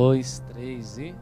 dois, 0.00 0.42
três 0.48 0.96
e. 0.96 1.14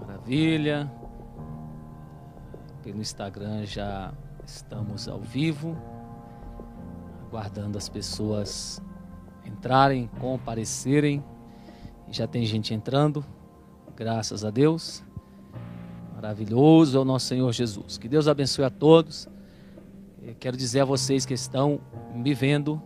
Maravilha. 0.00 0.92
Pelo 2.82 3.00
Instagram 3.00 3.64
já 3.64 4.12
estamos 4.44 5.06
ao 5.06 5.20
vivo, 5.20 5.76
aguardando 7.28 7.78
as 7.78 7.88
pessoas 7.88 8.82
entrarem, 9.44 10.10
comparecerem. 10.18 11.22
Já 12.10 12.26
tem 12.26 12.44
gente 12.44 12.74
entrando, 12.74 13.24
graças 13.94 14.44
a 14.44 14.50
Deus. 14.50 15.04
Maravilhoso 16.20 16.98
é 16.98 17.00
o 17.00 17.04
nosso 17.04 17.26
Senhor 17.26 17.52
Jesus. 17.52 17.96
Que 17.96 18.08
Deus 18.08 18.26
abençoe 18.26 18.64
a 18.64 18.70
todos. 18.70 19.28
Eu 20.20 20.34
quero 20.34 20.56
dizer 20.56 20.80
a 20.80 20.84
vocês 20.84 21.24
que 21.24 21.32
estão 21.32 21.80
me 22.12 22.34
vendo 22.34 22.82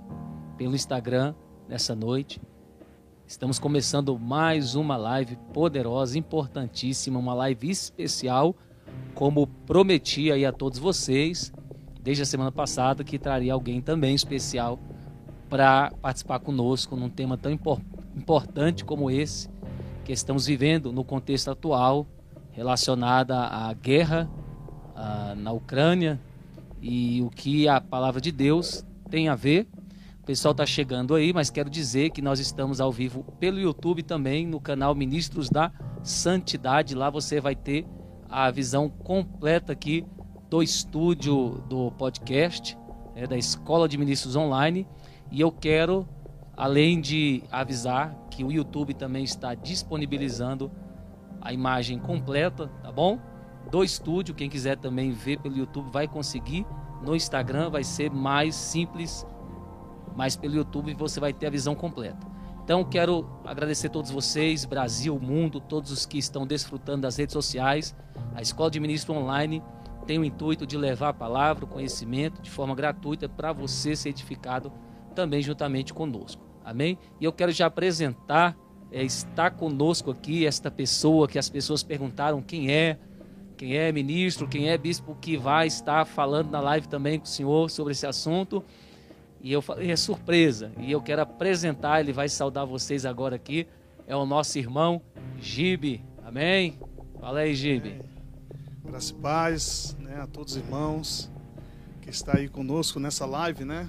pelo 0.58 0.74
Instagram 0.74 1.34
nessa 1.66 1.94
noite. 1.94 2.42
Estamos 3.26 3.58
começando 3.58 4.18
mais 4.18 4.74
uma 4.74 4.98
live 4.98 5.38
poderosa, 5.50 6.18
importantíssima, 6.18 7.18
uma 7.18 7.32
live 7.32 7.70
especial, 7.70 8.54
como 9.14 9.46
prometi 9.46 10.30
aí 10.30 10.44
a 10.44 10.52
todos 10.52 10.78
vocês 10.78 11.50
desde 12.02 12.24
a 12.24 12.26
semana 12.26 12.52
passada 12.52 13.02
que 13.02 13.18
traria 13.18 13.54
alguém 13.54 13.80
também 13.80 14.14
especial 14.14 14.78
para 15.48 15.90
participar 16.02 16.38
conosco 16.40 16.96
num 16.96 17.08
tema 17.08 17.38
tão 17.38 17.50
importante 18.14 18.84
como 18.84 19.10
esse 19.10 19.48
que 20.04 20.12
estamos 20.12 20.44
vivendo 20.44 20.92
no 20.92 21.02
contexto 21.02 21.50
atual 21.50 22.06
relacionada 22.52 23.38
à 23.38 23.72
guerra 23.72 24.30
na 25.36 25.52
Ucrânia 25.52 26.20
e 26.80 27.20
o 27.22 27.30
que 27.30 27.66
a 27.66 27.80
palavra 27.80 28.20
de 28.20 28.30
Deus 28.30 28.84
tem 29.10 29.28
a 29.28 29.34
ver. 29.34 29.68
O 30.22 30.24
pessoal 30.24 30.52
está 30.52 30.64
chegando 30.64 31.14
aí, 31.16 31.32
mas 31.32 31.50
quero 31.50 31.68
dizer 31.68 32.10
que 32.10 32.22
nós 32.22 32.38
estamos 32.38 32.80
ao 32.80 32.92
vivo 32.92 33.24
pelo 33.40 33.58
YouTube 33.58 34.04
também, 34.04 34.46
no 34.46 34.60
canal 34.60 34.94
Ministros 34.94 35.50
da 35.50 35.72
Santidade. 36.04 36.94
Lá 36.94 37.10
você 37.10 37.40
vai 37.40 37.56
ter 37.56 37.84
a 38.30 38.48
visão 38.50 38.88
completa 38.88 39.72
aqui 39.72 40.06
do 40.48 40.62
estúdio 40.62 41.64
do 41.68 41.90
podcast, 41.92 42.78
né, 43.16 43.26
da 43.26 43.36
Escola 43.36 43.88
de 43.88 43.98
Ministros 43.98 44.36
Online. 44.36 44.86
E 45.30 45.40
eu 45.40 45.50
quero, 45.50 46.08
além 46.56 47.00
de 47.00 47.42
avisar 47.50 48.14
que 48.30 48.44
o 48.44 48.52
YouTube 48.52 48.94
também 48.94 49.24
está 49.24 49.54
disponibilizando 49.54 50.70
a 51.42 51.52
imagem 51.52 51.98
completa, 51.98 52.68
tá 52.82 52.90
bom? 52.90 53.18
Do 53.70 53.82
estúdio, 53.82 54.34
quem 54.34 54.48
quiser 54.48 54.76
também 54.76 55.10
ver 55.12 55.38
pelo 55.38 55.56
YouTube 55.56 55.90
vai 55.90 56.06
conseguir. 56.08 56.66
No 57.02 57.14
Instagram 57.16 57.68
vai 57.68 57.84
ser 57.84 58.10
mais 58.10 58.54
simples, 58.54 59.26
mas 60.16 60.36
pelo 60.36 60.54
YouTube 60.54 60.94
você 60.94 61.18
vai 61.18 61.32
ter 61.32 61.46
a 61.46 61.50
visão 61.50 61.74
completa. 61.74 62.26
Então 62.64 62.84
quero 62.84 63.28
agradecer 63.44 63.88
a 63.88 63.90
todos 63.90 64.10
vocês, 64.10 64.64
Brasil, 64.64 65.18
mundo, 65.18 65.60
todos 65.60 65.90
os 65.90 66.06
que 66.06 66.16
estão 66.16 66.46
desfrutando 66.46 67.02
das 67.02 67.16
redes 67.16 67.32
sociais. 67.32 67.94
A 68.34 68.40
Escola 68.40 68.70
de 68.70 68.78
Ministro 68.78 69.14
Online 69.14 69.62
tem 70.06 70.18
o 70.18 70.24
intuito 70.24 70.66
de 70.66 70.76
levar 70.76 71.08
a 71.08 71.14
palavra, 71.14 71.64
o 71.64 71.68
conhecimento 71.68 72.40
de 72.40 72.50
forma 72.50 72.74
gratuita 72.74 73.28
para 73.28 73.52
você 73.52 73.96
ser 73.96 74.10
edificado 74.10 74.72
também 75.14 75.42
juntamente 75.42 75.92
conosco. 75.92 76.42
Amém? 76.64 76.98
E 77.20 77.24
eu 77.24 77.32
quero 77.32 77.50
já 77.50 77.66
apresentar 77.66 78.56
é, 78.92 79.02
está 79.02 79.50
conosco 79.50 80.10
aqui 80.10 80.46
esta 80.46 80.70
pessoa 80.70 81.26
que 81.26 81.38
as 81.38 81.48
pessoas 81.48 81.82
perguntaram 81.82 82.42
quem 82.42 82.70
é, 82.70 82.98
quem 83.56 83.76
é 83.76 83.90
ministro, 83.90 84.46
quem 84.46 84.68
é 84.68 84.76
bispo 84.76 85.16
que 85.20 85.36
vai 85.36 85.66
estar 85.66 86.04
falando 86.04 86.50
na 86.50 86.60
live 86.60 86.86
também 86.86 87.18
com 87.18 87.24
o 87.24 87.28
senhor 87.28 87.70
sobre 87.70 87.92
esse 87.92 88.06
assunto. 88.06 88.62
E 89.40 89.50
eu 89.52 89.62
falei, 89.62 89.90
é 89.90 89.96
surpresa. 89.96 90.70
E 90.78 90.92
eu 90.92 91.00
quero 91.00 91.22
apresentar, 91.22 92.00
ele 92.00 92.12
vai 92.12 92.28
saudar 92.28 92.66
vocês 92.66 93.06
agora 93.06 93.34
aqui. 93.34 93.66
É 94.06 94.14
o 94.14 94.26
nosso 94.26 94.58
irmão 94.58 95.00
Gibe. 95.40 96.04
Amém? 96.24 96.78
Fala 97.18 97.40
aí, 97.40 97.54
Gibe. 97.54 97.98
Graças 98.84 99.10
e 99.10 99.14
paz 99.14 99.96
né, 100.00 100.20
a 100.20 100.26
todos 100.26 100.54
os 100.54 100.62
irmãos 100.62 101.30
que 102.02 102.10
está 102.10 102.36
aí 102.36 102.48
conosco 102.48 103.00
nessa 103.00 103.24
live, 103.24 103.64
né? 103.64 103.88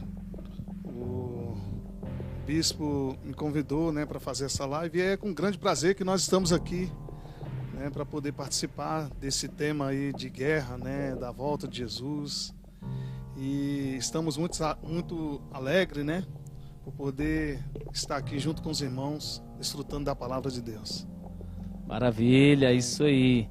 Bispo 2.45 3.17
me 3.23 3.33
convidou 3.33 3.91
né, 3.91 4.05
para 4.05 4.19
fazer 4.19 4.45
essa 4.45 4.65
live 4.65 4.99
e 4.99 5.01
é 5.01 5.17
com 5.17 5.33
grande 5.33 5.57
prazer 5.57 5.95
que 5.95 6.03
nós 6.03 6.21
estamos 6.21 6.51
aqui 6.51 6.91
né, 7.73 7.89
para 7.89 8.05
poder 8.05 8.33
participar 8.33 9.09
desse 9.19 9.47
tema 9.47 9.87
aí 9.87 10.13
de 10.13 10.29
guerra, 10.29 10.77
né, 10.77 11.15
da 11.15 11.31
volta 11.31 11.67
de 11.67 11.77
Jesus. 11.77 12.53
E 13.35 13.95
estamos 13.97 14.37
muito, 14.37 14.57
muito 14.83 15.41
alegres 15.51 16.05
né, 16.05 16.25
por 16.83 16.93
poder 16.93 17.63
estar 17.93 18.17
aqui 18.17 18.37
junto 18.39 18.61
com 18.61 18.69
os 18.69 18.81
irmãos, 18.81 19.41
desfrutando 19.57 20.05
da 20.05 20.15
palavra 20.15 20.51
de 20.51 20.61
Deus. 20.61 21.07
Maravilha, 21.87 22.73
isso 22.73 23.03
aí. 23.03 23.49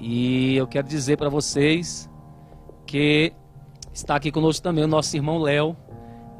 E 0.00 0.56
eu 0.56 0.66
quero 0.66 0.88
dizer 0.88 1.16
para 1.16 1.28
vocês 1.28 2.10
que 2.86 3.32
está 3.92 4.16
aqui 4.16 4.32
conosco 4.32 4.62
também 4.62 4.84
o 4.84 4.88
nosso 4.88 5.16
irmão 5.16 5.38
Léo, 5.38 5.76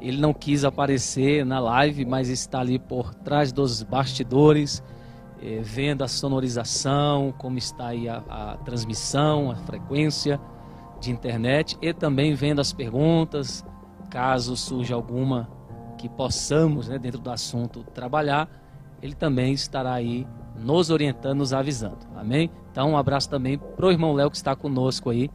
ele 0.03 0.19
não 0.19 0.33
quis 0.33 0.65
aparecer 0.65 1.45
na 1.45 1.59
live, 1.59 2.05
mas 2.05 2.27
está 2.27 2.59
ali 2.59 2.77
por 2.77 3.15
trás 3.15 3.53
dos 3.53 3.81
bastidores, 3.81 4.83
eh, 5.41 5.61
vendo 5.63 6.03
a 6.03 6.07
sonorização, 6.09 7.33
como 7.37 7.57
está 7.57 7.87
aí 7.87 8.09
a, 8.09 8.17
a 8.29 8.57
transmissão, 8.57 9.49
a 9.49 9.55
frequência 9.55 10.39
de 10.99 11.09
internet 11.09 11.77
e 11.81 11.93
também 11.93 12.33
vendo 12.33 12.59
as 12.59 12.73
perguntas, 12.73 13.65
caso 14.09 14.57
surja 14.57 14.93
alguma 14.93 15.49
que 15.97 16.09
possamos, 16.09 16.89
né, 16.89 16.99
dentro 16.99 17.19
do 17.19 17.31
assunto, 17.31 17.83
trabalhar, 17.93 18.49
ele 19.01 19.15
também 19.15 19.53
estará 19.53 19.93
aí 19.93 20.27
nos 20.57 20.89
orientando, 20.89 21.39
nos 21.39 21.53
avisando. 21.53 21.99
Amém? 22.15 22.51
Então, 22.71 22.91
um 22.91 22.97
abraço 22.97 23.29
também 23.29 23.57
para 23.57 23.85
o 23.85 23.91
irmão 23.91 24.13
Léo 24.13 24.29
que 24.29 24.37
está 24.37 24.55
conosco 24.55 25.09
aí. 25.09 25.29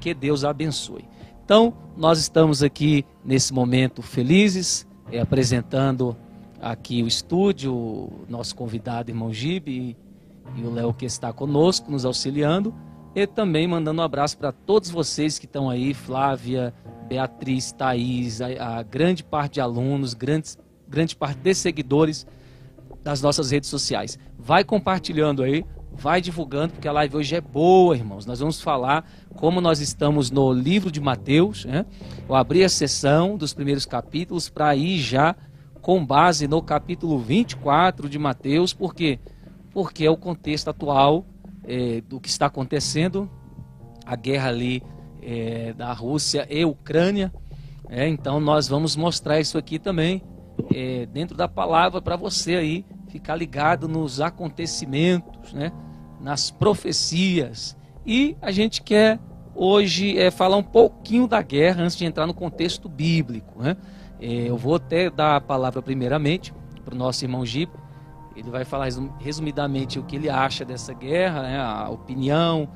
Que 0.00 0.14
Deus 0.14 0.44
abençoe. 0.44 1.08
Então, 1.44 1.74
nós 1.96 2.18
estamos 2.18 2.62
aqui 2.62 3.04
nesse 3.24 3.52
momento 3.52 4.00
felizes, 4.00 4.86
é, 5.10 5.20
apresentando 5.20 6.16
aqui 6.60 7.02
o 7.02 7.08
estúdio, 7.08 8.08
nosso 8.28 8.54
convidado, 8.54 9.10
irmão 9.10 9.32
Gibe, 9.32 9.96
e, 10.56 10.60
e 10.60 10.64
o 10.64 10.70
Léo 10.70 10.94
que 10.94 11.04
está 11.04 11.32
conosco, 11.32 11.90
nos 11.90 12.04
auxiliando, 12.04 12.72
e 13.14 13.26
também 13.26 13.66
mandando 13.66 14.00
um 14.00 14.04
abraço 14.04 14.38
para 14.38 14.52
todos 14.52 14.88
vocês 14.88 15.38
que 15.38 15.44
estão 15.44 15.68
aí, 15.68 15.92
Flávia, 15.92 16.72
Beatriz, 17.08 17.72
Thaís, 17.72 18.40
a, 18.40 18.78
a 18.78 18.82
grande 18.82 19.24
parte 19.24 19.54
de 19.54 19.60
alunos, 19.60 20.14
grandes, 20.14 20.56
grande 20.88 21.16
parte 21.16 21.38
de 21.38 21.54
seguidores 21.54 22.26
das 23.02 23.20
nossas 23.20 23.50
redes 23.50 23.68
sociais. 23.68 24.18
Vai 24.38 24.62
compartilhando 24.62 25.42
aí, 25.42 25.64
vai 25.94 26.20
divulgando, 26.20 26.72
porque 26.72 26.88
a 26.88 26.92
live 26.92 27.16
hoje 27.16 27.34
é 27.34 27.40
boa, 27.40 27.96
irmãos. 27.96 28.26
Nós 28.26 28.40
vamos 28.40 28.60
falar 28.60 29.08
como 29.34 29.60
nós 29.60 29.80
estamos 29.80 30.30
no 30.30 30.52
livro 30.52 30.90
de 30.90 31.00
Mateus. 31.00 31.64
Né? 31.64 31.86
Eu 32.28 32.34
abri 32.34 32.64
a 32.64 32.68
sessão 32.68 33.36
dos 33.36 33.52
primeiros 33.54 33.86
capítulos 33.86 34.48
para 34.48 34.74
ir 34.74 34.98
já 34.98 35.36
com 35.80 36.04
base 36.04 36.46
no 36.46 36.62
capítulo 36.62 37.18
24 37.18 38.08
de 38.08 38.16
Mateus, 38.16 38.72
por 38.72 38.94
quê? 38.94 39.18
Porque 39.72 40.04
é 40.04 40.10
o 40.10 40.16
contexto 40.16 40.68
atual 40.68 41.26
é, 41.64 42.00
do 42.02 42.20
que 42.20 42.28
está 42.28 42.46
acontecendo, 42.46 43.28
a 44.06 44.14
guerra 44.14 44.48
ali 44.48 44.80
é, 45.20 45.72
da 45.72 45.92
Rússia 45.92 46.46
e 46.48 46.64
Ucrânia. 46.64 47.32
É, 47.88 48.08
então 48.08 48.38
nós 48.38 48.68
vamos 48.68 48.94
mostrar 48.94 49.40
isso 49.40 49.58
aqui 49.58 49.78
também 49.78 50.22
é, 50.72 51.04
dentro 51.06 51.36
da 51.36 51.48
palavra 51.48 52.00
para 52.00 52.14
você 52.14 52.54
aí 52.54 52.84
ficar 53.12 53.36
ligado 53.36 53.86
nos 53.86 54.22
acontecimentos, 54.22 55.52
né? 55.52 55.70
nas 56.18 56.50
profecias. 56.50 57.76
E 58.06 58.34
a 58.40 58.50
gente 58.50 58.82
quer 58.82 59.20
hoje 59.54 60.18
é, 60.18 60.30
falar 60.30 60.56
um 60.56 60.62
pouquinho 60.62 61.28
da 61.28 61.42
guerra 61.42 61.82
antes 61.82 61.94
de 61.94 62.06
entrar 62.06 62.26
no 62.26 62.32
contexto 62.32 62.88
bíblico. 62.88 63.62
Né? 63.62 63.76
É, 64.18 64.48
eu 64.48 64.56
vou 64.56 64.76
até 64.76 65.10
dar 65.10 65.36
a 65.36 65.40
palavra 65.42 65.82
primeiramente 65.82 66.54
para 66.82 66.94
o 66.94 66.96
nosso 66.96 67.22
irmão 67.22 67.44
Gipe. 67.44 67.76
Ele 68.34 68.50
vai 68.50 68.64
falar 68.64 68.88
resumidamente 69.20 69.98
o 69.98 70.04
que 70.04 70.16
ele 70.16 70.30
acha 70.30 70.64
dessa 70.64 70.94
guerra, 70.94 71.42
né? 71.42 71.60
a 71.60 71.90
opinião, 71.90 72.66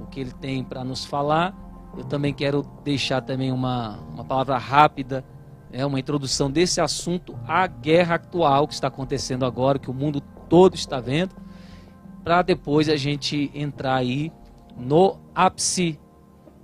o 0.00 0.06
que 0.06 0.20
ele 0.20 0.32
tem 0.32 0.62
para 0.62 0.84
nos 0.84 1.04
falar. 1.04 1.52
Eu 1.98 2.04
também 2.04 2.32
quero 2.32 2.62
deixar 2.84 3.22
também 3.22 3.50
uma, 3.50 3.98
uma 4.12 4.24
palavra 4.24 4.56
rápida 4.56 5.24
é 5.72 5.84
uma 5.84 6.00
introdução 6.00 6.50
desse 6.50 6.80
assunto 6.80 7.38
à 7.46 7.66
guerra 7.66 8.16
atual 8.16 8.66
que 8.66 8.74
está 8.74 8.88
acontecendo 8.88 9.44
agora, 9.44 9.78
que 9.78 9.90
o 9.90 9.94
mundo 9.94 10.20
todo 10.48 10.74
está 10.74 11.00
vendo, 11.00 11.34
para 12.24 12.42
depois 12.42 12.88
a 12.88 12.96
gente 12.96 13.50
entrar 13.54 13.94
aí 13.94 14.32
no 14.76 15.18
ápice 15.34 15.98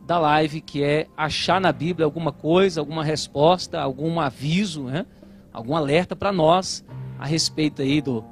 da 0.07 0.19
live, 0.19 0.61
que 0.61 0.83
é 0.83 1.09
achar 1.17 1.61
na 1.61 1.73
Bíblia 1.73 2.05
alguma 2.05 2.33
coisa, 2.33 2.81
alguma 2.81 3.03
resposta, 3.03 3.81
algum 3.81 4.21
aviso, 4.21 4.85
né? 4.85 5.07
algum 5.53 5.75
alerta 5.75 6.15
para 6.15 6.31
nós 6.31 6.85
a 7.19 7.27
respeito 7.27 7.83
aí 7.83 8.01
do, 8.01 8.25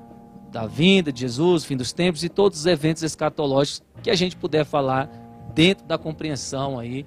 da 0.52 0.66
vinda 0.66 1.12
de 1.12 1.20
Jesus, 1.20 1.64
fim 1.64 1.76
dos 1.76 1.92
tempos 1.92 2.22
e 2.22 2.28
todos 2.28 2.60
os 2.60 2.66
eventos 2.66 3.02
escatológicos 3.02 3.82
que 4.02 4.10
a 4.10 4.14
gente 4.14 4.36
puder 4.36 4.64
falar 4.64 5.08
dentro 5.54 5.86
da 5.86 5.96
compreensão 5.96 6.78
aí 6.78 7.06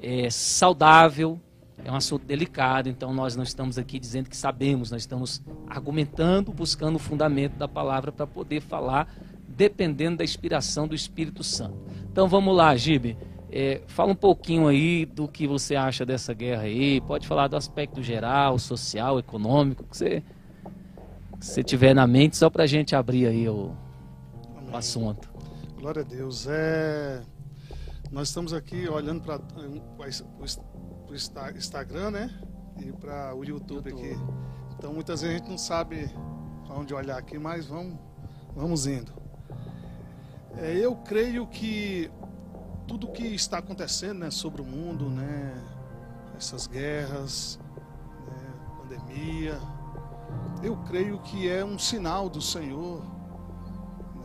é, 0.00 0.30
saudável. 0.30 1.40
É 1.84 1.92
um 1.92 1.94
assunto 1.94 2.24
delicado, 2.24 2.88
então 2.88 3.12
nós 3.12 3.36
não 3.36 3.44
estamos 3.44 3.78
aqui 3.78 3.98
dizendo 3.98 4.28
que 4.28 4.36
sabemos, 4.36 4.90
nós 4.90 5.02
estamos 5.02 5.42
argumentando, 5.68 6.52
buscando 6.52 6.96
o 6.96 6.98
fundamento 6.98 7.54
da 7.56 7.68
palavra 7.68 8.10
para 8.10 8.26
poder 8.26 8.60
falar, 8.60 9.08
dependendo 9.46 10.18
da 10.18 10.24
inspiração 10.24 10.88
do 10.88 10.94
Espírito 10.94 11.44
Santo. 11.44 11.76
Então 12.10 12.26
vamos 12.28 12.56
lá, 12.56 12.74
Gibe. 12.76 13.16
É, 13.50 13.80
fala 13.86 14.12
um 14.12 14.16
pouquinho 14.16 14.66
aí 14.66 15.06
do 15.06 15.28
que 15.28 15.46
você 15.46 15.76
acha 15.76 16.04
dessa 16.04 16.34
guerra 16.34 16.62
aí. 16.62 17.00
Pode 17.00 17.26
falar 17.26 17.46
do 17.46 17.56
aspecto 17.56 18.02
geral, 18.02 18.58
social, 18.58 19.18
econômico, 19.18 19.84
que 19.84 19.96
você, 19.96 20.22
que 21.38 21.46
você 21.46 21.62
tiver 21.62 21.94
na 21.94 22.06
mente, 22.06 22.36
só 22.36 22.50
para 22.50 22.64
a 22.64 22.66
gente 22.66 22.96
abrir 22.96 23.26
aí 23.26 23.48
o, 23.48 23.72
o 24.72 24.76
assunto. 24.76 25.30
Glória 25.78 26.02
a 26.02 26.04
Deus. 26.04 26.46
É... 26.48 27.22
Nós 28.10 28.28
estamos 28.28 28.52
aqui 28.52 28.88
olhando 28.88 29.22
para 29.22 29.40
Instagram, 31.16 32.10
né? 32.10 32.40
E 32.78 32.92
para 32.92 33.34
o 33.34 33.44
YouTube, 33.44 33.90
YouTube, 33.90 34.12
aqui. 34.12 34.18
Então 34.76 34.92
muitas 34.92 35.22
vezes 35.22 35.36
a 35.36 35.38
gente 35.38 35.50
não 35.50 35.58
sabe 35.58 36.10
onde 36.70 36.92
olhar 36.94 37.18
aqui, 37.18 37.38
mas 37.38 37.66
vamos, 37.66 37.98
vamos 38.54 38.86
indo. 38.86 39.12
É, 40.58 40.74
eu 40.74 40.96
creio 40.96 41.46
que 41.46 42.10
tudo 42.86 43.08
que 43.08 43.26
está 43.34 43.58
acontecendo 43.58 44.20
né, 44.20 44.30
sobre 44.30 44.62
o 44.62 44.64
mundo, 44.64 45.10
né, 45.10 45.54
essas 46.36 46.66
guerras, 46.66 47.58
né, 48.26 48.54
pandemia, 48.78 49.58
eu 50.62 50.76
creio 50.84 51.18
que 51.18 51.48
é 51.48 51.64
um 51.64 51.78
sinal 51.78 52.28
do 52.28 52.40
Senhor 52.40 53.02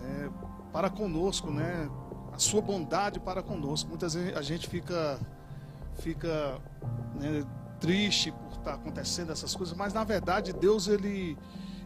né, 0.01 0.31
para 0.71 0.89
conosco, 0.89 1.51
né, 1.51 1.89
a 2.31 2.39
sua 2.39 2.61
bondade 2.61 3.19
para 3.19 3.41
conosco. 3.41 3.89
Muitas 3.89 4.13
vezes 4.13 4.35
a 4.35 4.41
gente 4.41 4.69
fica, 4.69 5.19
fica 6.01 6.59
né, 7.15 7.45
triste 7.79 8.31
por 8.31 8.57
estar 8.57 8.73
acontecendo 8.73 9.31
essas 9.31 9.55
coisas, 9.55 9.75
mas 9.75 9.93
na 9.93 10.03
verdade 10.03 10.51
Deus 10.51 10.87
ele, 10.87 11.37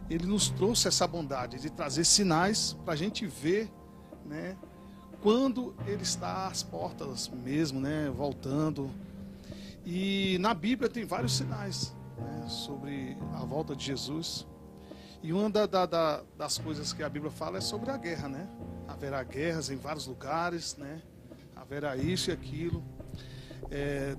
ele 0.08 0.26
nos 0.26 0.48
trouxe 0.48 0.88
essa 0.88 1.06
bondade 1.06 1.60
de 1.60 1.70
trazer 1.70 2.04
sinais 2.04 2.76
para 2.84 2.94
a 2.94 2.96
gente 2.96 3.26
ver, 3.26 3.70
né, 4.24 4.56
quando 5.20 5.74
ele 5.86 6.02
está 6.02 6.46
às 6.46 6.62
portas 6.62 7.28
mesmo, 7.28 7.80
né, 7.80 8.10
voltando. 8.10 8.90
E 9.84 10.36
na 10.40 10.52
Bíblia 10.52 10.88
tem 10.88 11.04
vários 11.04 11.36
sinais 11.36 11.94
né, 12.18 12.48
sobre 12.48 13.16
a 13.34 13.44
volta 13.44 13.74
de 13.74 13.84
Jesus. 13.84 14.46
E 15.22 15.32
uma 15.32 15.50
da, 15.50 15.86
da, 15.86 16.22
das 16.36 16.58
coisas 16.58 16.92
que 16.92 17.02
a 17.02 17.08
Bíblia 17.08 17.30
fala 17.30 17.58
é 17.58 17.60
sobre 17.60 17.90
a 17.90 17.96
guerra, 17.96 18.28
né? 18.28 18.48
Haverá 18.86 19.22
guerras 19.24 19.70
em 19.70 19.76
vários 19.76 20.06
lugares, 20.06 20.76
né? 20.76 21.02
Haverá 21.56 21.96
isso 21.96 22.30
e 22.30 22.32
aquilo. 22.32 22.84
É, 23.70 24.16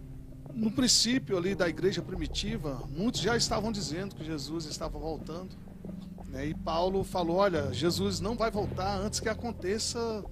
no 0.53 0.71
princípio 0.71 1.37
ali 1.37 1.53
da 1.53 1.67
igreja 1.67 2.01
primitiva, 2.01 2.83
muitos 2.89 3.21
já 3.21 3.35
estavam 3.37 3.71
dizendo 3.71 4.15
que 4.15 4.23
Jesus 4.23 4.65
estava 4.65 4.97
voltando. 4.97 5.55
Né? 6.27 6.47
E 6.47 6.53
Paulo 6.53 7.03
falou: 7.03 7.37
olha, 7.37 7.71
Jesus 7.73 8.19
não 8.19 8.35
vai 8.35 8.51
voltar 8.51 8.97
antes 8.97 9.19
que 9.19 9.29
aconteça 9.29 10.23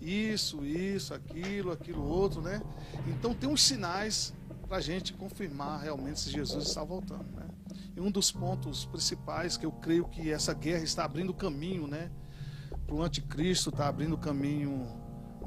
isso, 0.00 0.64
isso, 0.64 1.12
aquilo, 1.12 1.72
aquilo 1.72 2.04
outro, 2.04 2.40
né? 2.40 2.62
Então 3.08 3.34
tem 3.34 3.48
uns 3.48 3.62
sinais 3.62 4.32
para 4.68 4.76
a 4.76 4.80
gente 4.80 5.12
confirmar 5.12 5.80
realmente 5.80 6.20
se 6.20 6.30
Jesus 6.30 6.68
está 6.68 6.84
voltando, 6.84 7.26
né? 7.34 7.48
E 7.96 8.00
um 8.00 8.10
dos 8.10 8.30
pontos 8.30 8.84
principais 8.84 9.56
que 9.56 9.66
eu 9.66 9.72
creio 9.72 10.06
que 10.06 10.30
essa 10.30 10.54
guerra 10.54 10.84
está 10.84 11.04
abrindo 11.04 11.34
caminho, 11.34 11.86
né? 11.86 12.10
Para 12.86 12.94
o 12.94 13.02
anticristo, 13.02 13.70
está 13.70 13.88
abrindo 13.88 14.16
caminho 14.16 14.86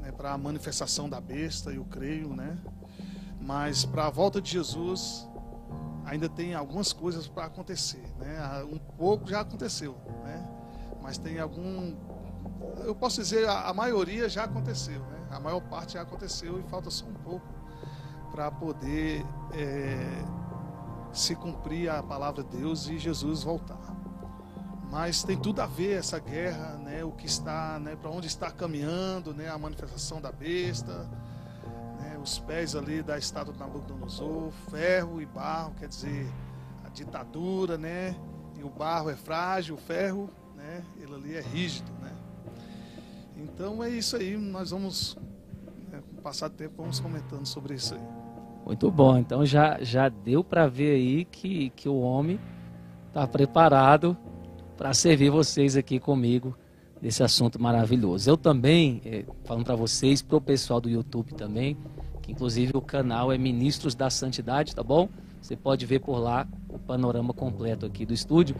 né, 0.00 0.12
para 0.12 0.32
a 0.32 0.38
manifestação 0.38 1.08
da 1.08 1.20
besta, 1.20 1.70
eu 1.70 1.84
creio, 1.84 2.34
né? 2.34 2.58
Mas 3.42 3.84
para 3.84 4.06
a 4.06 4.10
volta 4.10 4.40
de 4.40 4.50
Jesus 4.50 5.28
ainda 6.04 6.28
tem 6.28 6.54
algumas 6.54 6.92
coisas 6.92 7.26
para 7.26 7.46
acontecer, 7.46 8.04
né? 8.18 8.64
Um 8.64 8.78
pouco 8.78 9.28
já 9.28 9.40
aconteceu, 9.40 9.96
né? 10.24 10.48
Mas 11.02 11.18
tem 11.18 11.40
algum 11.40 11.94
eu 12.84 12.94
posso 12.94 13.20
dizer, 13.20 13.48
a, 13.48 13.72
maioria 13.72 14.28
já 14.28 14.44
aconteceu, 14.44 15.00
né? 15.00 15.26
A 15.30 15.40
maior 15.40 15.60
parte 15.60 15.94
já 15.94 16.02
aconteceu 16.02 16.60
e 16.60 16.62
falta 16.64 16.90
só 16.90 17.06
um 17.06 17.14
pouco 17.14 17.46
para 18.30 18.50
poder 18.50 19.24
é, 19.52 20.24
se 21.12 21.34
cumprir 21.34 21.90
a 21.90 22.02
palavra 22.02 22.42
de 22.42 22.56
Deus 22.56 22.88
e 22.88 22.98
Jesus 22.98 23.42
voltar. 23.42 23.96
Mas 24.90 25.22
tem 25.22 25.38
tudo 25.38 25.60
a 25.60 25.66
ver 25.66 25.98
essa 25.98 26.18
guerra, 26.18 26.76
né? 26.76 27.02
O 27.04 27.12
que 27.12 27.26
está, 27.26 27.78
né? 27.78 27.96
Para 27.96 28.10
onde 28.10 28.26
está 28.26 28.50
caminhando, 28.50 29.32
né? 29.32 29.48
A 29.48 29.58
manifestação 29.58 30.20
da 30.20 30.30
besta? 30.30 31.08
Os 32.22 32.38
pés 32.38 32.76
ali 32.76 33.02
da 33.02 33.18
estátua 33.18 33.52
de 33.52 33.58
Nabucodonosor, 33.58 34.52
ferro 34.70 35.20
e 35.20 35.26
barro, 35.26 35.74
quer 35.78 35.88
dizer, 35.88 36.26
a 36.84 36.88
ditadura, 36.88 37.76
né? 37.76 38.14
E 38.56 38.62
o 38.62 38.68
barro 38.68 39.10
é 39.10 39.16
frágil, 39.16 39.74
o 39.74 39.78
ferro, 39.78 40.30
né? 40.56 40.84
Ele 41.00 41.14
ali 41.14 41.36
é 41.36 41.40
rígido, 41.40 41.90
né? 42.00 42.12
Então 43.36 43.82
é 43.82 43.90
isso 43.90 44.16
aí, 44.16 44.36
nós 44.36 44.70
vamos, 44.70 45.18
né, 45.90 46.00
passar 46.22 46.48
do 46.48 46.54
tempo, 46.54 46.74
vamos 46.76 47.00
comentando 47.00 47.44
sobre 47.44 47.74
isso 47.74 47.94
aí. 47.94 48.00
Muito 48.64 48.88
bom, 48.88 49.18
então 49.18 49.44
já, 49.44 49.82
já 49.82 50.08
deu 50.08 50.44
para 50.44 50.68
ver 50.68 50.94
aí 50.94 51.24
que, 51.24 51.70
que 51.70 51.88
o 51.88 51.98
homem 51.98 52.38
está 53.08 53.26
preparado 53.26 54.16
para 54.76 54.94
servir 54.94 55.30
vocês 55.30 55.76
aqui 55.76 55.98
comigo 55.98 56.56
nesse 57.00 57.24
assunto 57.24 57.60
maravilhoso. 57.60 58.30
Eu 58.30 58.36
também, 58.36 59.02
é, 59.04 59.24
falando 59.44 59.64
para 59.64 59.74
vocês, 59.74 60.22
para 60.22 60.36
o 60.36 60.40
pessoal 60.40 60.80
do 60.80 60.88
YouTube 60.88 61.34
também, 61.34 61.76
que 62.22 62.32
inclusive 62.32 62.72
o 62.74 62.80
canal 62.80 63.32
é 63.32 63.36
Ministros 63.36 63.94
da 63.94 64.08
Santidade, 64.08 64.74
tá 64.74 64.82
bom? 64.82 65.08
Você 65.40 65.56
pode 65.56 65.84
ver 65.84 65.98
por 65.98 66.18
lá 66.18 66.46
o 66.68 66.78
panorama 66.78 67.34
completo 67.34 67.84
aqui 67.84 68.06
do 68.06 68.14
estúdio. 68.14 68.54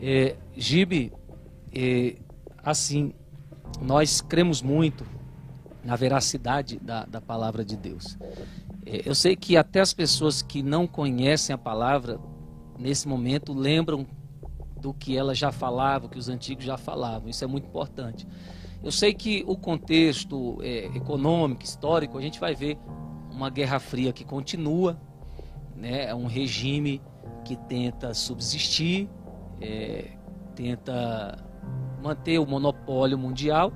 É, 0.00 0.36
Gibe, 0.56 1.12
é, 1.74 2.16
assim, 2.62 3.12
nós 3.82 4.20
cremos 4.20 4.62
muito 4.62 5.04
na 5.84 5.96
veracidade 5.96 6.78
da, 6.78 7.04
da 7.04 7.20
palavra 7.20 7.64
de 7.64 7.76
Deus. 7.76 8.16
É, 8.86 9.02
eu 9.04 9.14
sei 9.14 9.34
que 9.34 9.56
até 9.56 9.80
as 9.80 9.92
pessoas 9.92 10.40
que 10.40 10.62
não 10.62 10.86
conhecem 10.86 11.52
a 11.52 11.58
palavra, 11.58 12.20
nesse 12.78 13.08
momento, 13.08 13.52
lembram 13.52 14.06
do 14.80 14.94
que 14.94 15.16
ela 15.16 15.34
já 15.34 15.52
falava, 15.52 16.08
que 16.08 16.18
os 16.18 16.28
antigos 16.28 16.64
já 16.64 16.78
falavam. 16.78 17.28
Isso 17.28 17.44
é 17.44 17.46
muito 17.46 17.66
importante. 17.66 18.26
Eu 18.82 18.90
sei 18.90 19.12
que 19.12 19.44
o 19.46 19.56
contexto 19.56 20.58
é, 20.62 20.86
econômico, 20.86 21.62
histórico, 21.62 22.16
a 22.16 22.20
gente 22.20 22.40
vai 22.40 22.54
ver 22.54 22.78
uma 23.30 23.50
guerra 23.50 23.78
fria 23.78 24.12
que 24.12 24.24
continua, 24.24 25.00
né? 25.76 26.06
é 26.06 26.14
um 26.14 26.26
regime 26.26 27.00
que 27.44 27.56
tenta 27.56 28.12
subsistir, 28.12 29.08
é, 29.60 30.10
tenta 30.54 31.38
manter 32.02 32.38
o 32.38 32.46
monopólio 32.46 33.18
mundial, 33.18 33.72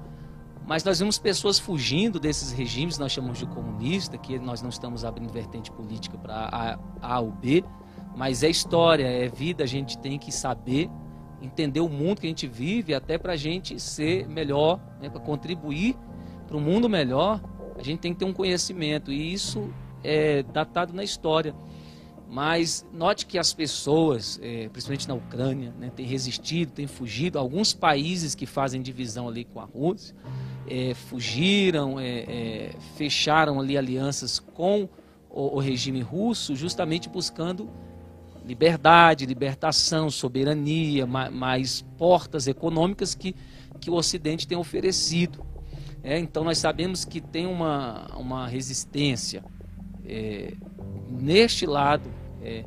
mas 0.66 0.82
nós 0.82 0.98
vemos 0.98 1.18
pessoas 1.18 1.58
fugindo 1.58 2.18
desses 2.18 2.50
regimes, 2.50 2.98
nós 2.98 3.12
chamamos 3.12 3.38
de 3.38 3.46
comunista, 3.46 4.16
que 4.16 4.38
nós 4.38 4.62
não 4.62 4.70
estamos 4.70 5.04
abrindo 5.04 5.32
vertente 5.32 5.70
política 5.70 6.16
para 6.16 6.34
A, 6.34 6.78
A 7.02 7.20
ou 7.20 7.30
B, 7.30 7.62
mas 8.16 8.42
é 8.42 8.48
história, 8.48 9.06
é 9.06 9.28
vida, 9.28 9.64
a 9.64 9.66
gente 9.66 9.98
tem 9.98 10.18
que 10.18 10.32
saber, 10.32 10.88
entender 11.42 11.80
o 11.80 11.88
mundo 11.88 12.20
que 12.20 12.26
a 12.26 12.30
gente 12.30 12.46
vive, 12.46 12.94
até 12.94 13.18
para 13.18 13.34
a 13.34 13.36
gente 13.36 13.78
ser 13.78 14.26
melhor, 14.26 14.80
né, 15.00 15.10
para 15.10 15.20
contribuir 15.20 15.96
para 16.46 16.56
um 16.56 16.60
mundo 16.60 16.88
melhor, 16.88 17.40
a 17.76 17.82
gente 17.82 18.00
tem 18.00 18.12
que 18.12 18.20
ter 18.20 18.24
um 18.24 18.32
conhecimento, 18.32 19.12
e 19.12 19.32
isso 19.32 19.72
é 20.02 20.42
datado 20.42 20.92
na 20.92 21.02
história. 21.02 21.54
Mas 22.28 22.84
note 22.92 23.26
que 23.26 23.38
as 23.38 23.52
pessoas, 23.52 24.40
é, 24.42 24.68
principalmente 24.68 25.06
na 25.06 25.14
Ucrânia, 25.14 25.72
né, 25.78 25.90
têm 25.94 26.04
resistido, 26.04 26.72
têm 26.72 26.86
fugido. 26.86 27.38
Alguns 27.38 27.72
países 27.72 28.34
que 28.34 28.44
fazem 28.44 28.82
divisão 28.82 29.28
ali 29.28 29.44
com 29.44 29.60
a 29.60 29.64
Rússia 29.64 30.16
é, 30.66 30.94
fugiram, 30.94 32.00
é, 32.00 32.18
é 32.20 32.70
fecharam 32.96 33.60
ali 33.60 33.78
alianças 33.78 34.40
com 34.40 34.88
o, 35.30 35.56
o, 35.56 35.58
regime 35.60 36.00
russo, 36.00 36.56
justamente 36.56 37.08
buscando 37.08 37.70
liberdade, 38.44 39.26
libertação, 39.26 40.10
soberania, 40.10 41.06
mais, 41.06 41.82
portas 41.96 42.46
econômicas 42.46 43.14
que, 43.14 43.34
que 43.80 43.90
o 43.90 43.94
Ocidente 43.94 44.46
tem 44.46 44.56
oferecido. 44.58 45.44
É, 46.04 46.18
então 46.18 46.44
nós 46.44 46.58
sabemos 46.58 47.02
que 47.04 47.18
tem 47.18 47.46
uma, 47.46 48.06
uma 48.14 48.46
resistência 48.46 49.42
é, 50.04 50.52
neste 51.10 51.64
lado 51.64 52.10
é, 52.42 52.66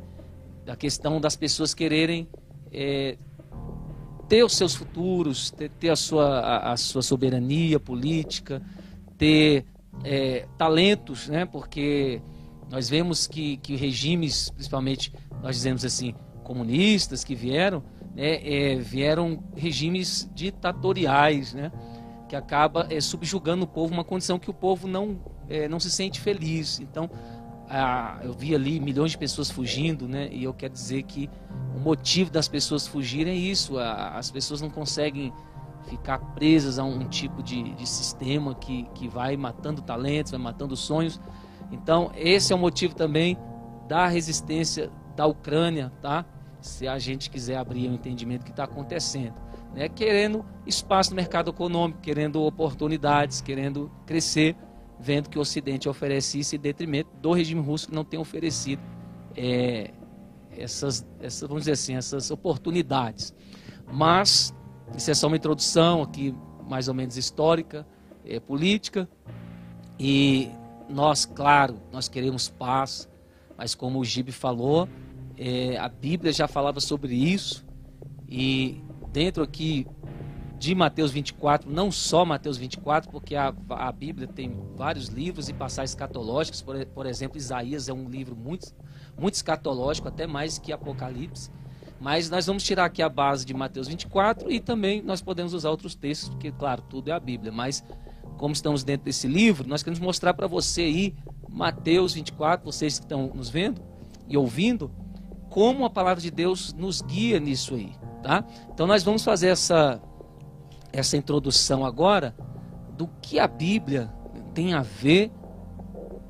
da 0.66 0.74
questão 0.74 1.20
das 1.20 1.36
pessoas 1.36 1.72
quererem 1.72 2.26
é, 2.72 3.16
ter 4.28 4.42
os 4.42 4.56
seus 4.56 4.74
futuros, 4.74 5.52
ter, 5.52 5.70
ter 5.70 5.90
a, 5.90 5.96
sua, 5.96 6.40
a, 6.40 6.72
a, 6.72 6.76
sua 6.76 7.00
soberania 7.00 7.78
política, 7.78 8.60
ter 9.16 9.64
é, 10.02 10.46
talentos, 10.58 11.28
né? 11.28 11.46
porque 11.46 12.20
nós 12.68 12.88
vemos 12.88 13.28
que, 13.28 13.56
que 13.58 13.76
regimes, 13.76 14.50
principalmente 14.50 15.12
nós 15.40 15.54
dizemos 15.54 15.84
assim, 15.84 16.12
comunistas 16.42 17.22
que 17.22 17.36
vieram, 17.36 17.84
né, 18.16 18.40
é, 18.42 18.76
vieram 18.76 19.42
regimes 19.54 20.28
ditatoriais, 20.34 21.54
né, 21.54 21.70
que 22.28 22.36
acaba 22.36 22.86
é, 22.90 23.00
subjugando 23.00 23.64
o 23.64 23.66
povo, 23.66 23.92
uma 23.92 24.04
condição 24.04 24.38
que 24.38 24.50
o 24.50 24.54
povo 24.54 24.86
não, 24.86 25.18
é, 25.48 25.66
não 25.66 25.80
se 25.80 25.90
sente 25.90 26.20
feliz. 26.20 26.78
Então, 26.78 27.10
a, 27.68 28.20
eu 28.22 28.32
vi 28.32 28.54
ali 28.54 28.78
milhões 28.78 29.12
de 29.12 29.18
pessoas 29.18 29.50
fugindo, 29.50 30.06
né, 30.06 30.28
e 30.30 30.44
eu 30.44 30.52
quero 30.54 30.72
dizer 30.72 31.02
que 31.04 31.28
o 31.74 31.80
motivo 31.80 32.30
das 32.30 32.48
pessoas 32.48 32.86
fugirem 32.86 33.32
é 33.32 33.36
isso, 33.36 33.78
a, 33.78 34.18
as 34.18 34.30
pessoas 34.30 34.60
não 34.60 34.70
conseguem 34.70 35.32
ficar 35.88 36.18
presas 36.34 36.78
a 36.78 36.84
um 36.84 37.08
tipo 37.08 37.42
de, 37.42 37.74
de 37.74 37.88
sistema 37.88 38.54
que, 38.54 38.84
que 38.94 39.08
vai 39.08 39.36
matando 39.36 39.80
talentos, 39.80 40.32
vai 40.32 40.40
matando 40.40 40.76
sonhos. 40.76 41.20
Então, 41.72 42.10
esse 42.14 42.52
é 42.52 42.56
o 42.56 42.58
motivo 42.58 42.94
também 42.94 43.38
da 43.88 44.06
resistência 44.06 44.90
da 45.16 45.26
Ucrânia, 45.26 45.90
tá? 46.02 46.26
Se 46.60 46.86
a 46.86 46.98
gente 46.98 47.30
quiser 47.30 47.56
abrir 47.56 47.88
o 47.88 47.94
entendimento 47.94 48.44
que 48.44 48.50
está 48.50 48.64
acontecendo, 48.64 49.34
né? 49.74 49.88
Querendo 49.88 50.44
espaço 50.66 51.10
no 51.10 51.16
mercado 51.16 51.50
econômico, 51.50 52.00
querendo 52.00 52.42
oportunidades, 52.42 53.40
querendo 53.40 53.90
crescer, 54.06 54.56
vendo 54.98 55.28
que 55.28 55.38
o 55.38 55.40
Ocidente 55.40 55.88
oferece 55.88 56.38
isso 56.38 56.56
em 56.56 56.58
detrimento 56.58 57.10
do 57.20 57.32
regime 57.32 57.60
russo 57.60 57.88
que 57.88 57.94
não 57.94 58.04
tem 58.04 58.18
oferecido 58.18 58.82
é, 59.36 59.92
essas, 60.50 61.06
essas, 61.20 61.48
vamos 61.48 61.62
dizer 61.62 61.72
assim, 61.72 61.94
essas 61.94 62.30
oportunidades. 62.30 63.32
Mas 63.90 64.54
isso 64.96 65.10
é 65.10 65.14
só 65.14 65.26
uma 65.26 65.36
introdução 65.36 66.02
aqui, 66.02 66.34
mais 66.68 66.88
ou 66.88 66.94
menos 66.94 67.16
histórica, 67.16 67.86
é, 68.24 68.40
política. 68.40 69.08
E 69.98 70.50
nós, 70.88 71.24
claro, 71.24 71.80
nós 71.92 72.08
queremos 72.08 72.48
paz, 72.48 73.08
mas 73.56 73.74
como 73.74 74.00
o 74.00 74.04
Gibe 74.04 74.32
falou, 74.32 74.88
é, 75.36 75.76
a 75.78 75.88
Bíblia 75.88 76.32
já 76.32 76.48
falava 76.48 76.80
sobre 76.80 77.14
isso. 77.14 77.66
E 78.28 78.82
dentro 79.12 79.42
aqui 79.42 79.86
de 80.58 80.74
Mateus 80.74 81.12
24, 81.12 81.70
não 81.70 81.90
só 81.92 82.24
Mateus 82.24 82.56
24, 82.56 83.10
porque 83.10 83.36
a, 83.36 83.54
a 83.70 83.92
Bíblia 83.92 84.26
tem 84.26 84.58
vários 84.76 85.06
livros 85.06 85.48
e 85.48 85.52
passagens 85.52 85.90
escatológicas, 85.90 86.60
por, 86.60 86.84
por 86.86 87.06
exemplo, 87.06 87.38
Isaías 87.38 87.88
é 87.88 87.92
um 87.92 88.08
livro 88.08 88.34
muito, 88.34 88.74
muito 89.16 89.34
escatológico, 89.34 90.08
até 90.08 90.26
mais 90.26 90.58
que 90.58 90.72
Apocalipse. 90.72 91.50
Mas 92.00 92.28
nós 92.28 92.46
vamos 92.46 92.62
tirar 92.62 92.86
aqui 92.86 93.02
a 93.02 93.08
base 93.08 93.44
de 93.44 93.54
Mateus 93.54 93.88
24 93.88 94.50
e 94.50 94.60
também 94.60 95.02
nós 95.02 95.20
podemos 95.20 95.54
usar 95.54 95.70
outros 95.70 95.94
textos, 95.94 96.28
porque, 96.28 96.50
claro, 96.50 96.82
tudo 96.82 97.08
é 97.08 97.12
a 97.12 97.20
Bíblia. 97.20 97.52
Mas, 97.52 97.84
como 98.36 98.52
estamos 98.52 98.84
dentro 98.84 99.04
desse 99.04 99.26
livro, 99.26 99.68
nós 99.68 99.82
queremos 99.82 100.00
mostrar 100.00 100.34
para 100.34 100.46
você 100.46 100.82
aí, 100.82 101.14
Mateus 101.48 102.14
24, 102.14 102.64
vocês 102.64 102.98
que 102.98 103.04
estão 103.04 103.32
nos 103.34 103.48
vendo 103.48 103.80
e 104.28 104.36
ouvindo, 104.36 104.90
como 105.50 105.84
a 105.84 105.90
palavra 105.90 106.20
de 106.20 106.30
Deus 106.30 106.72
nos 106.72 107.00
guia 107.02 107.40
nisso 107.40 107.74
aí. 107.74 107.92
Tá? 108.22 108.44
Então, 108.72 108.86
nós 108.86 109.02
vamos 109.02 109.24
fazer 109.24 109.48
essa, 109.48 110.00
essa 110.92 111.16
introdução 111.16 111.84
agora 111.84 112.34
do 112.96 113.08
que 113.22 113.38
a 113.38 113.46
Bíblia 113.46 114.12
tem 114.54 114.74
a 114.74 114.82
ver 114.82 115.30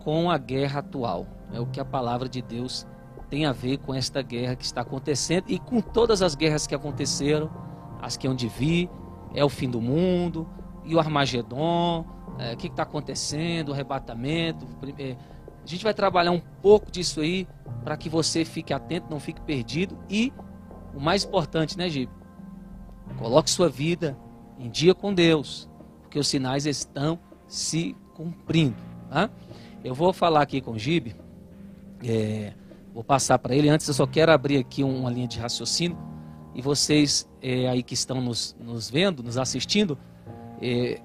com 0.01 0.31
a 0.31 0.39
guerra 0.39 0.81
atual. 0.81 1.27
É 1.53 1.61
o 1.61 1.67
que 1.67 1.81
a 1.81 1.85
palavra 1.85 2.29
de 2.29 2.43
Deus 2.43 2.87
tem 3.31 3.47
a 3.47 3.53
ver 3.53 3.79
com 3.79 3.95
esta 3.95 4.23
guerra 4.23 4.57
que 4.57 4.65
está 4.65 4.83
acontecendo 4.83 5.45
e 5.49 5.59
com 5.59 5.81
todas 5.81 6.23
as 6.23 6.35
guerras 6.35 6.67
que 6.67 6.75
aconteceram, 6.75 7.51
as 8.01 8.17
que 8.17 8.27
hão 8.27 8.35
de 8.35 8.49
vir, 8.49 8.91
é 9.35 9.45
o 9.45 9.49
fim 9.49 9.69
do 9.69 9.81
mundo, 9.81 10.49
e 10.85 10.95
o 10.95 10.99
Armagedon, 10.99 12.07
é, 12.39 12.55
o 12.55 12.57
que 12.57 12.69
está 12.69 12.83
acontecendo, 12.83 13.71
o 13.71 13.73
arrebatamento. 13.73 14.67
É, 14.99 15.17
a 15.63 15.67
gente 15.67 15.85
vai 15.85 15.93
trabalhar 15.93 16.31
um 16.31 16.41
pouco 16.63 16.91
disso 16.91 17.21
aí 17.21 17.47
para 17.85 17.97
que 17.97 18.09
você 18.09 18.45
fique 18.45 18.73
atento, 18.73 19.07
não 19.11 19.21
fique 19.21 19.41
perdido 19.41 19.99
e 20.09 20.33
o 20.99 21.01
mais 21.01 21.25
importante, 21.25 21.79
né, 21.79 21.89
Gibe? 21.89 22.13
Coloque 23.19 23.49
sua 23.49 23.69
vida 23.69 24.19
em 24.59 24.69
dia 24.69 24.95
com 24.95 25.15
Deus, 25.15 25.69
porque 26.03 26.19
os 26.19 26.29
sinais 26.29 26.67
estão 26.67 27.19
se 27.47 27.97
cumprindo. 28.15 28.77
Tá? 29.09 29.31
Eu 29.83 29.95
vou 29.95 30.13
falar 30.13 30.43
aqui 30.43 30.61
com 30.61 30.73
o 30.73 30.79
Gibe. 30.79 31.15
É, 32.05 32.53
Vou 32.99 33.05
passar 33.05 33.39
para 33.39 33.55
ele. 33.55 33.69
Antes, 33.69 33.87
eu 33.87 33.95
só 33.95 34.09
quero 34.09 34.33
abrir 34.33 34.57
aqui 34.57 34.83
uma 34.83 35.09
linha 35.09 35.29
de 35.29 35.39
raciocínio. 35.39 35.97
E 36.53 36.61
vocês 36.61 37.29
é, 37.41 37.69
aí 37.69 37.81
que 37.81 37.95
estão 37.95 38.21
nos, 38.21 38.57
nos, 38.59 38.91
vendo, 38.91 39.23
nos 39.23 39.39
assistindo, 39.39 39.97
é, 40.61 41.01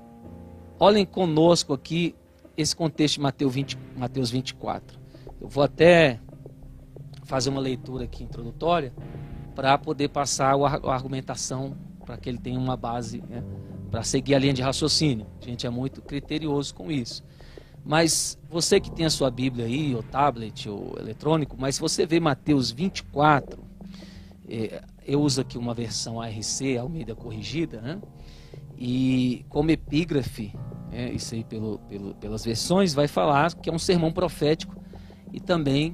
olhem 0.80 1.06
conosco 1.06 1.72
aqui 1.72 2.16
esse 2.58 2.76
contexto 2.76 3.18
de 3.18 3.22
Mateus, 3.22 3.54
20, 3.54 3.78
Mateus 3.96 4.32
24. 4.32 5.00
Eu 5.40 5.48
vou 5.48 5.64
até 5.64 6.20
fazer 7.26 7.52
uma 7.52 7.62
leitura 7.62 8.06
aqui 8.06 8.24
introdutória 8.24 8.92
para 9.56 9.78
poder 9.78 10.10
passar 10.10 10.56
a 10.56 10.94
argumentação 10.94 11.76
para 12.06 12.18
que 12.18 12.30
ele 12.30 12.38
tenha 12.38 12.60
uma 12.60 12.76
base 12.76 13.22
né, 13.22 13.44
para 13.90 14.04
seguir 14.04 14.36
a 14.36 14.40
linha 14.40 14.54
de 14.54 14.62
raciocínio. 14.62 15.26
A 15.42 15.46
gente 15.46 15.66
é 15.66 15.70
muito 15.70 16.02
criterioso 16.02 16.74
com 16.74 16.92
isso. 16.92 17.24
Mas 17.86 18.38
você 18.50 18.80
que 18.80 18.90
tem 18.90 19.06
a 19.06 19.10
sua 19.10 19.30
Bíblia 19.30 19.66
aí, 19.66 19.94
ou 19.94 20.02
tablet, 20.02 20.70
ou 20.70 20.96
eletrônico, 20.98 21.56
mas 21.60 21.76
se 21.76 21.82
você 21.82 22.06
vê 22.06 22.20
Mateus 22.20 22.72
24, 22.72 23.62
é, 24.48 24.82
eu 25.06 25.22
uso 25.22 25.42
aqui 25.42 25.58
uma 25.58 25.74
versão 25.74 26.22
ARC, 26.22 26.62
Almeida 26.80 27.14
Corrigida, 27.14 27.82
né? 27.82 28.02
E 28.78 29.46
como 29.50 29.72
epígrafe, 29.72 30.54
é, 30.92 31.12
isso 31.12 31.36
aí 31.36 31.44
pelo, 31.44 31.80
pelo, 31.90 32.16
pelas 32.16 32.44
versões, 32.44 32.94
vai 32.94 33.08
falar 33.08 33.54
que 33.54 33.70
é 33.70 33.74
um 33.74 33.80
sermão 33.80 34.12
profético 34.12 34.76
e 35.32 35.40
também 35.40 35.94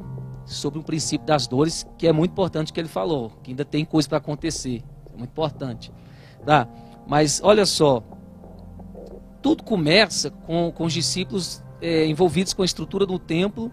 sobre 0.49 0.79
o 0.79 0.83
princípio 0.83 1.25
das 1.25 1.47
dores, 1.47 1.87
que 1.97 2.07
é 2.07 2.11
muito 2.11 2.31
importante 2.31 2.73
que 2.73 2.79
ele 2.79 2.89
falou, 2.89 3.31
que 3.43 3.51
ainda 3.51 3.63
tem 3.63 3.85
coisa 3.85 4.09
para 4.09 4.17
acontecer, 4.17 4.83
é 5.13 5.17
muito 5.17 5.29
importante. 5.29 5.91
Tá? 6.45 6.67
Mas 7.07 7.39
olha 7.43 7.65
só, 7.65 8.03
tudo 9.41 9.63
começa 9.63 10.31
com, 10.31 10.71
com 10.71 10.85
os 10.85 10.93
discípulos 10.93 11.63
é, 11.81 12.05
envolvidos 12.07 12.53
com 12.53 12.61
a 12.61 12.65
estrutura 12.65 13.05
do 13.05 13.19
templo, 13.19 13.71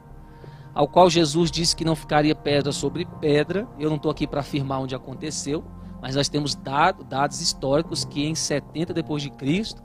ao 0.74 0.86
qual 0.86 1.08
Jesus 1.08 1.50
disse 1.50 1.74
que 1.74 1.84
não 1.84 1.96
ficaria 1.96 2.34
pedra 2.34 2.70
sobre 2.70 3.06
pedra. 3.20 3.66
Eu 3.78 3.88
não 3.88 3.96
estou 3.96 4.10
aqui 4.10 4.26
para 4.26 4.40
afirmar 4.40 4.80
onde 4.80 4.94
aconteceu, 4.94 5.64
mas 6.02 6.14
nós 6.14 6.28
temos 6.28 6.54
dado, 6.54 7.02
dados 7.02 7.40
históricos 7.40 8.04
que 8.04 8.24
em 8.24 8.34
70 8.34 8.92
depois 8.92 9.22
de 9.22 9.30
Cristo, 9.30 9.82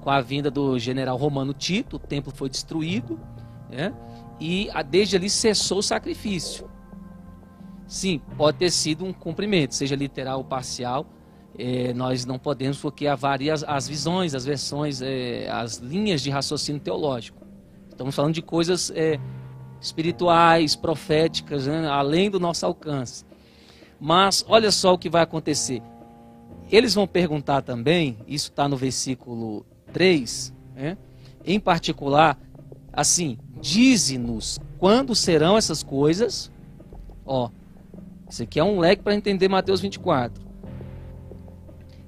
com 0.00 0.08
a 0.08 0.20
vinda 0.22 0.50
do 0.50 0.78
general 0.78 1.18
romano 1.18 1.52
Tito, 1.52 1.96
o 1.96 1.98
templo 1.98 2.32
foi 2.34 2.48
destruído, 2.48 3.20
né? 3.68 3.92
E 4.40 4.68
desde 4.88 5.16
ali 5.16 5.28
cessou 5.28 5.78
o 5.78 5.82
sacrifício. 5.82 6.70
Sim, 7.86 8.20
pode 8.36 8.58
ter 8.58 8.70
sido 8.70 9.04
um 9.04 9.12
cumprimento, 9.12 9.74
seja 9.74 9.94
literal 9.94 10.38
ou 10.38 10.44
parcial. 10.44 11.06
É, 11.58 11.92
nós 11.92 12.24
não 12.24 12.38
podemos, 12.38 12.78
porque 12.78 13.06
há 13.06 13.16
várias 13.16 13.64
as 13.64 13.88
visões, 13.88 14.34
as 14.34 14.44
versões, 14.44 15.02
é, 15.02 15.50
as 15.50 15.76
linhas 15.76 16.22
de 16.22 16.30
raciocínio 16.30 16.80
teológico. 16.80 17.44
Estamos 17.90 18.14
falando 18.14 18.32
de 18.32 18.40
coisas 18.40 18.90
é, 18.94 19.18
espirituais, 19.80 20.76
proféticas, 20.76 21.66
né? 21.66 21.86
além 21.88 22.30
do 22.30 22.38
nosso 22.38 22.64
alcance. 22.64 23.24
Mas 24.00 24.44
olha 24.48 24.70
só 24.70 24.94
o 24.94 24.98
que 24.98 25.10
vai 25.10 25.22
acontecer. 25.22 25.82
Eles 26.70 26.94
vão 26.94 27.06
perguntar 27.06 27.62
também, 27.62 28.16
isso 28.28 28.50
está 28.50 28.68
no 28.68 28.76
versículo 28.76 29.66
3, 29.92 30.54
né? 30.74 30.96
em 31.44 31.58
particular, 31.58 32.38
assim: 33.00 33.38
dize-nos 33.60 34.58
quando 34.78 35.14
serão 35.14 35.56
essas 35.56 35.82
coisas. 35.82 36.50
Ó, 37.24 37.50
isso 38.28 38.42
aqui 38.42 38.58
é 38.58 38.64
um 38.64 38.78
leque 38.78 39.02
para 39.02 39.14
entender 39.14 39.48
Mateus 39.48 39.80
24. 39.80 40.42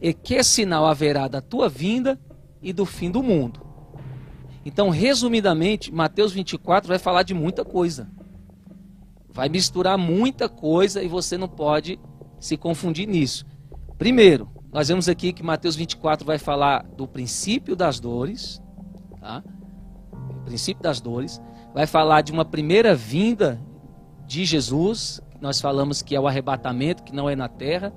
E 0.01 0.13
que 0.13 0.43
sinal 0.43 0.87
haverá 0.87 1.29
da 1.29 1.41
tua 1.41 1.69
vinda 1.69 2.19
e 2.61 2.73
do 2.73 2.85
fim 2.85 3.11
do 3.11 3.23
mundo? 3.23 3.61
Então, 4.65 4.91
resumidamente, 4.91 5.93
Mateus 5.93 6.33
24 6.33 6.89
vai 6.89 6.99
falar 6.99 7.23
de 7.25 7.35
muita 7.35 7.65
coisa. 7.65 8.09
Vai 9.29 9.49
misturar 9.49 9.99
muita 9.99 10.49
coisa 10.49 11.03
e 11.03 11.09
você 11.09 11.37
não 11.37 11.49
pode 11.49 11.99
se 12.39 12.57
confundir 12.57 13.07
nisso. 13.07 13.45
Primeiro, 13.99 14.49
nós 14.73 14.89
vemos 14.89 15.09
aqui 15.09 15.33
que 15.33 15.43
Mateus 15.43 15.77
24 15.77 16.25
vai 16.25 16.39
falar 16.39 16.83
do 16.97 17.07
princípio 17.07 17.77
das 17.77 18.01
dores, 18.01 18.61
tá? 19.21 19.43
Princípio 20.43 20.83
das 20.83 21.01
dores, 21.01 21.41
vai 21.75 21.87
falar 21.87 22.21
de 22.23 22.33
uma 22.33 22.45
primeira 22.45 22.95
vinda 22.95 23.61
de 24.27 24.45
Jesus, 24.45 25.21
nós 25.41 25.61
falamos 25.61 26.03
que 26.03 26.15
é 26.15 26.21
o 26.21 26.27
arrebatamento, 26.27 27.03
que 27.03 27.15
não 27.15 27.29
é 27.29 27.37
na 27.37 27.49
terra, 27.49 27.93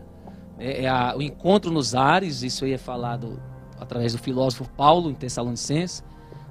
é, 0.57 0.83
é 0.83 0.87
a, 0.87 1.15
o 1.15 1.21
encontro 1.21 1.71
nos 1.71 1.95
ares, 1.95 2.41
isso 2.41 2.65
aí 2.65 2.73
é 2.73 2.77
falado 2.77 3.41
através 3.79 4.13
do 4.13 4.19
filósofo 4.19 4.69
Paulo 4.75 5.09
em 5.09 5.13
Tessalonicenses 5.13 6.03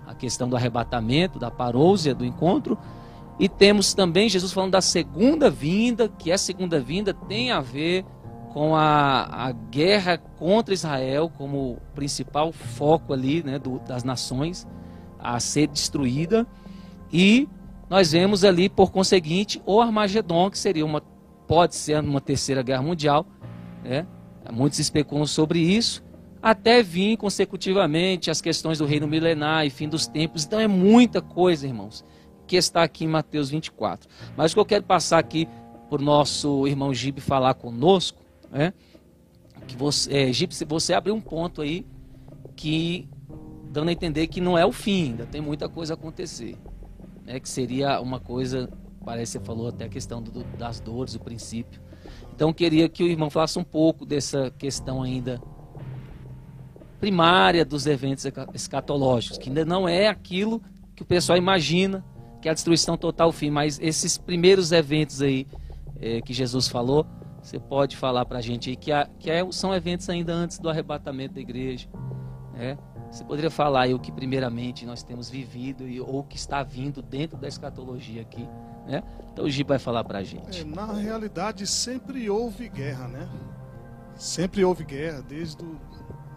a 0.06 0.14
questão 0.14 0.48
do 0.48 0.56
arrebatamento, 0.56 1.38
da 1.38 1.50
parousia, 1.50 2.14
do 2.14 2.24
encontro. 2.24 2.78
E 3.38 3.48
temos 3.48 3.94
também 3.94 4.28
Jesus 4.28 4.52
falando 4.52 4.72
da 4.72 4.80
segunda 4.80 5.50
vinda, 5.50 6.08
que 6.08 6.30
a 6.30 6.38
segunda 6.38 6.78
vinda 6.78 7.12
tem 7.12 7.50
a 7.50 7.60
ver 7.60 8.04
com 8.52 8.76
a, 8.76 9.48
a 9.48 9.52
guerra 9.52 10.16
contra 10.16 10.72
Israel 10.72 11.30
como 11.36 11.78
principal 11.94 12.52
foco 12.52 13.12
ali 13.12 13.42
né, 13.42 13.58
do, 13.58 13.80
das 13.80 14.04
nações 14.04 14.66
a 15.24 15.40
ser 15.40 15.66
destruída. 15.66 16.46
E 17.10 17.48
nós 17.88 18.12
vemos 18.12 18.44
ali, 18.44 18.68
por 18.68 18.92
conseguinte, 18.92 19.60
o 19.64 19.80
Armagedon, 19.80 20.50
que 20.50 20.58
seria 20.58 20.84
uma, 20.84 21.00
pode 21.48 21.74
ser 21.74 22.00
uma 22.00 22.20
terceira 22.20 22.62
guerra 22.62 22.82
mundial, 22.82 23.26
Né? 23.82 24.06
Muitos 24.52 24.78
especulam 24.78 25.26
sobre 25.26 25.58
isso, 25.58 26.04
até 26.42 26.82
vir 26.82 27.16
consecutivamente 27.16 28.30
as 28.30 28.42
questões 28.42 28.76
do 28.76 28.84
reino 28.84 29.08
milenar 29.08 29.64
e 29.64 29.70
fim 29.70 29.88
dos 29.88 30.06
tempos. 30.06 30.44
Então 30.44 30.60
é 30.60 30.68
muita 30.68 31.22
coisa, 31.22 31.66
irmãos, 31.66 32.04
que 32.46 32.56
está 32.56 32.82
aqui 32.82 33.04
em 33.04 33.08
Mateus 33.08 33.48
24. 33.48 34.06
Mas 34.36 34.52
o 34.52 34.54
que 34.54 34.60
eu 34.60 34.66
quero 34.66 34.84
passar 34.84 35.18
aqui 35.18 35.48
por 35.88 36.00
nosso 36.00 36.66
irmão 36.66 36.92
Gibe 36.92 37.22
falar 37.22 37.54
conosco, 37.54 38.20
né? 38.50 38.74
Que 39.66 39.76
você, 39.76 40.12
é, 40.12 40.32
Gibe, 40.32 40.54
você 40.66 40.92
abriu 40.92 41.14
um 41.14 41.20
ponto 41.20 41.62
aí 41.62 41.86
que 42.54 43.08
dando 43.74 43.88
a 43.88 43.92
entender 43.92 44.28
que 44.28 44.40
não 44.40 44.56
é 44.56 44.64
o 44.64 44.70
fim, 44.70 45.10
ainda 45.10 45.26
tem 45.26 45.40
muita 45.40 45.68
coisa 45.68 45.94
a 45.94 45.96
acontecer. 45.96 46.56
Né? 47.24 47.40
Que 47.40 47.48
seria 47.48 48.00
uma 48.00 48.20
coisa, 48.20 48.70
parece 49.04 49.32
que 49.36 49.42
você 49.42 49.44
falou 49.44 49.68
até 49.68 49.86
a 49.86 49.88
questão 49.88 50.22
do, 50.22 50.44
das 50.56 50.78
dores, 50.78 51.16
o 51.16 51.20
princípio. 51.20 51.82
Então 52.32 52.52
queria 52.52 52.88
que 52.88 53.02
o 53.02 53.08
irmão 53.08 53.28
falasse 53.28 53.58
um 53.58 53.64
pouco 53.64 54.06
dessa 54.06 54.48
questão 54.52 55.02
ainda 55.02 55.42
primária 57.00 57.64
dos 57.64 57.86
eventos 57.86 58.24
escatológicos, 58.54 59.38
que 59.38 59.48
ainda 59.48 59.64
não 59.64 59.88
é 59.88 60.06
aquilo 60.06 60.62
que 60.94 61.02
o 61.02 61.04
pessoal 61.04 61.36
imagina, 61.36 62.04
que 62.40 62.48
é 62.48 62.52
a 62.52 62.54
destruição 62.54 62.96
total, 62.96 63.30
o 63.30 63.32
fim, 63.32 63.50
mas 63.50 63.80
esses 63.80 64.16
primeiros 64.16 64.70
eventos 64.70 65.20
aí 65.20 65.48
é, 66.00 66.20
que 66.20 66.32
Jesus 66.32 66.68
falou, 66.68 67.04
você 67.42 67.58
pode 67.58 67.96
falar 67.96 68.24
para 68.24 68.38
a 68.38 68.40
gente 68.40 68.70
aí 68.70 68.76
que, 68.76 68.92
há, 68.92 69.08
que 69.18 69.30
é, 69.30 69.44
são 69.50 69.74
eventos 69.74 70.08
ainda 70.08 70.32
antes 70.32 70.58
do 70.60 70.70
arrebatamento 70.70 71.34
da 71.34 71.40
igreja, 71.40 71.88
né? 72.52 72.78
Você 73.14 73.22
poderia 73.22 73.50
falar 73.50 73.82
aí 73.82 73.94
o 73.94 73.98
que 74.00 74.10
primeiramente 74.10 74.84
nós 74.84 75.04
temos 75.04 75.30
vivido 75.30 75.86
e, 75.86 76.00
ou 76.00 76.18
o 76.18 76.24
que 76.24 76.36
está 76.36 76.64
vindo 76.64 77.00
dentro 77.00 77.38
da 77.38 77.46
escatologia 77.46 78.20
aqui, 78.20 78.44
né? 78.88 79.04
Então 79.32 79.44
o 79.44 79.50
Giba 79.50 79.74
vai 79.74 79.78
falar 79.78 80.02
para 80.02 80.18
a 80.18 80.24
gente. 80.24 80.62
É, 80.62 80.64
na 80.64 80.92
realidade 80.92 81.64
sempre 81.64 82.28
houve 82.28 82.68
guerra, 82.68 83.06
né? 83.06 83.28
Sempre 84.16 84.64
houve 84.64 84.82
guerra 84.82 85.22
desde 85.22 85.62
o, 85.62 85.78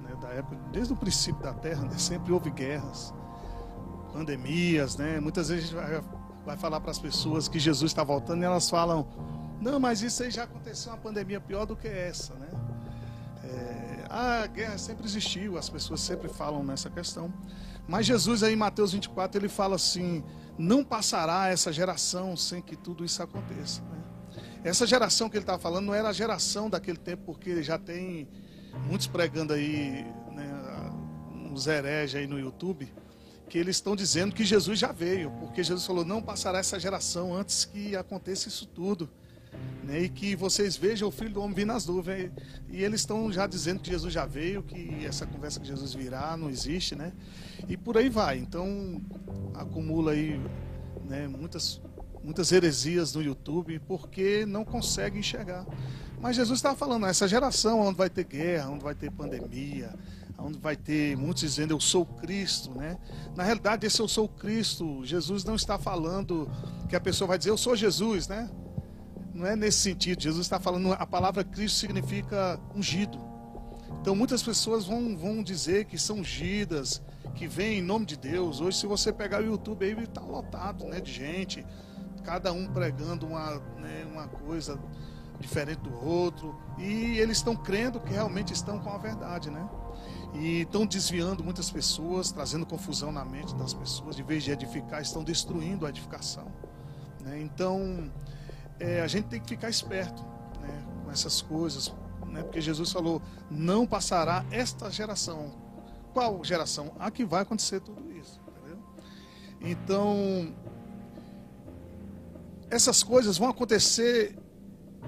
né, 0.04 0.16
da 0.22 0.28
época, 0.28 0.56
desde 0.72 0.94
o 0.94 0.96
princípio 0.96 1.42
da 1.42 1.52
Terra, 1.52 1.82
né? 1.82 1.98
sempre 1.98 2.32
houve 2.32 2.52
guerras, 2.52 3.12
pandemias, 4.14 4.98
né? 4.98 5.20
Muitas 5.20 5.50
vezes 5.50 5.74
a 5.74 5.82
gente 5.82 5.92
vai, 5.92 6.04
vai 6.46 6.58
falar 6.58 6.80
para 6.80 6.92
as 6.92 7.00
pessoas 7.00 7.48
que 7.48 7.58
Jesus 7.58 7.90
está 7.90 8.04
voltando 8.04 8.44
e 8.44 8.46
elas 8.46 8.70
falam, 8.70 9.08
não, 9.60 9.80
mas 9.80 10.04
isso 10.04 10.22
aí 10.22 10.30
já 10.30 10.44
aconteceu 10.44 10.92
uma 10.92 11.00
pandemia 11.00 11.42
pior 11.42 11.66
do 11.66 11.76
que 11.76 11.88
essa, 11.88 12.36
né? 12.36 12.48
A 14.10 14.48
guerra 14.48 14.78
sempre 14.78 15.06
existiu, 15.06 15.58
as 15.58 15.70
pessoas 15.70 16.02
sempre 16.02 16.30
falam 16.30 16.64
nessa 16.64 16.90
questão. 16.90 17.34
Mas 17.88 18.06
Jesus 18.06 18.44
aí 18.44 18.54
em 18.54 18.58
Mateus 18.58 18.92
24, 18.94 19.40
ele 19.40 19.50
fala 19.50 19.76
assim: 19.76 20.24
não 20.58 20.84
passará 20.84 21.48
essa 21.50 21.72
geração 21.72 22.36
sem 22.36 22.62
que 22.62 22.76
tudo 22.76 23.06
isso 23.06 23.22
aconteça. 23.22 23.82
Né? 23.82 24.04
Essa 24.64 24.86
geração 24.86 25.30
que 25.30 25.38
ele 25.38 25.44
estava 25.44 25.60
falando 25.60 25.86
não 25.86 25.94
era 25.94 26.10
a 26.10 26.14
geração 26.14 26.70
daquele 26.70 26.98
tempo, 26.98 27.24
porque 27.26 27.64
já 27.64 27.78
tem 27.78 28.28
muitos 28.86 29.08
pregando 29.08 29.54
aí, 29.54 30.06
né, 30.32 30.92
uns 31.52 31.68
hereges 31.68 32.16
aí 32.20 32.28
no 32.28 32.40
YouTube, 32.40 32.92
que 33.50 33.58
eles 33.58 33.78
estão 33.78 33.96
dizendo 33.96 34.36
que 34.36 34.44
Jesus 34.44 34.78
já 34.78 34.92
veio, 34.92 35.32
porque 35.40 35.64
Jesus 35.64 35.86
falou: 35.86 36.04
não 36.04 36.22
passará 36.22 36.60
essa 36.60 36.80
geração 36.80 37.34
antes 37.34 37.66
que 37.66 37.96
aconteça 37.96 38.48
isso 38.48 38.66
tudo 38.66 39.10
né, 39.88 40.02
e 40.02 40.10
que 40.10 40.36
vocês 40.36 40.76
vejam 40.76 41.08
o 41.08 41.12
Filho 41.12 41.32
do 41.32 41.42
Homem 41.42 41.56
vir 41.56 41.66
nas 41.66 41.86
nuvens. 41.86 42.30
E 42.70 42.84
eles 42.84 43.02
estão 43.02 43.32
já 43.32 43.48
dizendo 43.48 43.80
que 43.80 43.90
Jesus 43.90 44.14
já 44.14 44.26
veio, 44.26 44.62
que 44.62 45.06
essa 45.06 45.26
conversa 45.26 45.60
que 45.60 45.68
Jesus 45.68 45.94
virá 45.94 46.36
não 46.36 46.50
existe, 46.50 46.94
né? 46.94 47.14
E 47.70 47.78
por 47.78 47.98
aí 47.98 48.10
vai. 48.10 48.38
Então, 48.38 49.02
acumula 49.54 50.12
aí 50.12 50.40
né, 51.06 51.28
muitas, 51.28 51.82
muitas 52.22 52.52
heresias 52.52 53.14
no 53.14 53.22
YouTube, 53.22 53.80
porque 53.88 54.46
não 54.46 54.66
consegue 54.66 55.20
enxergar. 55.20 55.66
Mas 56.20 56.36
Jesus 56.36 56.60
estava 56.60 56.76
falando, 56.76 57.06
essa 57.06 57.28
geração 57.28 57.80
onde 57.80 57.98
vai 57.98 58.10
ter 58.10 58.26
guerra, 58.26 58.70
onde 58.70 58.84
vai 58.84 58.94
ter 58.94 59.10
pandemia, 59.10 59.94
onde 60.38 60.60
vai 60.60 60.76
ter 60.76 61.16
muitos 61.16 61.42
dizendo 61.42 61.72
eu 61.72 61.80
sou 61.80 62.06
Cristo, 62.06 62.72
né? 62.76 62.98
Na 63.36 63.44
realidade, 63.44 63.88
esse 63.88 64.02
eu 64.02 64.08
sou 64.08 64.28
Cristo, 64.28 65.06
Jesus 65.06 65.46
não 65.46 65.56
está 65.56 65.80
falando 65.80 66.50
que 66.90 66.96
a 66.96 67.00
pessoa 67.00 67.28
vai 67.30 67.38
dizer 67.38 67.52
eu 67.52 67.58
sou 67.58 67.76
Jesus, 67.76 68.28
né? 68.28 68.50
Não 69.38 69.46
é 69.46 69.56
nesse 69.56 69.78
sentido. 69.78 70.22
Jesus 70.22 70.46
está 70.46 70.60
falando, 70.60 70.92
a 70.94 71.06
palavra 71.06 71.44
Cristo 71.44 71.78
significa 71.78 72.60
ungido. 72.76 73.20
Então 74.02 74.16
muitas 74.16 74.42
pessoas 74.42 74.86
vão, 74.86 75.16
vão 75.16 75.44
dizer 75.44 75.86
que 75.86 75.98
são 75.98 76.18
ungidas, 76.18 77.02
que 77.36 77.48
vêm 77.48 77.78
em 77.78 77.82
nome 77.82 78.06
de 78.06 78.18
Deus. 78.18 78.60
Hoje, 78.60 78.80
se 78.80 78.88
você 78.88 79.14
pegar 79.14 79.42
o 79.42 79.46
YouTube 79.46 79.86
aí, 79.86 80.04
está 80.04 80.22
lotado 80.22 80.86
né, 80.86 81.00
de 81.00 81.14
gente, 81.14 81.66
cada 82.24 82.52
um 82.52 82.68
pregando 82.68 83.28
uma, 83.28 83.60
né, 83.78 84.08
uma 84.12 84.28
coisa 84.28 84.80
diferente 85.40 85.82
do 85.82 85.94
outro. 86.04 86.60
E 86.80 87.20
eles 87.20 87.38
estão 87.38 87.56
crendo 87.56 88.00
que 88.00 88.12
realmente 88.12 88.54
estão 88.54 88.80
com 88.80 88.90
a 88.90 88.98
verdade, 88.98 89.52
né? 89.52 89.70
E 90.34 90.62
estão 90.62 90.86
desviando 90.86 91.44
muitas 91.44 91.70
pessoas, 91.70 92.32
trazendo 92.32 92.66
confusão 92.66 93.12
na 93.12 93.24
mente 93.24 93.56
das 93.56 93.74
pessoas. 93.74 94.16
De 94.16 94.24
vez 94.24 94.44
de 94.44 94.52
edificar, 94.52 95.02
estão 95.02 95.24
destruindo 95.24 95.86
a 95.86 95.90
edificação. 95.90 96.52
Né? 97.22 97.40
Então, 97.42 98.12
é, 98.80 99.02
a 99.02 99.08
gente 99.08 99.28
tem 99.28 99.40
que 99.40 99.50
ficar 99.50 99.70
esperto 99.70 100.24
né, 100.62 100.86
com 101.04 101.12
essas 101.12 101.42
coisas, 101.42 101.94
né, 102.28 102.44
porque 102.44 102.62
Jesus 102.62 102.92
falou: 102.92 103.22
não 103.50 103.86
passará 103.86 104.46
esta 104.52 104.90
geração. 104.92 105.52
Qual 106.14 106.44
geração? 106.44 106.94
A 107.00 107.12
que 107.12 107.24
vai 107.24 107.44
acontecer 107.44 107.80
tudo 107.80 108.12
isso. 108.12 108.42
Entendeu? 108.48 108.80
Então, 109.62 110.54
essas 112.70 113.04
coisas 113.04 113.38
vão 113.38 113.50
acontecer 113.50 114.38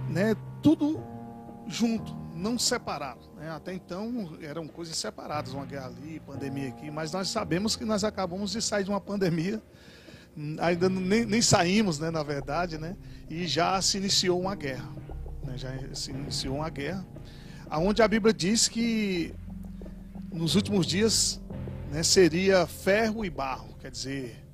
né, 0.07 0.35
tudo 0.61 1.01
junto, 1.67 2.15
não 2.35 2.57
separado. 2.57 3.29
Né? 3.35 3.49
Até 3.49 3.73
então 3.73 4.37
eram 4.41 4.67
coisas 4.67 4.95
separadas, 4.95 5.53
uma 5.53 5.65
guerra 5.65 5.87
ali, 5.87 6.19
pandemia 6.19 6.69
aqui, 6.69 6.89
mas 6.91 7.11
nós 7.11 7.29
sabemos 7.29 7.75
que 7.75 7.85
nós 7.85 8.03
acabamos 8.03 8.51
de 8.51 8.61
sair 8.61 8.83
de 8.83 8.89
uma 8.89 9.01
pandemia 9.01 9.61
ainda 10.59 10.89
nem, 10.89 11.25
nem 11.25 11.41
saímos, 11.41 11.99
né, 11.99 12.09
na 12.09 12.23
verdade, 12.23 12.77
né, 12.77 12.95
e 13.29 13.45
já 13.47 13.81
se 13.81 13.97
iniciou 13.97 14.39
uma 14.39 14.55
guerra. 14.55 14.89
Né, 15.43 15.57
já 15.57 15.71
se 15.93 16.11
iniciou 16.11 16.57
uma 16.57 16.69
guerra, 16.69 17.05
aonde 17.69 18.01
a 18.01 18.07
Bíblia 18.07 18.33
diz 18.33 18.67
que 18.67 19.33
nos 20.31 20.55
últimos 20.55 20.85
dias 20.85 21.41
né, 21.91 22.03
seria 22.03 22.65
ferro 22.67 23.25
e 23.25 23.29
barro, 23.29 23.75
quer 23.79 23.91
dizer, 23.91 24.45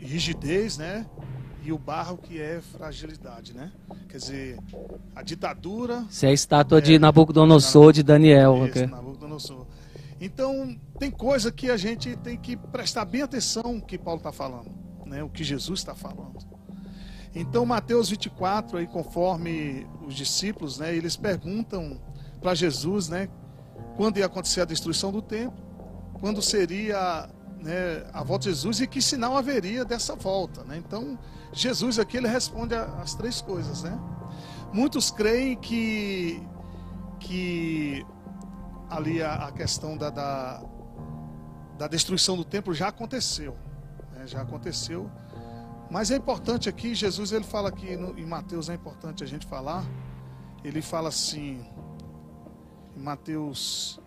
rigidez, 0.00 0.76
né, 0.76 1.06
e 1.68 1.72
o 1.72 1.78
barro 1.78 2.16
que 2.16 2.40
é 2.40 2.60
fragilidade, 2.60 3.52
né? 3.54 3.70
Quer 4.08 4.16
dizer, 4.16 4.58
a 5.14 5.22
ditadura. 5.22 6.06
Se 6.08 6.24
é 6.24 6.30
a 6.30 6.32
estátua 6.32 6.78
é, 6.78 6.80
de 6.80 6.98
Nabucodonosor 6.98 7.92
de 7.92 8.02
Daniel, 8.02 8.54
isso, 8.56 8.64
okay. 8.64 8.86
Nabucodonosor. 8.86 9.66
Então, 10.20 10.78
tem 10.98 11.10
coisa 11.10 11.52
que 11.52 11.70
a 11.70 11.76
gente 11.76 12.16
tem 12.16 12.36
que 12.36 12.56
prestar 12.56 13.04
bem 13.04 13.22
atenção 13.22 13.80
que 13.80 13.96
Paulo 13.96 14.18
está 14.18 14.32
falando, 14.32 14.70
né? 15.06 15.22
o 15.22 15.28
que 15.28 15.44
Jesus 15.44 15.80
está 15.80 15.94
falando. 15.94 16.38
Então, 17.34 17.64
Mateus 17.64 18.08
24, 18.10 18.78
aí, 18.78 18.86
conforme 18.86 19.86
os 20.06 20.14
discípulos, 20.14 20.78
né, 20.78 20.94
eles 20.94 21.16
perguntam 21.16 22.00
para 22.40 22.54
Jesus 22.54 23.08
né, 23.08 23.28
quando 23.96 24.18
ia 24.18 24.26
acontecer 24.26 24.62
a 24.62 24.64
destruição 24.64 25.12
do 25.12 25.20
templo, 25.22 25.62
quando 26.20 26.40
seria 26.40 27.28
né, 27.60 28.04
a 28.12 28.24
volta 28.24 28.44
de 28.44 28.50
Jesus 28.50 28.80
e 28.80 28.86
que 28.86 29.02
sinal 29.02 29.36
haveria 29.36 29.84
dessa 29.84 30.16
volta. 30.16 30.64
Né? 30.64 30.78
Então, 30.78 31.18
Jesus 31.52 31.98
aqui 31.98 32.16
ele 32.16 32.28
responde 32.28 32.74
as 32.74 33.14
três 33.14 33.40
coisas. 33.40 33.82
Né? 33.82 33.98
Muitos 34.72 35.10
creem 35.10 35.56
que, 35.56 36.42
que 37.20 38.04
ali 38.90 39.22
a, 39.22 39.34
a 39.48 39.52
questão 39.52 39.96
da, 39.96 40.10
da, 40.10 40.62
da, 41.76 41.86
destruição 41.86 42.36
do 42.36 42.44
templo 42.44 42.74
já 42.74 42.88
aconteceu. 42.88 43.56
Né? 44.14 44.26
Já 44.26 44.42
aconteceu. 44.42 45.10
Mas 45.90 46.10
é 46.10 46.16
importante 46.16 46.68
aqui, 46.68 46.94
Jesus 46.94 47.32
ele 47.32 47.44
fala 47.44 47.68
aqui 47.68 47.96
no, 47.96 48.18
em 48.18 48.26
Mateus, 48.26 48.68
é 48.68 48.74
importante 48.74 49.24
a 49.24 49.26
gente 49.26 49.46
falar. 49.46 49.84
Ele 50.64 50.82
fala 50.82 51.08
assim, 51.08 51.64
em 52.96 53.00
Mateus 53.00 54.00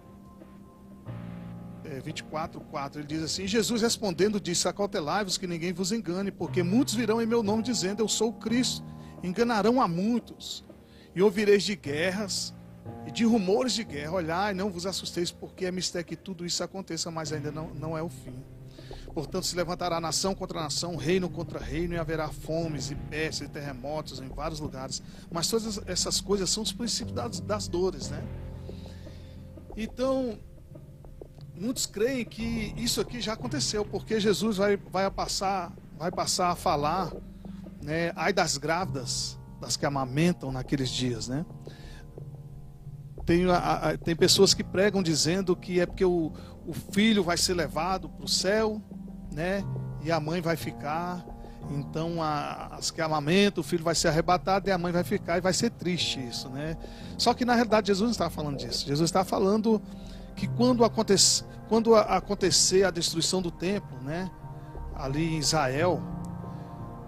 é, 1.84 2.00
24, 2.00 2.60
4, 2.62 3.02
ele 3.02 3.08
diz 3.08 3.24
assim: 3.24 3.48
Jesus 3.48 3.82
respondendo 3.82 4.40
disse: 4.40 4.68
Acautelai-vos 4.68 5.38
que 5.38 5.48
ninguém 5.48 5.74
vos 5.74 5.92
engane, 5.92 6.32
porque 6.32 6.62
muitos 6.62 6.94
virão 6.94 7.22
em 7.22 7.26
meu 7.26 7.42
nome 7.42 7.64
dizendo: 7.64 8.02
Eu 8.02 8.08
sou 8.08 8.30
o 8.30 8.34
Cristo. 8.34 8.84
Enganarão 9.24 9.80
a 9.80 9.88
muitos, 9.88 10.66
e 11.16 11.22
ouvireis 11.22 11.62
de 11.62 11.76
guerras 11.76 12.56
e 13.06 13.12
de 13.12 13.26
rumores 13.26 13.74
de 13.74 13.84
guerra. 13.84 14.14
Olhai, 14.14 14.54
não 14.54 14.70
vos 14.70 14.86
assusteis, 14.86 15.32
porque 15.32 15.66
é 15.66 15.72
mistério 15.72 16.08
que 16.08 16.16
tudo 16.16 16.46
isso 16.46 16.64
aconteça, 16.64 17.10
mas 17.12 17.32
ainda 17.32 17.52
não, 17.52 17.74
não 17.74 17.98
é 17.98 18.02
o 18.02 18.10
fim. 18.10 18.44
Portanto, 19.14 19.46
se 19.46 19.56
levantará 19.56 20.00
nação 20.00 20.34
contra 20.34 20.62
nação, 20.62 20.96
reino 20.96 21.30
contra 21.30 21.60
reino, 21.60 21.94
e 21.94 21.98
haverá 21.98 22.30
fomes 22.30 22.92
e 22.92 22.96
pestes 22.96 23.48
e 23.48 23.52
terremotos 23.52 24.20
em 24.20 24.30
vários 24.30 24.60
lugares. 24.60 25.02
Mas 25.30 25.50
todas 25.50 25.82
essas 25.86 26.22
coisas 26.22 26.50
são 26.50 26.64
os 26.64 26.72
princípios 26.72 27.14
das, 27.14 27.40
das 27.42 27.68
dores, 27.68 28.10
né? 28.10 28.24
Então, 29.76 30.40
muitos 31.54 31.86
creem 31.86 32.24
que 32.24 32.74
isso 32.78 33.02
aqui 33.02 33.20
já 33.22 33.34
aconteceu, 33.34 33.84
porque 33.84 34.20
Jesus 34.20 34.58
vai, 34.58 34.78
vai, 34.78 35.10
passar, 35.12 35.74
vai 35.98 36.12
passar 36.12 36.52
a 36.52 36.56
falar, 36.56 37.12
né? 37.82 38.14
Ai 38.16 38.32
das 38.32 38.58
grávidas, 38.58 39.38
das 39.60 39.76
que 39.76 39.86
amamentam 39.86 40.52
naqueles 40.54 40.90
dias, 40.90 41.28
né? 41.28 41.46
Tem, 43.26 43.50
a, 43.50 43.58
a, 43.58 43.98
tem 43.98 44.16
pessoas 44.16 44.54
que 44.54 44.64
pregam 44.64 45.02
dizendo 45.02 45.56
que 45.56 45.80
é 45.80 45.86
porque 45.86 46.06
o, 46.06 46.32
o 46.66 46.74
filho 46.74 47.24
vai 47.24 47.38
ser 47.38 47.54
levado 47.54 48.10
para 48.10 48.26
o 48.26 48.28
céu, 48.28 48.82
né? 49.32 49.64
E 50.04 50.12
a 50.12 50.20
mãe 50.20 50.42
vai 50.42 50.56
ficar. 50.56 51.26
Então, 51.70 52.22
a, 52.22 52.68
as 52.76 52.92
que 52.92 53.02
amamentam, 53.02 53.62
o 53.62 53.64
filho 53.64 53.84
vai 53.84 53.96
ser 53.96 54.08
arrebatado 54.08 54.68
e 54.68 54.72
a 54.72 54.78
mãe 54.78 54.92
vai 54.92 55.04
ficar 55.04 55.38
e 55.38 55.42
vai 55.42 55.54
ser 55.54 55.70
triste 55.70 56.20
isso, 56.20 56.50
né? 56.50 56.78
Só 57.18 57.34
que 57.34 57.46
na 57.46 57.54
realidade 57.54 57.88
Jesus 57.88 58.04
não 58.04 58.12
está 58.12 58.30
falando 58.30 58.58
disso. 58.58 58.88
Jesus 58.88 59.10
está 59.10 59.24
falando 59.24 59.82
que 60.36 60.48
quando, 60.48 60.84
acontecer, 60.84 61.46
quando 61.70 61.96
acontecer 61.96 62.84
a 62.84 62.92
destruição 62.92 63.42
do 63.42 63.52
templo, 63.52 63.98
né? 64.02 64.30
Ali 64.96 65.36
em 65.36 65.38
Israel, 65.38 66.02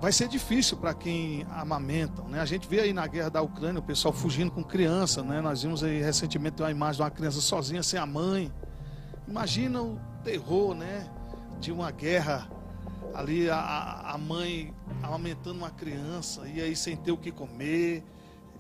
vai 0.04 0.12
ser 0.12 0.28
difícil 0.28 0.76
para 0.76 0.94
quem 0.94 1.48
amamentam, 1.50 2.28
né? 2.28 2.42
A 2.42 2.46
gente 2.46 2.68
vê 2.68 2.82
aí 2.82 2.92
na 2.92 3.08
guerra 3.08 3.30
da 3.30 3.42
Ucrânia 3.42 3.80
o 3.80 3.82
pessoal 3.82 4.14
fugindo 4.14 4.52
com 4.52 4.62
criança, 4.62 5.24
né? 5.24 5.40
Nós 5.40 5.64
vimos 5.64 5.82
aí 5.82 6.02
recentemente 6.02 6.62
uma 6.62 6.70
imagem 6.70 6.98
de 6.98 7.04
uma 7.04 7.10
criança 7.10 7.40
sozinha 7.40 7.82
sem 7.82 7.98
a 7.98 8.06
mãe. 8.06 8.52
Imagina 9.26 9.82
o 9.82 9.98
terror, 10.22 10.76
né? 10.76 11.10
De 11.58 11.72
uma 11.72 11.90
guerra 11.90 12.52
ali 13.14 13.50
a, 13.50 14.02
a 14.08 14.18
mãe 14.18 14.74
amamentando 15.02 15.60
uma 15.60 15.72
criança 15.72 16.50
e 16.50 16.60
aí 16.60 16.76
sem 16.76 16.98
ter 16.98 17.14
o 17.14 17.18
que 17.18 17.32
comer 17.32 18.04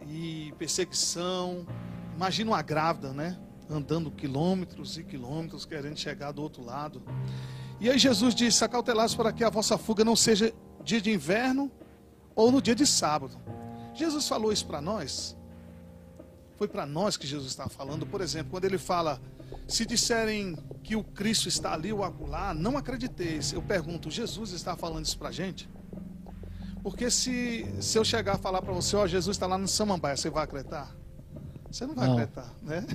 e 0.07 0.53
perseguição. 0.57 1.67
Imagina 2.15 2.51
uma 2.51 2.61
grávida, 2.61 3.11
né? 3.11 3.37
Andando 3.69 4.09
quilômetros 4.09 4.97
e 4.97 5.03
quilômetros 5.03 5.65
querendo 5.65 5.99
chegar 5.99 6.31
do 6.31 6.41
outro 6.41 6.63
lado. 6.63 7.03
E 7.81 7.89
aí 7.89 7.99
Jesus 7.99 8.33
disse: 8.33 8.63
Acautelados 8.63 9.13
para 9.13 9.33
que 9.33 9.43
a 9.43 9.49
vossa 9.49 9.77
fuga 9.77 10.05
não 10.05 10.15
seja 10.15 10.53
dia 10.83 11.01
de 11.01 11.11
inverno 11.11 11.71
ou 12.35 12.51
no 12.51 12.61
dia 12.61 12.75
de 12.75 12.85
sábado. 12.85 13.37
Jesus 13.93 14.27
falou 14.27 14.51
isso 14.51 14.65
para 14.65 14.81
nós. 14.81 15.35
Foi 16.57 16.67
para 16.67 16.85
nós 16.85 17.17
que 17.17 17.27
Jesus 17.27 17.49
está 17.49 17.67
falando. 17.67 18.05
Por 18.05 18.21
exemplo, 18.21 18.51
quando 18.51 18.65
ele 18.65 18.77
fala 18.77 19.21
se 19.67 19.85
disserem 19.85 20.57
que 20.83 20.95
o 20.95 21.03
Cristo 21.03 21.47
está 21.47 21.73
ali 21.73 21.91
ou 21.91 22.03
acolá, 22.03 22.53
não 22.53 22.77
acrediteis. 22.77 23.53
Eu 23.53 23.61
pergunto, 23.61 24.09
Jesus 24.09 24.51
está 24.51 24.75
falando 24.75 25.05
isso 25.05 25.17
para 25.17 25.29
a 25.29 25.31
gente? 25.31 25.69
Porque 26.81 27.09
se, 27.09 27.65
se 27.79 27.97
eu 27.97 28.03
chegar 28.03 28.35
a 28.35 28.37
falar 28.37 28.61
para 28.61 28.73
você, 28.73 28.95
ó, 28.95 29.07
Jesus 29.07 29.35
está 29.35 29.47
lá 29.47 29.57
no 29.57 29.67
Samambaia, 29.67 30.17
você 30.17 30.29
vai 30.29 30.43
acreditar? 30.43 30.93
Você 31.71 31.85
não 31.85 31.95
vai 31.95 32.07
não. 32.07 32.13
acreditar, 32.13 32.53
né? 32.61 32.85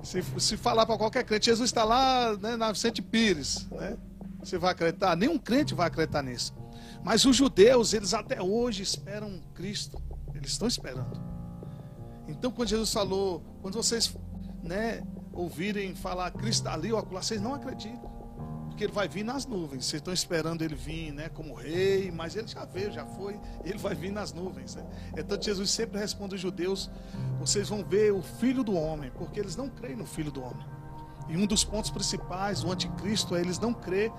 Se, 0.00 0.22
se 0.38 0.56
falar 0.56 0.86
para 0.86 0.96
qualquer 0.96 1.24
crente, 1.24 1.46
Jesus 1.46 1.68
está 1.68 1.82
lá 1.82 2.36
né, 2.36 2.56
na 2.56 2.70
Vicente 2.70 3.02
Pires, 3.02 3.66
né? 3.68 3.98
Você 4.38 4.56
vai 4.56 4.70
acreditar? 4.70 5.16
Nenhum 5.16 5.36
crente 5.36 5.74
vai 5.74 5.88
acreditar 5.88 6.22
nisso. 6.22 6.54
Mas 7.04 7.24
os 7.24 7.36
judeus, 7.36 7.92
eles 7.92 8.14
até 8.14 8.42
hoje 8.42 8.82
esperam 8.82 9.40
Cristo. 9.54 10.00
Eles 10.34 10.50
estão 10.50 10.68
esperando. 10.68 11.20
Então, 12.28 12.50
quando 12.50 12.68
Jesus 12.68 12.92
falou, 12.92 13.42
quando 13.62 13.74
vocês 13.74 14.14
né, 14.62 15.02
ouvirem 15.32 15.94
falar 15.94 16.30
cristalino 16.32 16.94
ou 16.94 17.00
acolá, 17.00 17.22
vocês 17.22 17.40
não 17.40 17.54
acreditam. 17.54 18.18
Porque 18.68 18.84
ele 18.84 18.92
vai 18.92 19.08
vir 19.08 19.24
nas 19.24 19.46
nuvens. 19.46 19.86
Vocês 19.86 20.00
estão 20.00 20.14
esperando 20.14 20.62
ele 20.62 20.74
vir 20.74 21.10
né, 21.12 21.28
como 21.28 21.54
rei, 21.54 22.12
mas 22.12 22.36
ele 22.36 22.46
já 22.46 22.64
veio, 22.64 22.92
já 22.92 23.04
foi. 23.04 23.38
Ele 23.64 23.78
vai 23.78 23.94
vir 23.94 24.12
nas 24.12 24.32
nuvens. 24.32 24.76
Né? 24.76 24.86
Então 25.16 25.40
Jesus 25.40 25.70
sempre 25.70 25.98
responde 25.98 26.34
aos 26.34 26.40
judeus: 26.40 26.88
vocês 27.40 27.68
vão 27.68 27.82
ver 27.82 28.12
o 28.12 28.22
filho 28.22 28.62
do 28.62 28.74
homem, 28.74 29.10
porque 29.16 29.40
eles 29.40 29.56
não 29.56 29.68
creem 29.68 29.96
no 29.96 30.06
filho 30.06 30.30
do 30.30 30.42
homem. 30.42 30.64
E 31.28 31.36
um 31.36 31.46
dos 31.46 31.64
pontos 31.64 31.90
principais 31.90 32.62
do 32.62 32.70
anticristo 32.70 33.34
é 33.34 33.40
eles 33.40 33.58
não 33.58 33.74
crer 33.74 34.12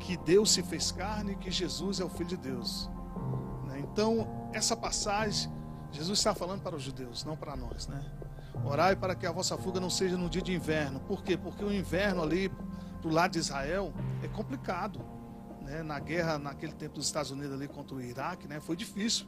que 0.00 0.16
Deus 0.16 0.52
se 0.52 0.62
fez 0.62 0.90
carne 0.90 1.32
e 1.32 1.36
que 1.36 1.50
Jesus 1.50 2.00
é 2.00 2.04
o 2.04 2.08
filho 2.08 2.30
de 2.30 2.36
Deus. 2.36 2.90
Né? 3.66 3.80
Então, 3.80 4.50
essa 4.52 4.76
passagem, 4.76 5.50
Jesus 5.90 6.18
está 6.18 6.34
falando 6.34 6.62
para 6.62 6.74
os 6.74 6.82
judeus, 6.82 7.24
não 7.24 7.36
para 7.36 7.54
nós, 7.56 7.86
né? 7.86 8.04
Orai 8.64 8.94
para 8.94 9.14
que 9.14 9.26
a 9.26 9.32
vossa 9.32 9.56
fuga 9.56 9.80
não 9.80 9.90
seja 9.90 10.16
no 10.16 10.28
dia 10.28 10.42
de 10.42 10.52
inverno. 10.52 11.00
Por 11.00 11.22
quê? 11.22 11.36
Porque 11.36 11.64
o 11.64 11.72
inverno 11.72 12.22
ali 12.22 12.50
do 13.00 13.08
lado 13.08 13.32
de 13.32 13.38
Israel 13.38 13.92
é 14.22 14.28
complicado. 14.28 15.00
Né? 15.62 15.82
Na 15.82 15.98
guerra, 15.98 16.38
naquele 16.38 16.72
tempo 16.72 16.96
dos 16.96 17.06
Estados 17.06 17.30
Unidos 17.30 17.52
ali 17.52 17.66
contra 17.66 17.94
o 17.96 18.00
Iraque, 18.00 18.46
né? 18.46 18.60
foi 18.60 18.76
difícil. 18.76 19.26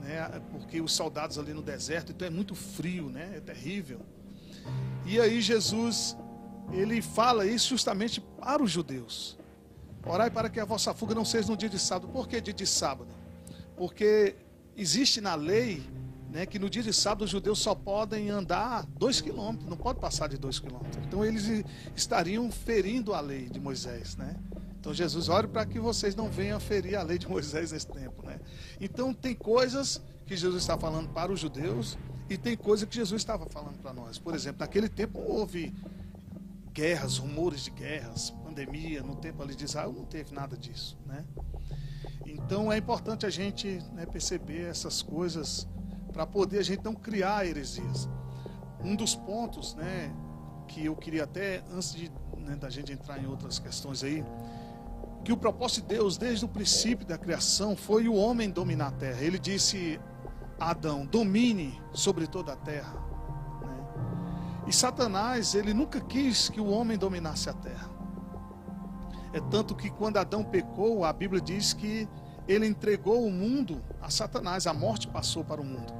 Né? 0.00 0.28
Porque 0.50 0.80
os 0.80 0.92
soldados 0.92 1.38
ali 1.38 1.54
no 1.54 1.62
deserto, 1.62 2.12
então 2.12 2.26
é 2.26 2.30
muito 2.30 2.54
frio, 2.54 3.08
né? 3.08 3.34
é 3.36 3.40
terrível. 3.40 4.00
E 5.04 5.20
aí 5.20 5.40
Jesus, 5.40 6.16
ele 6.72 7.00
fala 7.00 7.46
isso 7.46 7.70
justamente 7.70 8.20
para 8.20 8.62
os 8.62 8.70
judeus. 8.70 9.38
Orai 10.04 10.30
para 10.30 10.48
que 10.48 10.58
a 10.58 10.64
vossa 10.64 10.92
fuga 10.92 11.14
não 11.14 11.24
seja 11.24 11.48
no 11.48 11.56
dia 11.56 11.68
de 11.68 11.78
sábado. 11.78 12.10
Por 12.12 12.26
que 12.26 12.40
dia 12.40 12.52
de 12.52 12.66
sábado? 12.66 13.10
Porque 13.76 14.36
existe 14.76 15.20
na 15.20 15.34
lei 15.34 15.82
né, 16.32 16.46
que 16.46 16.58
no 16.58 16.68
dia 16.68 16.82
de 16.82 16.92
sábado 16.92 17.24
os 17.24 17.30
judeus 17.30 17.58
só 17.58 17.74
podem 17.74 18.30
andar 18.30 18.86
dois 18.96 19.20
quilômetros, 19.20 19.68
não 19.68 19.76
pode 19.76 20.00
passar 20.00 20.28
de 20.28 20.38
dois 20.38 20.58
quilômetros. 20.58 20.96
Então 21.06 21.24
eles 21.24 21.64
estariam 21.94 22.50
ferindo 22.50 23.12
a 23.12 23.20
lei 23.20 23.50
de 23.50 23.60
Moisés, 23.60 24.16
né? 24.16 24.34
Então 24.80 24.92
Jesus 24.94 25.28
ore 25.28 25.46
para 25.46 25.64
que 25.66 25.78
vocês 25.78 26.16
não 26.16 26.28
venham 26.28 26.58
ferir 26.58 26.96
a 26.96 27.02
lei 27.02 27.18
de 27.18 27.28
Moisés 27.28 27.70
nesse 27.70 27.86
tempo, 27.86 28.26
né? 28.26 28.40
Então 28.80 29.12
tem 29.12 29.34
coisas 29.34 30.00
que 30.26 30.34
Jesus 30.34 30.62
está 30.62 30.76
falando 30.78 31.10
para 31.10 31.30
os 31.30 31.38
judeus 31.38 31.98
e 32.30 32.38
tem 32.38 32.56
coisas 32.56 32.88
que 32.88 32.96
Jesus 32.96 33.20
estava 33.20 33.46
falando 33.46 33.78
para 33.78 33.92
nós. 33.92 34.18
Por 34.18 34.34
exemplo, 34.34 34.60
naquele 34.60 34.88
tempo 34.88 35.20
houve 35.20 35.72
guerras, 36.72 37.18
rumores 37.18 37.64
de 37.64 37.70
guerras, 37.70 38.32
pandemia, 38.52 39.02
no 39.02 39.16
tempo 39.16 39.42
ali 39.42 39.54
de 39.54 39.64
Israel 39.64 39.92
não 39.92 40.04
teve 40.04 40.34
nada 40.34 40.56
disso, 40.56 40.98
né? 41.06 41.24
Então 42.26 42.70
é 42.70 42.76
importante 42.76 43.24
a 43.24 43.30
gente 43.30 43.82
né, 43.92 44.04
perceber 44.04 44.68
essas 44.68 45.00
coisas 45.00 45.66
para 46.12 46.26
poder 46.26 46.58
a 46.58 46.62
gente 46.62 46.84
não 46.84 46.94
criar 46.94 47.46
heresias. 47.46 48.08
Um 48.84 48.94
dos 48.94 49.14
pontos, 49.14 49.74
né, 49.74 50.14
que 50.68 50.84
eu 50.84 50.94
queria 50.94 51.24
até 51.24 51.64
antes 51.72 51.94
de 51.94 52.12
né, 52.36 52.54
da 52.56 52.68
gente 52.68 52.92
entrar 52.92 53.18
em 53.18 53.26
outras 53.26 53.58
questões 53.58 54.04
aí, 54.04 54.22
que 55.24 55.32
o 55.32 55.36
propósito 55.36 55.86
de 55.86 55.94
Deus 55.94 56.18
desde 56.18 56.44
o 56.44 56.48
princípio 56.48 57.06
da 57.06 57.16
criação 57.16 57.74
foi 57.74 58.08
o 58.08 58.14
homem 58.14 58.50
dominar 58.50 58.88
a 58.88 58.92
terra. 58.92 59.22
Ele 59.22 59.38
disse 59.38 59.98
a 60.60 60.70
Adão: 60.70 61.06
domine 61.06 61.80
sobre 61.92 62.26
toda 62.26 62.52
a 62.52 62.56
terra. 62.56 62.94
Né? 63.62 63.86
E 64.66 64.72
Satanás 64.72 65.54
ele 65.54 65.72
nunca 65.72 66.00
quis 66.00 66.48
que 66.48 66.60
o 66.60 66.66
homem 66.66 66.98
dominasse 66.98 67.48
a 67.48 67.54
terra. 67.54 67.91
É 69.32 69.40
tanto 69.40 69.74
que 69.74 69.90
quando 69.90 70.18
Adão 70.18 70.44
pecou, 70.44 71.04
a 71.04 71.12
Bíblia 71.12 71.40
diz 71.40 71.72
que 71.72 72.08
ele 72.46 72.66
entregou 72.66 73.26
o 73.26 73.30
mundo 73.30 73.82
a 74.00 74.10
Satanás, 74.10 74.66
a 74.66 74.74
morte 74.74 75.08
passou 75.08 75.44
para 75.44 75.60
o 75.60 75.64
mundo. 75.64 75.92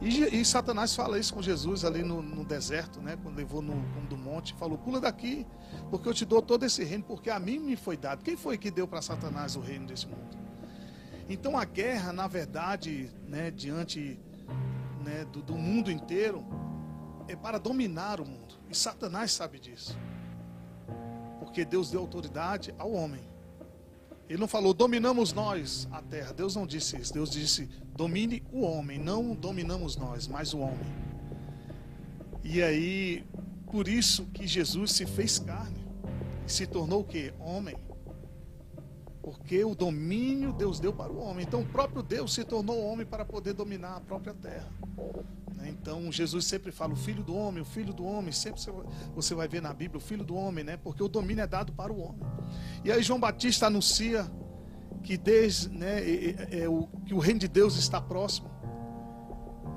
E, 0.00 0.40
e, 0.40 0.44
Satanás 0.44 0.94
fala 0.94 1.18
isso 1.18 1.32
com 1.32 1.40
Jesus 1.40 1.84
ali 1.84 2.02
no, 2.02 2.20
no 2.20 2.44
deserto, 2.44 3.00
né? 3.00 3.16
Quando 3.22 3.36
levou 3.36 3.62
no 3.62 3.72
cume 3.94 4.06
do 4.06 4.16
monte, 4.16 4.52
falou: 4.54 4.76
pula 4.76 5.00
daqui, 5.00 5.46
porque 5.90 6.06
eu 6.06 6.12
te 6.12 6.26
dou 6.26 6.42
todo 6.42 6.64
esse 6.64 6.84
reino, 6.84 7.02
porque 7.04 7.30
a 7.30 7.38
mim 7.38 7.58
me 7.58 7.76
foi 7.76 7.96
dado. 7.96 8.22
Quem 8.22 8.36
foi 8.36 8.58
que 8.58 8.70
deu 8.70 8.86
para 8.86 9.00
Satanás 9.00 9.56
o 9.56 9.60
reino 9.60 9.86
desse 9.86 10.06
mundo? 10.06 10.36
Então 11.28 11.58
a 11.58 11.64
guerra, 11.64 12.12
na 12.12 12.28
verdade, 12.28 13.10
né, 13.26 13.50
diante 13.50 14.20
né, 15.02 15.24
do, 15.32 15.42
do 15.42 15.54
mundo 15.54 15.90
inteiro, 15.90 16.44
é 17.26 17.34
para 17.34 17.58
dominar 17.58 18.20
o 18.20 18.26
mundo. 18.26 18.54
E 18.68 18.76
Satanás 18.76 19.32
sabe 19.32 19.58
disso. 19.58 19.98
Porque 21.56 21.64
Deus 21.64 21.90
deu 21.90 22.00
autoridade 22.00 22.74
ao 22.78 22.92
homem. 22.92 23.22
Ele 24.28 24.38
não 24.38 24.46
falou, 24.46 24.74
dominamos 24.74 25.32
nós 25.32 25.88
a 25.90 26.02
terra. 26.02 26.34
Deus 26.34 26.54
não 26.54 26.66
disse 26.66 26.98
isso. 26.98 27.14
Deus 27.14 27.30
disse, 27.30 27.66
domine 27.96 28.42
o 28.52 28.60
homem. 28.60 28.98
Não 28.98 29.34
dominamos 29.34 29.96
nós, 29.96 30.26
mas 30.26 30.52
o 30.52 30.58
homem. 30.58 30.86
E 32.44 32.62
aí, 32.62 33.24
por 33.72 33.88
isso 33.88 34.26
que 34.34 34.46
Jesus 34.46 34.92
se 34.92 35.06
fez 35.06 35.38
carne. 35.38 35.82
E 36.46 36.52
se 36.52 36.66
tornou 36.66 37.00
o 37.00 37.04
quê? 37.04 37.32
Homem. 37.40 37.74
Porque 39.26 39.64
o 39.64 39.74
domínio 39.74 40.52
Deus 40.52 40.78
deu 40.78 40.92
para 40.92 41.12
o 41.12 41.18
homem. 41.18 41.44
Então 41.44 41.62
o 41.62 41.66
próprio 41.66 42.00
Deus 42.00 42.32
se 42.32 42.44
tornou 42.44 42.80
homem 42.80 43.04
para 43.04 43.24
poder 43.24 43.54
dominar 43.54 43.96
a 43.96 44.00
própria 44.00 44.32
terra. 44.32 44.72
Né? 45.56 45.68
Então 45.68 46.12
Jesus 46.12 46.44
sempre 46.44 46.70
fala 46.70 46.92
o 46.92 46.96
filho 46.96 47.24
do 47.24 47.34
homem, 47.34 47.60
o 47.60 47.64
filho 47.64 47.92
do 47.92 48.04
homem, 48.04 48.30
sempre 48.30 48.62
você 49.16 49.34
vai 49.34 49.48
ver 49.48 49.60
na 49.60 49.74
Bíblia 49.74 49.98
o 49.98 50.00
filho 50.00 50.22
do 50.22 50.36
homem, 50.36 50.62
né? 50.62 50.76
Porque 50.76 51.02
o 51.02 51.08
domínio 51.08 51.42
é 51.42 51.46
dado 51.48 51.72
para 51.72 51.92
o 51.92 51.98
homem. 51.98 52.20
E 52.84 52.92
aí 52.92 53.02
João 53.02 53.18
Batista 53.18 53.66
anuncia 53.66 54.30
que 55.02 55.16
desde, 55.16 55.70
né, 55.70 55.98
é, 56.08 56.60
é, 56.60 56.68
o, 56.68 56.86
que 57.04 57.12
o 57.12 57.18
reino 57.18 57.40
de 57.40 57.48
Deus 57.48 57.76
está 57.76 58.00
próximo. 58.00 58.48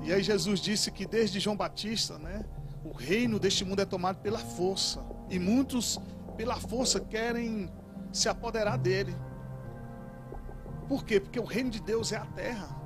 E 0.04 0.12
aí 0.12 0.22
Jesus 0.22 0.60
disse 0.60 0.92
que 0.92 1.04
desde 1.04 1.40
João 1.40 1.56
Batista, 1.56 2.20
né, 2.20 2.44
o 2.84 2.92
reino 2.92 3.40
deste 3.40 3.64
mundo 3.64 3.80
é 3.80 3.84
tomado 3.84 4.20
pela 4.20 4.38
força. 4.38 5.04
E 5.28 5.40
muitos, 5.40 5.98
pela 6.36 6.54
força, 6.54 7.00
querem 7.00 7.68
se 8.12 8.28
apoderar 8.28 8.78
dele. 8.78 9.12
Por 10.90 11.04
quê? 11.06 11.18
Porque 11.18 11.40
o 11.40 11.44
reino 11.44 11.70
de 11.70 11.80
Deus 11.80 12.12
é 12.12 12.16
a 12.16 12.26
terra 12.26 12.80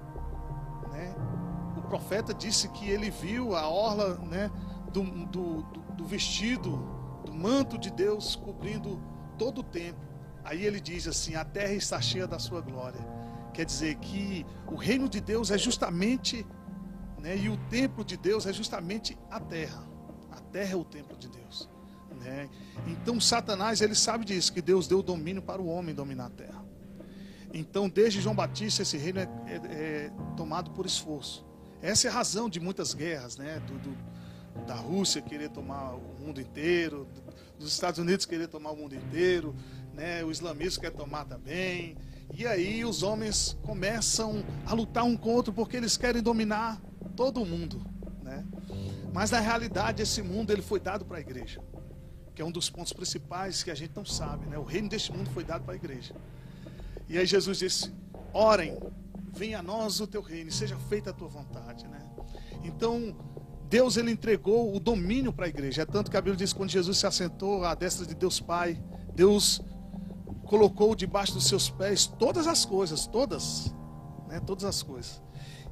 profeta 1.95 2.35
disse 2.35 2.69
que 2.71 2.89
ele 2.91 3.09
viu 3.09 3.55
a 3.55 3.69
orla 3.69 4.17
né, 4.27 4.51
do, 4.93 5.05
do, 5.27 5.63
do 5.97 6.05
vestido, 6.05 6.71
do 7.25 7.33
manto 7.33 7.79
de 7.79 7.89
Deus 7.89 8.35
cobrindo 8.35 9.01
todo 9.39 9.61
o 9.61 9.63
tempo. 9.63 10.01
Aí 10.43 10.65
ele 10.65 10.81
diz 10.81 11.07
assim: 11.07 11.37
a 11.37 11.45
terra 11.45 11.73
está 11.73 12.01
cheia 12.01 12.27
da 12.27 12.41
sua 12.41 12.61
glória. 12.61 13.01
Quer 13.53 13.65
dizer 13.65 13.95
que 13.97 14.45
o 14.67 14.75
reino 14.75 15.09
de 15.09 15.21
Deus 15.21 15.53
é 15.53 15.59
justamente 15.59 16.45
Né? 17.21 17.37
E 17.37 17.49
o 17.49 17.57
templo 17.71 18.05
de 18.05 18.17
Deus 18.17 18.45
é 18.45 18.53
justamente 18.53 19.17
a 19.31 19.39
terra. 19.39 19.87
A 20.33 20.41
terra 20.41 20.73
é 20.73 20.77
o 20.77 20.85
templo 20.85 21.17
de 21.17 21.29
Deus. 21.29 21.71
Né? 22.21 22.51
Então 22.89 23.21
Satanás 23.21 23.81
ele 23.81 23.95
sabe 23.95 24.25
disso, 24.25 24.53
que 24.53 24.61
Deus 24.61 24.89
deu 24.89 24.99
o 24.99 25.03
domínio 25.03 25.43
para 25.43 25.63
o 25.63 25.67
homem 25.67 25.95
dominar 25.95 26.27
a 26.27 26.31
terra. 26.31 26.64
Então 27.55 27.89
desde 27.89 28.21
João 28.21 28.35
Batista 28.35 28.83
esse 28.83 28.99
reino 28.99 29.21
é, 29.21 29.29
é, 29.47 29.55
é 29.55 30.11
tomado 30.37 30.73
por 30.73 30.85
esforço. 30.85 31.47
Essa 31.81 32.09
é 32.09 32.11
a 32.11 32.15
razão 32.15 32.51
de 32.51 32.59
muitas 32.59 32.93
guerras, 32.93 33.37
né? 33.37 33.61
Do, 33.61 33.79
do, 33.79 34.67
da 34.67 34.75
Rússia 34.75 35.23
querer 35.23 35.51
tomar 35.51 35.95
o 35.95 36.17
mundo 36.19 36.41
inteiro, 36.41 37.07
dos 37.57 37.73
Estados 37.73 38.01
Unidos 38.01 38.27
querer 38.27 38.49
tomar 38.49 38.73
o 38.73 38.77
mundo 38.77 38.97
inteiro, 38.97 39.55
né? 39.95 40.25
O 40.25 40.33
islamismo 40.33 40.83
quer 40.83 40.91
tomar 40.91 41.27
também. 41.27 41.97
E 42.35 42.45
aí 42.45 42.85
os 42.85 43.05
homens 43.05 43.57
começam 43.63 44.45
a 44.67 44.75
lutar 44.75 45.05
um 45.05 45.17
outro 45.23 45.53
porque 45.53 45.77
eles 45.77 45.97
querem 45.97 46.23
dominar 46.23 46.83
todo 47.15 47.41
o 47.41 47.47
mundo, 47.47 47.81
né? 48.21 48.45
Mas 49.13 49.31
na 49.31 49.39
realidade 49.39 50.03
esse 50.03 50.23
mundo 50.23 50.51
ele 50.51 50.63
foi 50.63 50.81
dado 50.81 51.05
para 51.05 51.19
a 51.19 51.21
igreja 51.21 51.61
que 52.35 52.43
é 52.43 52.45
um 52.45 52.51
dos 52.51 52.69
pontos 52.69 52.93
principais 52.93 53.63
que 53.63 53.71
a 53.71 53.75
gente 53.75 53.93
não 53.95 54.05
sabe, 54.05 54.47
né? 54.47 54.59
O 54.59 54.65
reino 54.65 54.89
deste 54.89 55.13
mundo 55.13 55.31
foi 55.31 55.45
dado 55.45 55.63
para 55.65 55.75
a 55.75 55.77
igreja. 55.77 56.15
E 57.09 57.19
aí 57.19 57.27
Jesus 57.27 57.59
disse: 57.59 57.93
Orem, 58.33 58.79
venha 59.33 59.59
a 59.59 59.63
nós 59.63 60.01
o 60.01 60.07
teu 60.07 60.23
reino, 60.23 60.51
seja 60.51 60.77
feita 60.89 61.11
a 61.11 61.13
tua 61.13 61.29
vontade, 61.29 61.87
né? 61.89 62.01
Então, 62.63 63.17
Deus 63.69 63.97
ele 63.97 64.11
entregou 64.11 64.75
o 64.75 64.81
domínio 64.81 65.33
para 65.33 65.47
a 65.47 65.49
igreja. 65.49 65.83
É 65.83 65.87
tanto 65.87 66.11
que 66.11 66.17
a 66.17 66.21
Bíblia 66.21 66.37
diz 66.37 66.53
que 66.53 66.59
quando 66.59 66.71
Jesus 66.71 66.99
se 66.99 67.07
assentou 67.07 67.65
à 67.65 67.75
destra 67.75 68.07
de 68.07 68.15
Deus 68.15 68.41
Pai, 68.41 68.83
Deus 69.15 69.61
colocou 70.47 70.95
debaixo 70.95 71.35
dos 71.35 71.49
seus 71.49 71.71
pés 71.71 72.07
todas 72.07 72.47
as 72.47 72.65
coisas, 72.65 73.07
todas, 73.07 73.75
né? 74.29 74.41
Todas 74.41 74.65
as 74.65 74.83
coisas. 74.83 75.23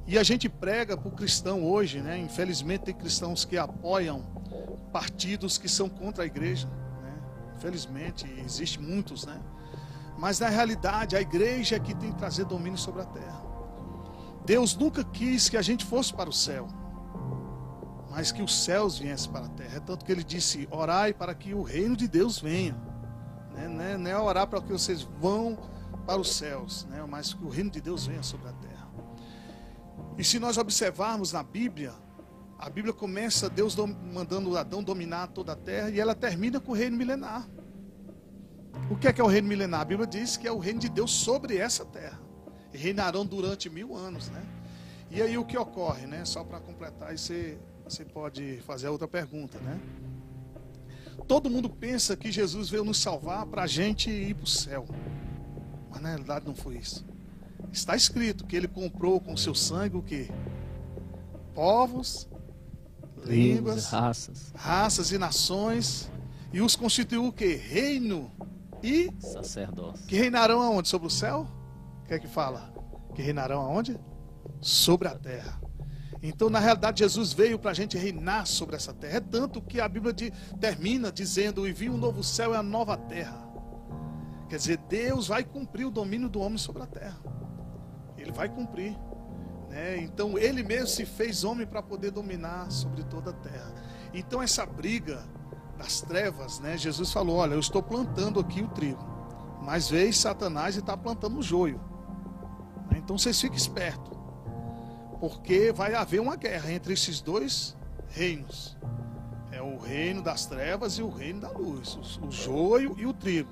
E 0.05 0.17
a 0.17 0.23
gente 0.23 0.49
prega 0.49 0.97
para 0.97 1.07
o 1.07 1.11
cristão 1.11 1.65
hoje, 1.65 2.01
né? 2.01 2.17
Infelizmente 2.17 2.85
tem 2.85 2.93
cristãos 2.93 3.45
que 3.45 3.57
apoiam 3.57 4.21
partidos 4.91 5.57
que 5.57 5.69
são 5.69 5.87
contra 5.87 6.23
a 6.23 6.27
igreja. 6.27 6.67
Né? 7.01 7.21
Infelizmente, 7.55 8.25
existem 8.45 8.83
muitos, 8.83 9.25
né? 9.25 9.41
Mas 10.23 10.39
na 10.39 10.47
realidade, 10.47 11.17
a 11.17 11.21
igreja 11.21 11.75
é 11.75 11.79
que 11.79 11.93
tem 11.93 12.13
que 12.13 12.17
trazer 12.17 12.45
domínio 12.45 12.79
sobre 12.79 13.01
a 13.01 13.05
terra. 13.05 13.43
Deus 14.45 14.73
nunca 14.73 15.03
quis 15.03 15.49
que 15.49 15.57
a 15.57 15.61
gente 15.61 15.83
fosse 15.83 16.13
para 16.13 16.29
o 16.29 16.33
céu, 16.33 16.65
mas 18.09 18.31
que 18.31 18.41
os 18.41 18.63
céus 18.63 18.97
viessem 18.97 19.29
para 19.29 19.47
a 19.47 19.49
terra. 19.49 19.75
É 19.75 19.79
tanto 19.81 20.05
que 20.05 20.11
ele 20.13 20.23
disse: 20.23 20.65
orai 20.71 21.13
para 21.13 21.35
que 21.35 21.53
o 21.53 21.61
reino 21.61 21.97
de 21.97 22.07
Deus 22.07 22.39
venha. 22.39 22.73
Né? 23.53 23.97
Não 23.97 24.09
é 24.09 24.17
orar 24.17 24.47
para 24.47 24.61
que 24.61 24.71
vocês 24.71 25.01
vão 25.01 25.59
para 26.05 26.21
os 26.21 26.33
céus, 26.37 26.87
né? 26.89 27.03
mas 27.05 27.33
que 27.33 27.43
o 27.43 27.49
reino 27.49 27.71
de 27.71 27.81
Deus 27.81 28.07
venha 28.07 28.23
sobre 28.23 28.47
a 28.47 28.53
terra. 28.53 28.87
E 30.17 30.23
se 30.23 30.39
nós 30.39 30.57
observarmos 30.57 31.33
na 31.33 31.43
Bíblia, 31.43 31.91
a 32.57 32.69
Bíblia 32.69 32.93
começa 32.93 33.49
Deus 33.49 33.75
mandando 33.75 34.57
Adão 34.57 34.81
dominar 34.81 35.27
toda 35.27 35.51
a 35.51 35.57
terra 35.57 35.89
e 35.89 35.99
ela 35.99 36.15
termina 36.15 36.61
com 36.61 36.71
o 36.71 36.75
reino 36.75 36.95
milenar. 36.95 37.45
O 38.89 38.95
que 38.95 39.07
é 39.07 39.13
que 39.13 39.21
é 39.21 39.23
o 39.23 39.27
reino 39.27 39.47
milenar? 39.47 39.81
A 39.81 39.85
Bíblia 39.85 40.07
diz 40.07 40.35
que 40.35 40.47
é 40.47 40.51
o 40.51 40.59
reino 40.59 40.79
de 40.79 40.89
Deus 40.89 41.11
sobre 41.11 41.57
essa 41.57 41.85
terra. 41.85 42.19
E 42.73 42.77
reinarão 42.77 43.25
durante 43.25 43.69
mil 43.69 43.95
anos, 43.95 44.29
né? 44.29 44.43
E 45.09 45.21
aí 45.21 45.37
o 45.37 45.45
que 45.45 45.57
ocorre, 45.57 46.07
né? 46.07 46.25
Só 46.25 46.43
para 46.43 46.59
completar, 46.59 47.15
você, 47.17 47.57
você 47.83 48.03
pode 48.03 48.61
fazer 48.65 48.87
a 48.87 48.91
outra 48.91 49.07
pergunta, 49.07 49.59
né? 49.59 49.79
Todo 51.27 51.49
mundo 51.49 51.69
pensa 51.69 52.17
que 52.17 52.31
Jesus 52.31 52.69
veio 52.69 52.83
nos 52.83 52.97
salvar 52.97 53.45
para 53.45 53.63
a 53.63 53.67
gente 53.67 54.09
ir 54.09 54.33
para 54.33 54.43
o 54.43 54.47
céu. 54.47 54.85
Mas 55.89 56.01
na 56.01 56.09
realidade 56.09 56.45
não 56.45 56.55
foi 56.55 56.77
isso. 56.77 57.05
Está 57.71 57.95
escrito 57.95 58.45
que 58.45 58.55
ele 58.55 58.67
comprou 58.67 59.19
com 59.19 59.37
seu 59.37 59.53
sangue 59.53 59.97
o 59.97 60.01
quê? 60.01 60.29
Povos, 61.53 62.27
línguas, 63.23 63.85
raças. 63.85 64.51
raças 64.55 65.11
e 65.11 65.17
nações, 65.17 66.11
e 66.51 66.61
os 66.61 66.75
constituiu 66.75 67.27
o 67.27 67.31
que? 67.31 67.53
Reino 67.53 68.31
e 68.83 69.09
sacerdócio. 69.19 70.05
Que 70.05 70.17
reinarão 70.17 70.61
aonde? 70.61 70.89
Sobre 70.89 71.07
o 71.07 71.11
céu? 71.11 71.47
O 72.03 72.07
que 72.07 72.13
é 72.13 72.19
que 72.19 72.27
fala? 72.27 72.73
Que 73.15 73.21
reinarão 73.21 73.61
aonde? 73.61 73.99
Sobre 74.59 75.07
a 75.07 75.15
terra. 75.15 75.61
Então, 76.21 76.49
na 76.49 76.59
realidade, 76.59 76.99
Jesus 76.99 77.33
veio 77.33 77.57
para 77.57 77.71
a 77.71 77.73
gente 77.73 77.97
reinar 77.97 78.45
sobre 78.45 78.75
essa 78.75 78.93
terra. 78.93 79.17
É 79.17 79.21
tanto 79.21 79.61
que 79.61 79.81
a 79.81 79.87
Bíblia 79.87 80.13
de, 80.13 80.31
termina 80.59 81.11
dizendo: 81.11 81.67
E 81.67 81.73
vi 81.73 81.89
um 81.89 81.97
novo 81.97 82.23
céu 82.23 82.53
e 82.53 82.57
a 82.57 82.63
nova 82.63 82.95
terra. 82.95 83.43
Quer 84.49 84.57
dizer, 84.57 84.77
Deus 84.89 85.27
vai 85.27 85.43
cumprir 85.43 85.85
o 85.85 85.91
domínio 85.91 86.29
do 86.29 86.39
homem 86.39 86.57
sobre 86.57 86.83
a 86.83 86.85
terra. 86.85 87.17
Ele 88.17 88.31
vai 88.31 88.47
cumprir. 88.47 88.95
Né? 89.69 89.97
Então 89.97 90.37
ele 90.37 90.61
mesmo 90.61 90.87
se 90.87 91.05
fez 91.05 91.43
homem 91.43 91.65
para 91.65 91.81
poder 91.81 92.11
dominar 92.11 92.71
sobre 92.71 93.03
toda 93.03 93.31
a 93.31 93.33
terra. 93.33 93.73
Então 94.13 94.41
essa 94.41 94.65
briga 94.65 95.25
das 95.83 96.01
trevas, 96.01 96.59
né? 96.59 96.77
Jesus 96.77 97.11
falou: 97.11 97.37
Olha, 97.37 97.53
eu 97.53 97.59
estou 97.59 97.83
plantando 97.83 98.39
aqui 98.39 98.61
o 98.61 98.67
trigo, 98.69 99.03
mas 99.61 99.89
veio 99.89 100.13
Satanás 100.13 100.75
e 100.75 100.79
está 100.79 100.95
plantando 100.95 101.37
o 101.37 101.43
joio. 101.43 101.79
Né? 102.89 102.99
Então 102.99 103.17
vocês 103.17 103.39
fiquem 103.39 103.57
espertos, 103.57 104.17
porque 105.19 105.73
vai 105.73 105.93
haver 105.93 106.21
uma 106.21 106.37
guerra 106.37 106.71
entre 106.71 106.93
esses 106.93 107.19
dois 107.19 107.75
reinos. 108.07 108.77
É 109.51 109.61
o 109.61 109.77
reino 109.77 110.21
das 110.21 110.45
trevas 110.45 110.93
e 110.93 111.03
o 111.03 111.09
reino 111.09 111.41
da 111.41 111.51
luz, 111.51 111.99
o, 112.23 112.31
joio 112.31 112.95
e 112.97 113.05
o 113.05 113.13
trigo. 113.13 113.51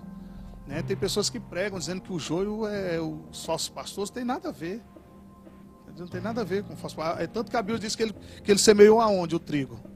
Né? 0.65 0.81
Tem 0.81 0.97
pessoas 0.97 1.29
que 1.29 1.39
pregam 1.39 1.77
dizendo 1.77 2.01
que 2.01 2.11
o 2.11 2.17
joio 2.17 2.65
é 2.65 2.99
os 2.99 3.45
falsos 3.45 3.69
pastores, 3.69 4.09
tem 4.09 4.23
nada 4.23 4.49
a 4.49 4.51
ver. 4.51 4.81
Não 5.97 6.07
tem 6.07 6.21
nada 6.21 6.41
a 6.41 6.43
ver 6.43 6.63
com 6.63 6.75
falso 6.75 6.95
É 7.19 7.27
tanto 7.27 7.51
que 7.51 7.57
a 7.57 7.61
Bíblia 7.61 7.79
diz 7.79 7.95
que 7.95 8.03
ele, 8.03 8.15
que 8.43 8.49
ele 8.49 8.59
semeou 8.59 9.01
aonde 9.01 9.35
o 9.35 9.39
trigo? 9.39 9.90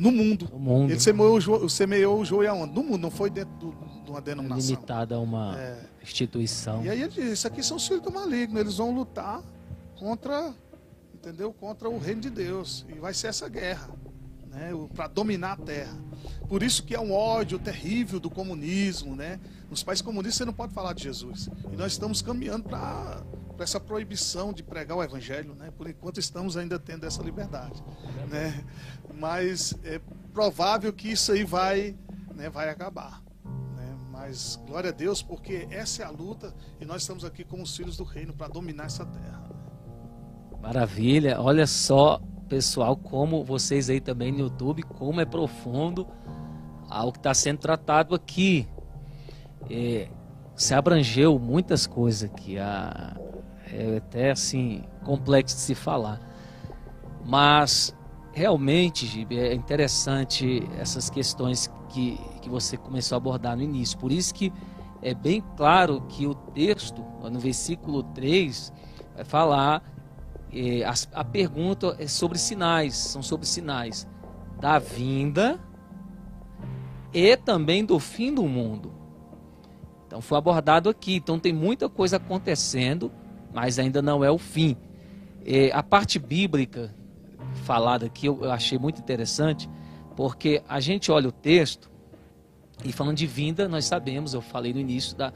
No 0.00 0.10
mundo. 0.10 0.48
No 0.50 0.58
mundo. 0.58 0.90
Ele 0.90 1.00
semeou 1.00 1.36
o, 1.36 1.40
joio, 1.40 1.68
semeou 1.68 2.20
o 2.20 2.24
joio 2.24 2.50
aonde? 2.50 2.74
No 2.74 2.82
mundo, 2.82 2.98
não 2.98 3.10
foi 3.10 3.28
dentro 3.28 3.54
do, 3.56 3.70
de 4.04 4.10
uma 4.10 4.20
denominação. 4.20 4.70
Limitada 4.70 5.14
a 5.14 5.20
uma 5.20 5.60
é. 5.60 5.78
instituição. 6.02 6.84
E 6.84 6.88
aí 6.88 7.02
ele 7.02 7.10
diz, 7.10 7.24
isso 7.24 7.46
aqui 7.46 7.62
são 7.62 7.76
os 7.76 7.86
filhos 7.86 8.02
do 8.02 8.10
maligno, 8.10 8.58
eles 8.58 8.76
vão 8.76 8.90
lutar 8.92 9.42
contra, 9.98 10.54
entendeu? 11.14 11.52
Contra 11.52 11.88
o 11.88 11.98
reino 11.98 12.22
de 12.22 12.30
Deus. 12.30 12.86
E 12.88 12.98
vai 12.98 13.12
ser 13.12 13.26
essa 13.26 13.48
guerra, 13.48 13.90
né? 14.46 14.70
Para 14.94 15.06
dominar 15.06 15.52
a 15.52 15.56
terra. 15.56 15.98
Por 16.48 16.62
isso 16.62 16.82
que 16.82 16.94
é 16.94 17.00
um 17.00 17.12
ódio 17.12 17.58
terrível 17.58 18.18
do 18.18 18.30
comunismo, 18.30 19.14
né? 19.14 19.38
Nos 19.70 19.82
países 19.82 20.02
comunistas 20.02 20.38
você 20.38 20.44
não 20.44 20.52
pode 20.52 20.72
falar 20.72 20.94
de 20.94 21.04
Jesus. 21.04 21.48
E 21.70 21.76
nós 21.76 21.92
estamos 21.92 22.22
caminhando 22.22 22.64
para 22.64 23.22
essa 23.64 23.80
proibição 23.80 24.52
de 24.52 24.62
pregar 24.62 24.96
o 24.96 25.02
evangelho, 25.02 25.54
né? 25.54 25.70
Por 25.76 25.88
enquanto 25.88 26.18
estamos 26.18 26.56
ainda 26.56 26.78
tendo 26.78 27.06
essa 27.06 27.22
liberdade, 27.22 27.82
né? 28.28 28.64
Mas 29.14 29.74
é 29.84 30.00
provável 30.32 30.92
que 30.92 31.10
isso 31.10 31.32
aí 31.32 31.44
vai, 31.44 31.96
né, 32.34 32.48
vai 32.48 32.68
acabar, 32.68 33.22
né? 33.76 33.96
Mas 34.10 34.58
glória 34.66 34.90
a 34.90 34.92
Deus, 34.92 35.22
porque 35.22 35.66
essa 35.70 36.02
é 36.02 36.06
a 36.06 36.10
luta 36.10 36.54
e 36.80 36.84
nós 36.84 37.02
estamos 37.02 37.24
aqui 37.24 37.44
como 37.44 37.62
os 37.62 37.76
filhos 37.76 37.96
do 37.96 38.04
reino 38.04 38.32
para 38.32 38.48
dominar 38.48 38.84
essa 38.84 39.04
terra. 39.04 39.50
Maravilha. 40.60 41.40
Olha 41.40 41.66
só, 41.66 42.20
pessoal, 42.48 42.96
como 42.96 43.44
vocês 43.44 43.88
aí 43.88 44.00
também 44.00 44.30
no 44.30 44.40
YouTube, 44.40 44.82
como 44.82 45.20
é 45.20 45.24
profundo 45.24 46.06
algo 46.88 47.12
que 47.12 47.18
está 47.18 47.32
sendo 47.32 47.58
tratado 47.58 48.14
aqui. 48.14 48.68
É, 49.70 50.08
se 50.56 50.74
abrangeu 50.74 51.38
muitas 51.38 51.86
coisas 51.86 52.28
aqui. 52.30 52.58
A, 52.58 53.16
é 53.72 53.96
até 53.98 54.30
assim 54.30 54.84
complexo 55.04 55.56
de 55.56 55.62
se 55.62 55.74
falar. 55.74 56.20
Mas 57.24 57.94
realmente, 58.32 59.06
Gibe, 59.06 59.38
é 59.38 59.54
interessante 59.54 60.62
essas 60.78 61.10
questões 61.10 61.70
que, 61.88 62.18
que 62.40 62.48
você 62.48 62.76
começou 62.76 63.16
a 63.16 63.18
abordar 63.18 63.56
no 63.56 63.62
início. 63.62 63.98
Por 63.98 64.12
isso 64.12 64.34
que 64.34 64.52
é 65.02 65.14
bem 65.14 65.42
claro 65.56 66.02
que 66.08 66.26
o 66.26 66.34
texto, 66.34 67.04
no 67.30 67.38
versículo 67.38 68.02
3, 68.02 68.72
vai 69.14 69.24
falar, 69.24 69.82
é, 70.52 70.84
a, 70.84 70.94
a 71.14 71.24
pergunta 71.24 71.96
é 71.98 72.06
sobre 72.06 72.38
sinais, 72.38 72.96
são 72.96 73.22
sobre 73.22 73.46
sinais 73.46 74.06
da 74.60 74.78
vinda 74.78 75.58
e 77.12 77.36
também 77.36 77.84
do 77.84 77.98
fim 77.98 78.32
do 78.34 78.42
mundo. 78.42 78.92
Então 80.06 80.20
foi 80.20 80.38
abordado 80.38 80.88
aqui. 80.88 81.16
Então 81.16 81.38
tem 81.38 81.52
muita 81.52 81.88
coisa 81.88 82.16
acontecendo 82.16 83.12
mas 83.52 83.78
ainda 83.78 84.00
não 84.00 84.24
é 84.24 84.30
o 84.30 84.38
fim. 84.38 84.76
É, 85.44 85.70
a 85.72 85.82
parte 85.82 86.18
bíblica 86.18 86.94
falada 87.64 88.06
aqui 88.06 88.26
eu 88.26 88.50
achei 88.50 88.78
muito 88.78 89.00
interessante, 89.00 89.68
porque 90.16 90.62
a 90.68 90.80
gente 90.80 91.10
olha 91.10 91.28
o 91.28 91.32
texto 91.32 91.90
e 92.84 92.92
falando 92.92 93.16
de 93.16 93.26
vinda, 93.26 93.68
nós 93.68 93.84
sabemos, 93.84 94.32
eu 94.34 94.40
falei 94.40 94.72
no 94.72 94.80
início 94.80 95.16
da, 95.16 95.32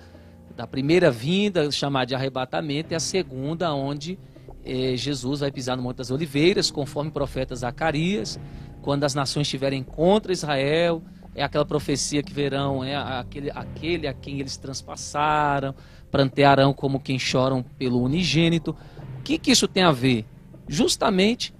da 0.57 0.67
primeira 0.67 1.11
vinda, 1.11 1.71
chamada 1.71 2.07
de 2.07 2.15
arrebatamento, 2.15 2.93
e 2.93 2.97
a 2.97 3.01
segunda, 3.01 3.73
onde 3.75 4.19
é, 4.65 4.97
Jesus 4.97 5.41
vai 5.41 5.51
pisar 5.51 5.77
no 5.77 5.83
Monte 5.83 5.99
das 5.99 6.11
Oliveiras, 6.11 6.71
conforme 6.71 7.11
o 7.11 7.13
profeta 7.13 7.55
Zacarias, 7.55 8.39
quando 8.81 9.05
as 9.05 9.15
nações 9.15 9.47
estiverem 9.47 9.83
contra 9.83 10.33
Israel, 10.33 11.03
é 11.35 11.43
aquela 11.43 11.65
profecia 11.65 12.23
que 12.23 12.33
verão, 12.33 12.83
é 12.83 12.95
aquele, 12.95 13.51
aquele 13.51 14.07
a 14.07 14.15
quem 14.15 14.41
eles 14.41 14.57
transpassaram, 14.57 15.75
prantearão 16.15 16.73
como 16.73 17.01
quem 17.01 17.19
choram 17.19 17.61
pelo 17.77 18.01
unigênito. 18.01 18.71
O 19.19 19.23
que, 19.25 19.37
que 19.37 19.51
isso 19.51 19.67
tem 19.67 19.83
a 19.83 19.91
ver? 19.91 20.25
Justamente 20.69 21.53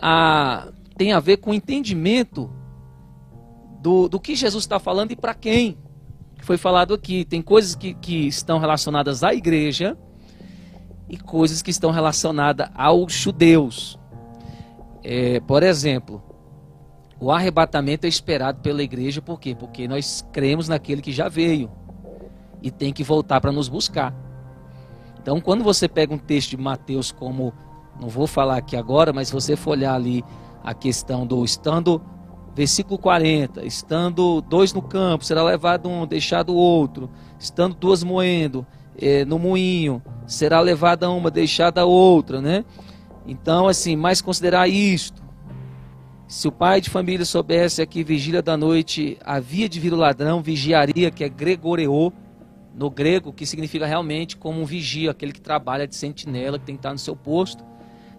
a, 0.00 0.68
tem 0.96 1.12
a 1.12 1.20
ver 1.20 1.36
com 1.36 1.50
o 1.50 1.54
entendimento 1.54 2.50
do, 3.82 4.08
do 4.08 4.18
que 4.18 4.34
Jesus 4.34 4.64
está 4.64 4.78
falando 4.78 5.12
e 5.12 5.16
para 5.16 5.34
quem. 5.34 5.76
Foi 6.40 6.56
falado 6.56 6.94
aqui. 6.94 7.22
Tem 7.26 7.42
coisas 7.42 7.74
que, 7.74 7.92
que 7.92 8.26
estão 8.26 8.58
relacionadas 8.58 9.22
à 9.22 9.34
igreja 9.34 9.94
e 11.06 11.18
coisas 11.18 11.60
que 11.60 11.70
estão 11.70 11.90
relacionadas 11.90 12.70
aos 12.74 13.12
judeus. 13.12 13.98
É, 15.04 15.38
por 15.40 15.62
exemplo, 15.62 16.22
o 17.20 17.30
arrebatamento 17.30 18.06
é 18.06 18.08
esperado 18.08 18.62
pela 18.62 18.82
igreja, 18.82 19.20
por 19.20 19.38
quê? 19.38 19.54
Porque 19.54 19.86
nós 19.86 20.26
cremos 20.32 20.66
naquele 20.66 21.02
que 21.02 21.12
já 21.12 21.28
veio 21.28 21.70
e 22.62 22.70
tem 22.70 22.92
que 22.92 23.04
voltar 23.04 23.40
para 23.40 23.52
nos 23.52 23.68
buscar. 23.68 24.14
Então, 25.20 25.40
quando 25.40 25.62
você 25.62 25.88
pega 25.88 26.14
um 26.14 26.18
texto 26.18 26.50
de 26.50 26.56
Mateus 26.56 27.12
como, 27.12 27.52
não 28.00 28.08
vou 28.08 28.26
falar 28.26 28.56
aqui 28.56 28.76
agora, 28.76 29.12
mas 29.12 29.28
se 29.28 29.34
você 29.34 29.56
for 29.56 29.72
olhar 29.72 29.94
ali 29.94 30.24
a 30.62 30.72
questão 30.74 31.26
do 31.26 31.44
estando, 31.44 32.00
versículo 32.54 32.98
40, 32.98 33.64
estando 33.64 34.40
dois 34.40 34.72
no 34.72 34.82
campo, 34.82 35.24
será 35.24 35.42
levado 35.42 35.88
um, 35.88 36.06
deixado 36.06 36.50
o 36.50 36.56
outro, 36.56 37.10
estando 37.38 37.74
duas 37.74 38.02
moendo 38.02 38.66
eh, 39.00 39.24
no 39.24 39.38
moinho, 39.38 40.02
será 40.26 40.60
levada 40.60 41.10
uma, 41.10 41.30
deixada 41.30 41.82
a 41.82 41.84
outra, 41.84 42.40
né? 42.40 42.64
Então, 43.26 43.68
assim, 43.68 43.94
mais 43.94 44.22
considerar 44.22 44.68
isto. 44.68 45.22
Se 46.26 46.48
o 46.48 46.52
pai 46.52 46.80
de 46.80 46.90
família 46.90 47.24
soubesse 47.24 47.86
que 47.86 48.02
vigília 48.02 48.42
da 48.42 48.56
noite 48.56 49.18
havia 49.24 49.68
de 49.68 49.78
vir 49.78 49.92
o 49.92 49.96
ladrão, 49.96 50.42
vigiaria, 50.42 51.10
que 51.10 51.24
é 51.24 51.28
gregoreô, 51.28 52.12
no 52.78 52.88
grego, 52.88 53.32
que 53.32 53.44
significa 53.44 53.84
realmente 53.84 54.36
como 54.36 54.60
um 54.60 54.64
vigia, 54.64 55.10
aquele 55.10 55.32
que 55.32 55.40
trabalha 55.40 55.86
de 55.86 55.96
sentinela, 55.96 56.58
que 56.58 56.64
tem 56.64 56.76
que 56.76 56.78
estar 56.78 56.92
no 56.92 56.98
seu 56.98 57.16
posto, 57.16 57.64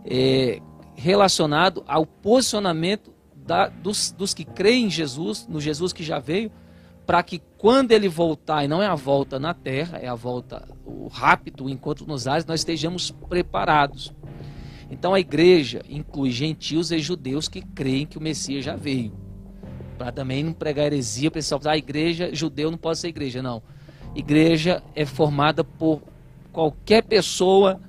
é, 0.06 0.60
relacionado 0.96 1.82
ao 1.88 2.06
posicionamento 2.06 3.14
da, 3.34 3.70
dos, 3.70 4.12
dos 4.12 4.34
que 4.34 4.44
creem 4.44 4.88
em 4.88 4.90
Jesus, 4.90 5.48
no 5.48 5.62
Jesus 5.62 5.94
que 5.94 6.04
já 6.04 6.20
veio, 6.20 6.52
para 7.06 7.24
que 7.24 7.42
quando 7.58 7.94
ele 7.94 8.10
voltar, 8.10 8.66
e 8.66 8.68
não 8.68 8.84
é 8.84 8.86
a 8.86 8.96
volta 8.96 9.40
na 9.40 9.54
terra, 9.54 9.98
é 9.98 10.08
a 10.08 10.14
volta, 10.14 10.68
o 10.86 11.08
rápido, 11.08 11.66
o 11.66 11.70
encontro 11.70 12.06
nos 12.06 12.28
ares, 12.28 12.46
nós 12.46 12.60
estejamos 12.60 13.12
preparados. 13.12 14.14
Então 14.92 15.14
a 15.14 15.20
igreja 15.20 15.82
inclui 15.88 16.32
gentios 16.32 16.92
e 16.92 17.00
judeus 17.00 17.48
que 17.48 17.62
creem 17.62 18.06
que 18.06 18.18
o 18.18 18.22
Messias 18.22 18.66
já 18.66 18.76
veio. 18.76 19.14
Para 19.98 20.12
também 20.12 20.44
não 20.44 20.54
pregar 20.54 20.88
heresia, 20.88 21.32
pessoal 21.32 21.62
ah, 21.66 21.72
a 21.72 21.78
igreja, 21.78 22.34
judeu 22.34 22.70
não 22.70 22.78
pode 22.78 23.00
ser 23.00 23.08
igreja. 23.08 23.42
Não. 23.42 23.64
Igreja 24.16 24.84
é 24.96 25.06
formada 25.06 25.64
por 25.64 26.02
qualquer 26.52 27.04
pessoa 27.04 27.80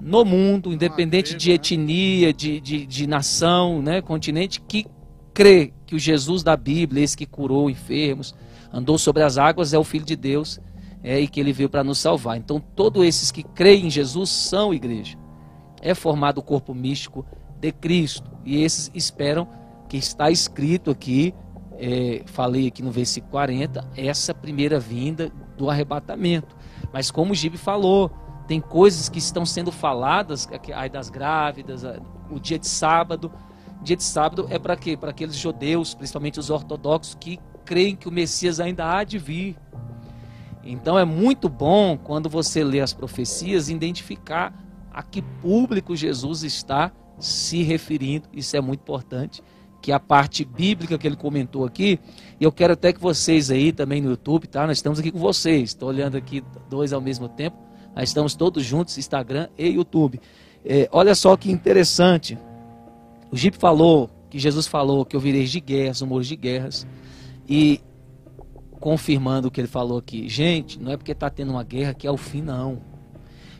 no 0.00 0.24
mundo, 0.24 0.72
independente 0.72 1.34
de 1.34 1.48
né? 1.48 1.54
etnia, 1.54 2.32
de, 2.32 2.60
de, 2.60 2.86
de 2.86 3.06
nação, 3.06 3.80
né, 3.80 4.00
continente, 4.00 4.60
que 4.60 4.86
crê 5.32 5.72
que 5.86 5.94
o 5.94 5.98
Jesus 5.98 6.42
da 6.42 6.56
Bíblia, 6.56 7.02
esse 7.02 7.16
que 7.16 7.26
curou 7.26 7.70
enfermos, 7.70 8.34
andou 8.72 8.98
sobre 8.98 9.22
as 9.22 9.38
águas, 9.38 9.72
é 9.72 9.78
o 9.78 9.84
Filho 9.84 10.04
de 10.04 10.16
Deus 10.16 10.60
é, 11.02 11.20
e 11.20 11.28
que 11.28 11.40
ele 11.40 11.52
veio 11.52 11.68
para 11.68 11.84
nos 11.84 11.98
salvar. 11.98 12.36
Então, 12.36 12.60
todos 12.60 13.04
esses 13.04 13.30
que 13.30 13.42
creem 13.42 13.86
em 13.86 13.90
Jesus 13.90 14.30
são 14.30 14.74
igreja. 14.74 15.16
É 15.80 15.94
formado 15.94 16.38
o 16.38 16.42
corpo 16.42 16.74
místico 16.74 17.24
de 17.60 17.70
Cristo. 17.72 18.30
E 18.44 18.62
esses 18.62 18.90
esperam 18.94 19.48
que 19.88 19.96
está 19.96 20.30
escrito 20.30 20.90
aqui, 20.90 21.34
é, 21.78 22.22
falei 22.26 22.66
aqui 22.68 22.82
no 22.82 22.90
versículo 22.90 23.32
40, 23.32 23.88
essa 23.96 24.34
primeira 24.34 24.80
vinda 24.80 25.30
do 25.56 25.70
arrebatamento. 25.70 26.56
Mas 26.92 27.10
como 27.10 27.32
o 27.32 27.34
Gibe 27.34 27.56
falou, 27.56 28.10
tem 28.46 28.60
coisas 28.60 29.08
que 29.08 29.18
estão 29.18 29.44
sendo 29.44 29.72
faladas, 29.72 30.48
aí 30.74 30.88
das 30.88 31.10
grávidas, 31.10 31.82
o 32.30 32.38
dia 32.38 32.58
de 32.58 32.66
sábado. 32.66 33.32
Dia 33.82 33.96
de 33.96 34.04
sábado 34.04 34.46
é 34.50 34.58
para 34.58 34.76
quê? 34.76 34.96
Para 34.96 35.10
aqueles 35.10 35.36
judeus, 35.36 35.94
principalmente 35.94 36.38
os 36.38 36.50
ortodoxos, 36.50 37.14
que 37.14 37.38
creem 37.64 37.96
que 37.96 38.08
o 38.08 38.12
Messias 38.12 38.60
ainda 38.60 38.90
há 38.90 39.04
de 39.04 39.18
vir. 39.18 39.56
Então 40.64 40.98
é 40.98 41.04
muito 41.04 41.48
bom 41.48 41.96
quando 41.96 42.28
você 42.28 42.64
lê 42.64 42.80
as 42.80 42.92
profecias 42.92 43.68
identificar 43.68 44.52
a 44.92 45.02
que 45.02 45.22
público 45.22 45.94
Jesus 45.94 46.42
está 46.42 46.90
se 47.18 47.62
referindo. 47.62 48.28
Isso 48.32 48.56
é 48.56 48.60
muito 48.60 48.80
importante 48.80 49.42
que 49.80 49.92
a 49.92 50.00
parte 50.00 50.44
bíblica 50.44 50.98
que 50.98 51.06
ele 51.06 51.16
comentou 51.16 51.64
aqui, 51.64 51.98
e 52.40 52.44
eu 52.44 52.52
quero 52.52 52.72
até 52.72 52.92
que 52.92 53.00
vocês 53.00 53.50
aí 53.50 53.72
também 53.72 54.00
no 54.00 54.10
YouTube, 54.10 54.46
tá? 54.46 54.66
Nós 54.66 54.78
estamos 54.78 54.98
aqui 54.98 55.10
com 55.10 55.18
vocês, 55.18 55.70
estou 55.70 55.88
olhando 55.88 56.16
aqui 56.16 56.42
dois 56.68 56.92
ao 56.92 57.00
mesmo 57.00 57.28
tempo, 57.28 57.56
nós 57.94 58.08
estamos 58.08 58.34
todos 58.34 58.64
juntos, 58.64 58.98
Instagram 58.98 59.48
e 59.56 59.68
YouTube. 59.68 60.20
É, 60.64 60.88
olha 60.90 61.14
só 61.14 61.36
que 61.36 61.50
interessante, 61.50 62.36
o 63.30 63.36
Jeep 63.36 63.56
falou, 63.56 64.10
que 64.28 64.38
Jesus 64.38 64.66
falou 64.66 65.04
que 65.04 65.14
eu 65.14 65.20
virei 65.20 65.44
de 65.44 65.60
guerras, 65.60 66.00
rumores 66.00 66.26
de 66.26 66.36
guerras, 66.36 66.86
e 67.48 67.80
confirmando 68.80 69.48
o 69.48 69.50
que 69.50 69.60
ele 69.60 69.68
falou 69.68 69.98
aqui, 69.98 70.28
gente, 70.28 70.80
não 70.80 70.92
é 70.92 70.96
porque 70.96 71.12
está 71.12 71.30
tendo 71.30 71.52
uma 71.52 71.62
guerra 71.62 71.94
que 71.94 72.06
é 72.06 72.10
o 72.10 72.16
fim, 72.16 72.42
não. 72.42 72.80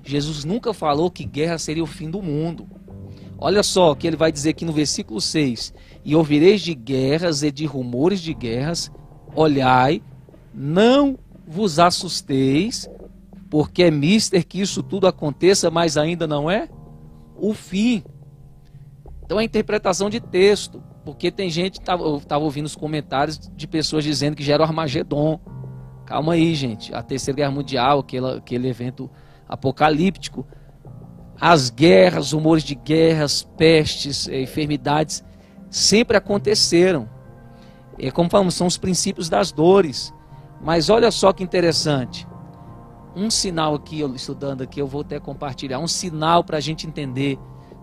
Jesus 0.07 0.45
nunca 0.45 0.73
falou 0.73 1.11
que 1.11 1.25
guerra 1.25 1.59
seria 1.59 1.83
o 1.83 1.87
fim 1.87 2.09
do 2.09 2.23
mundo. 2.23 2.69
Olha 3.39 3.63
só 3.63 3.93
o 3.93 3.97
que 3.97 4.07
ele 4.07 4.17
vai 4.17 4.33
dizer 4.33 4.51
aqui 4.51 4.65
no 4.65 4.73
versículo 4.73 5.21
6: 5.21 5.75
E 6.05 6.17
ouvireis 6.17 6.63
de 6.63 6.75
guerras 6.75 7.43
e 7.43 7.51
de 7.51 7.67
rumores 7.67 8.21
de 8.21 8.33
guerras, 8.33 8.91
olhai, 9.35 10.03
não 10.55 11.19
vos 11.47 11.79
assusteis, 11.79 12.89
porque 13.51 13.85
é 13.85 13.91
mister 13.91 14.45
que 14.47 14.61
isso 14.61 14.83
tudo 14.83 15.07
aconteça, 15.07 15.71
mas 15.71 15.97
ainda 15.97 16.27
não 16.27 16.51
é 16.51 16.69
o 17.37 17.53
fim. 17.53 18.03
Então 19.25 19.39
é 19.39 19.45
interpretação 19.45 20.09
de 20.09 20.21
texto, 20.21 20.83
porque 21.05 21.31
tem 21.31 21.51
gente, 21.51 21.81
eu 21.87 22.17
estava 22.17 22.43
ouvindo 22.43 22.67
os 22.67 22.77
comentários 22.77 23.39
de 23.39 23.67
pessoas 23.67 24.05
dizendo 24.05 24.37
que 24.37 24.43
já 24.43 24.55
era 24.55 24.63
o 24.63 24.67
Armagedon. 24.67 25.39
Calma 26.07 26.35
aí, 26.35 26.55
gente. 26.55 26.95
A 26.95 27.03
Terceira 27.03 27.37
Guerra 27.37 27.51
Mundial, 27.51 27.99
aquele, 27.99 28.27
aquele 28.31 28.69
evento 28.69 29.11
apocalíptico 29.49 30.47
as 31.41 31.71
guerras, 31.71 32.33
rumores 32.33 32.65
de 32.65 32.75
guerras, 32.75 33.47
pestes, 33.57 34.29
eh, 34.29 34.41
enfermidades 34.43 35.25
sempre 35.71 36.17
aconteceram. 36.17 37.09
É 37.99 38.11
como 38.11 38.31
falamos, 38.31 38.55
são 38.55 38.67
os 38.67 38.79
princípios 38.79 39.29
das 39.29 39.53
dores. 39.53 40.13
Mas 40.61 40.89
olha 40.89 41.11
só 41.11 41.33
que 41.33 41.45
interessante. 41.45 42.27
Um 43.15 43.31
sinal 43.31 43.75
aqui, 43.75 44.03
estudando 44.15 44.63
aqui, 44.63 44.81
eu 44.81 44.87
vou 44.87 45.03
até 45.03 45.19
compartilhar, 45.19 45.79
um 45.79 45.87
sinal 45.87 46.45
para 46.45 46.59
a 46.59 46.61
gente 46.61 46.87
entender 46.87 47.39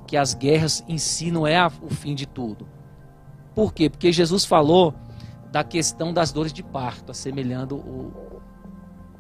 que 0.06 0.18
as 0.18 0.34
guerras 0.34 0.84
em 0.88 0.98
si 0.98 1.32
não 1.32 1.48
é 1.48 1.66
o 1.66 1.90
fim 1.90 2.14
de 2.14 2.26
tudo. 2.26 2.68
Por 3.56 3.74
quê? 3.74 3.90
Porque 3.90 4.12
Jesus 4.12 4.46
falou 4.46 4.94
da 5.52 5.64
questão 5.64 6.12
das 6.12 6.32
dores 6.32 6.52
de 6.52 6.64
parto, 6.64 7.12
assemelhando 7.12 7.76
o, 7.76 8.12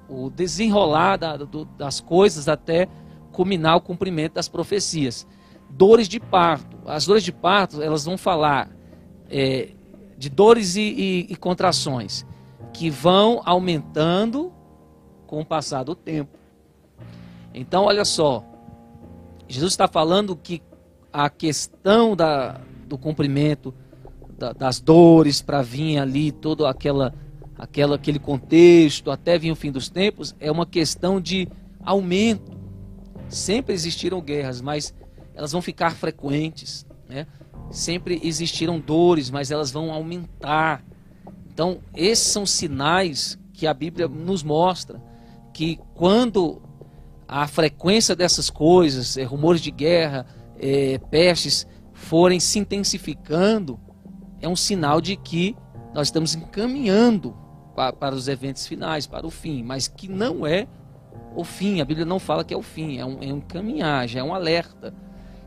o 0.10 0.30
desenrolar 0.30 1.18
da, 1.18 1.38
do, 1.38 1.66
das 1.66 2.00
coisas 2.00 2.48
até 2.48 2.88
culminar 3.34 3.76
o 3.76 3.82
cumprimento 3.82 4.36
das 4.36 4.48
profecias. 4.48 5.28
Dores 5.70 6.08
de 6.08 6.20
parto. 6.20 6.78
As 6.86 7.06
dores 7.06 7.24
de 7.24 7.34
parto, 7.34 7.82
elas 7.82 8.06
vão 8.06 8.18
falar 8.18 8.70
é, 9.30 9.72
de 10.18 10.30
dores 10.30 10.76
e, 10.78 10.82
e, 10.82 11.28
e 11.30 11.36
contrações 11.36 12.26
que 12.72 12.90
vão 12.90 13.42
aumentando 13.44 14.54
com 15.28 15.42
o 15.42 15.46
passar 15.46 15.84
do 15.84 15.96
tempo. 15.96 16.38
Então, 17.54 17.86
olha 17.86 18.06
só, 18.06 18.44
Jesus 19.48 19.74
está 19.74 19.88
falando 19.88 20.36
que 20.36 20.62
a 21.12 21.30
questão 21.30 22.16
da, 22.16 22.62
do 22.88 22.98
cumprimento 22.98 23.74
da, 24.38 24.54
das 24.54 24.80
dores 24.80 25.42
para 25.42 25.62
vir 25.62 26.00
ali 26.00 26.32
todo 26.32 26.66
aquela, 26.66 27.14
aquela, 27.58 27.96
aquele 27.96 28.18
contexto 28.18 29.12
até 29.12 29.38
vir 29.38 29.52
o 29.52 29.56
fim 29.56 29.72
dos 29.72 29.90
tempos 29.90 30.36
é 30.40 30.52
uma 30.52 30.66
questão 30.66 31.22
de 31.22 31.48
aumento 31.84 32.63
Sempre 33.34 33.74
existiram 33.74 34.22
guerras, 34.22 34.62
mas 34.62 34.94
elas 35.34 35.52
vão 35.52 35.62
ficar 35.62 35.96
frequentes. 35.96 36.86
Né? 37.08 37.26
Sempre 37.72 38.20
existiram 38.24 38.80
dores, 38.80 39.30
mas 39.30 39.52
elas 39.52 39.72
vão 39.72 39.92
aumentar. 39.92 40.84
Então, 41.52 41.80
esses 41.96 42.28
são 42.28 42.46
sinais 42.46 43.38
que 43.54 43.68
a 43.68 43.74
Bíblia 43.74 44.08
nos 44.08 44.44
mostra 44.44 45.02
que 45.54 45.80
quando 45.94 46.62
a 47.28 47.48
frequência 47.48 48.16
dessas 48.16 48.50
coisas, 48.50 49.18
é, 49.18 49.24
rumores 49.24 49.62
de 49.62 49.72
guerra, 49.72 50.26
é, 50.60 50.98
pestes, 51.10 51.68
forem 51.94 52.40
se 52.40 52.60
intensificando, 52.60 53.80
é 54.42 54.48
um 54.48 54.56
sinal 54.56 55.00
de 55.00 55.16
que 55.16 55.56
nós 55.94 56.08
estamos 56.08 56.36
encaminhando 56.36 57.36
para, 57.76 57.94
para 57.94 58.16
os 58.16 58.28
eventos 58.28 58.68
finais, 58.68 59.08
para 59.08 59.26
o 59.26 59.32
fim, 59.32 59.64
mas 59.64 59.88
que 59.88 60.08
não 60.08 60.46
é 60.46 60.68
o 61.36 61.44
fim. 61.44 61.82
A 61.82 61.86
Bíblia 61.86 62.06
não 62.06 62.20
fala 62.20 62.44
que 62.44 62.54
é 62.54 62.58
o 62.58 62.62
fim, 62.62 62.98
é 62.98 63.06
um, 63.06 63.18
é 63.22 63.34
um 63.34 63.42
caminhar, 63.42 64.08
já 64.08 64.20
é 64.20 64.24
um 64.24 64.34
alerta. 64.34 64.94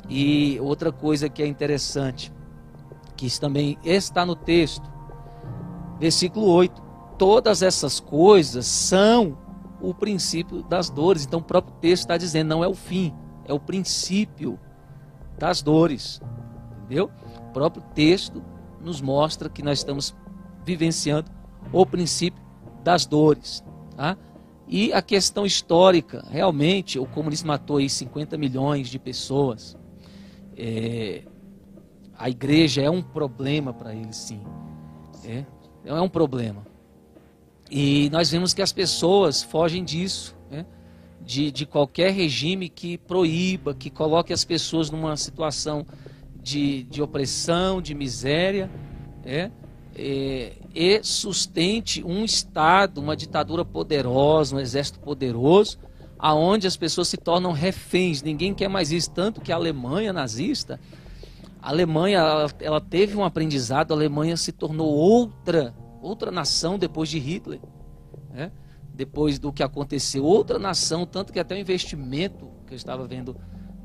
E 0.08 0.58
outra 0.60 0.92
coisa 0.92 1.28
que 1.28 1.42
é 1.42 1.46
interessante, 1.46 2.32
que 3.16 3.40
também 3.40 3.78
está 3.84 4.24
no 4.24 4.36
texto, 4.36 4.88
versículo 5.98 6.46
8: 6.46 6.82
todas 7.18 7.62
essas 7.62 7.98
coisas 7.98 8.66
são 8.66 9.36
o 9.80 9.92
princípio 9.92 10.62
das 10.62 10.90
dores. 10.90 11.24
Então 11.24 11.40
o 11.40 11.44
próprio 11.44 11.74
texto 11.80 12.02
está 12.02 12.16
dizendo, 12.16 12.48
não 12.48 12.64
é 12.64 12.68
o 12.68 12.74
fim, 12.74 13.12
é 13.44 13.52
o 13.52 13.60
princípio 13.60 14.58
das 15.38 15.62
dores. 15.62 16.20
Entendeu? 16.84 17.10
O 17.48 17.52
próprio 17.52 17.82
texto 17.94 18.42
nos 18.80 19.00
mostra 19.00 19.48
que 19.48 19.62
nós 19.62 19.78
estamos 19.78 20.14
vivenciando 20.64 21.30
o 21.72 21.84
princípio 21.84 22.42
das 22.84 23.06
dores. 23.06 23.64
Tá? 23.96 24.16
E 24.68 24.92
a 24.92 25.00
questão 25.00 25.46
histórica, 25.46 26.24
realmente, 26.28 26.98
o 26.98 27.06
comunismo 27.06 27.48
matou 27.48 27.76
aí 27.76 27.88
50 27.88 28.36
milhões 28.36 28.88
de 28.88 28.98
pessoas. 28.98 29.76
É, 30.56 31.22
a 32.18 32.28
igreja 32.28 32.82
é 32.82 32.90
um 32.90 33.02
problema 33.02 33.72
para 33.72 33.94
eles, 33.94 34.16
sim. 34.16 34.40
É, 35.24 35.44
é 35.84 36.00
um 36.00 36.08
problema. 36.08 36.66
E 37.70 38.10
nós 38.10 38.30
vemos 38.30 38.52
que 38.54 38.62
as 38.62 38.72
pessoas 38.72 39.42
fogem 39.42 39.84
disso, 39.84 40.36
né? 40.50 40.66
de, 41.20 41.50
de 41.50 41.66
qualquer 41.66 42.12
regime 42.12 42.68
que 42.68 42.98
proíba, 42.98 43.74
que 43.74 43.90
coloque 43.90 44.32
as 44.32 44.44
pessoas 44.44 44.90
numa 44.90 45.16
situação 45.16 45.86
de, 46.40 46.84
de 46.84 47.02
opressão, 47.02 47.82
de 47.82 47.94
miséria, 47.94 48.70
é, 49.24 49.50
é, 49.98 50.52
e 50.74 51.02
sustente 51.02 52.04
um 52.04 52.22
Estado, 52.22 53.00
uma 53.00 53.16
ditadura 53.16 53.64
poderosa, 53.64 54.54
um 54.54 54.60
exército 54.60 55.00
poderoso, 55.00 55.78
aonde 56.18 56.66
as 56.66 56.76
pessoas 56.76 57.08
se 57.08 57.16
tornam 57.16 57.52
reféns. 57.52 58.22
Ninguém 58.22 58.52
quer 58.52 58.68
mais 58.68 58.92
isso, 58.92 59.10
tanto 59.10 59.40
que 59.40 59.50
a 59.50 59.56
Alemanha 59.56 60.12
nazista, 60.12 60.78
a 61.62 61.70
Alemanha 61.70 62.18
ela, 62.18 62.50
ela 62.60 62.80
teve 62.80 63.16
um 63.16 63.24
aprendizado, 63.24 63.92
a 63.92 63.94
Alemanha 63.94 64.36
se 64.36 64.52
tornou 64.52 64.88
outra, 64.88 65.74
outra 66.02 66.30
nação 66.30 66.78
depois 66.78 67.08
de 67.08 67.18
Hitler. 67.18 67.60
Né? 68.30 68.52
Depois 68.94 69.38
do 69.38 69.50
que 69.50 69.62
aconteceu, 69.62 70.24
outra 70.24 70.58
nação, 70.58 71.06
tanto 71.06 71.32
que 71.32 71.40
até 71.40 71.54
o 71.54 71.58
investimento 71.58 72.50
que 72.66 72.74
eu 72.74 72.76
estava 72.76 73.06
vendo 73.06 73.34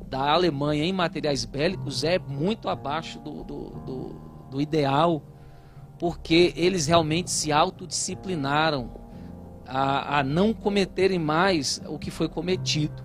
da 0.09 0.29
Alemanha 0.29 0.83
em 0.83 0.91
materiais 0.91 1.45
bélicos 1.45 2.03
é 2.03 2.19
muito 2.19 2.67
abaixo 2.67 3.17
do, 3.19 3.45
do, 3.45 3.69
do, 3.85 4.21
do 4.51 4.61
ideal, 4.61 5.23
porque 6.01 6.51
eles 6.55 6.87
realmente 6.87 7.29
se 7.29 7.51
autodisciplinaram 7.51 8.89
a, 9.67 10.17
a 10.17 10.23
não 10.23 10.51
cometerem 10.51 11.19
mais 11.19 11.79
o 11.87 11.99
que 11.99 12.09
foi 12.09 12.27
cometido. 12.27 13.03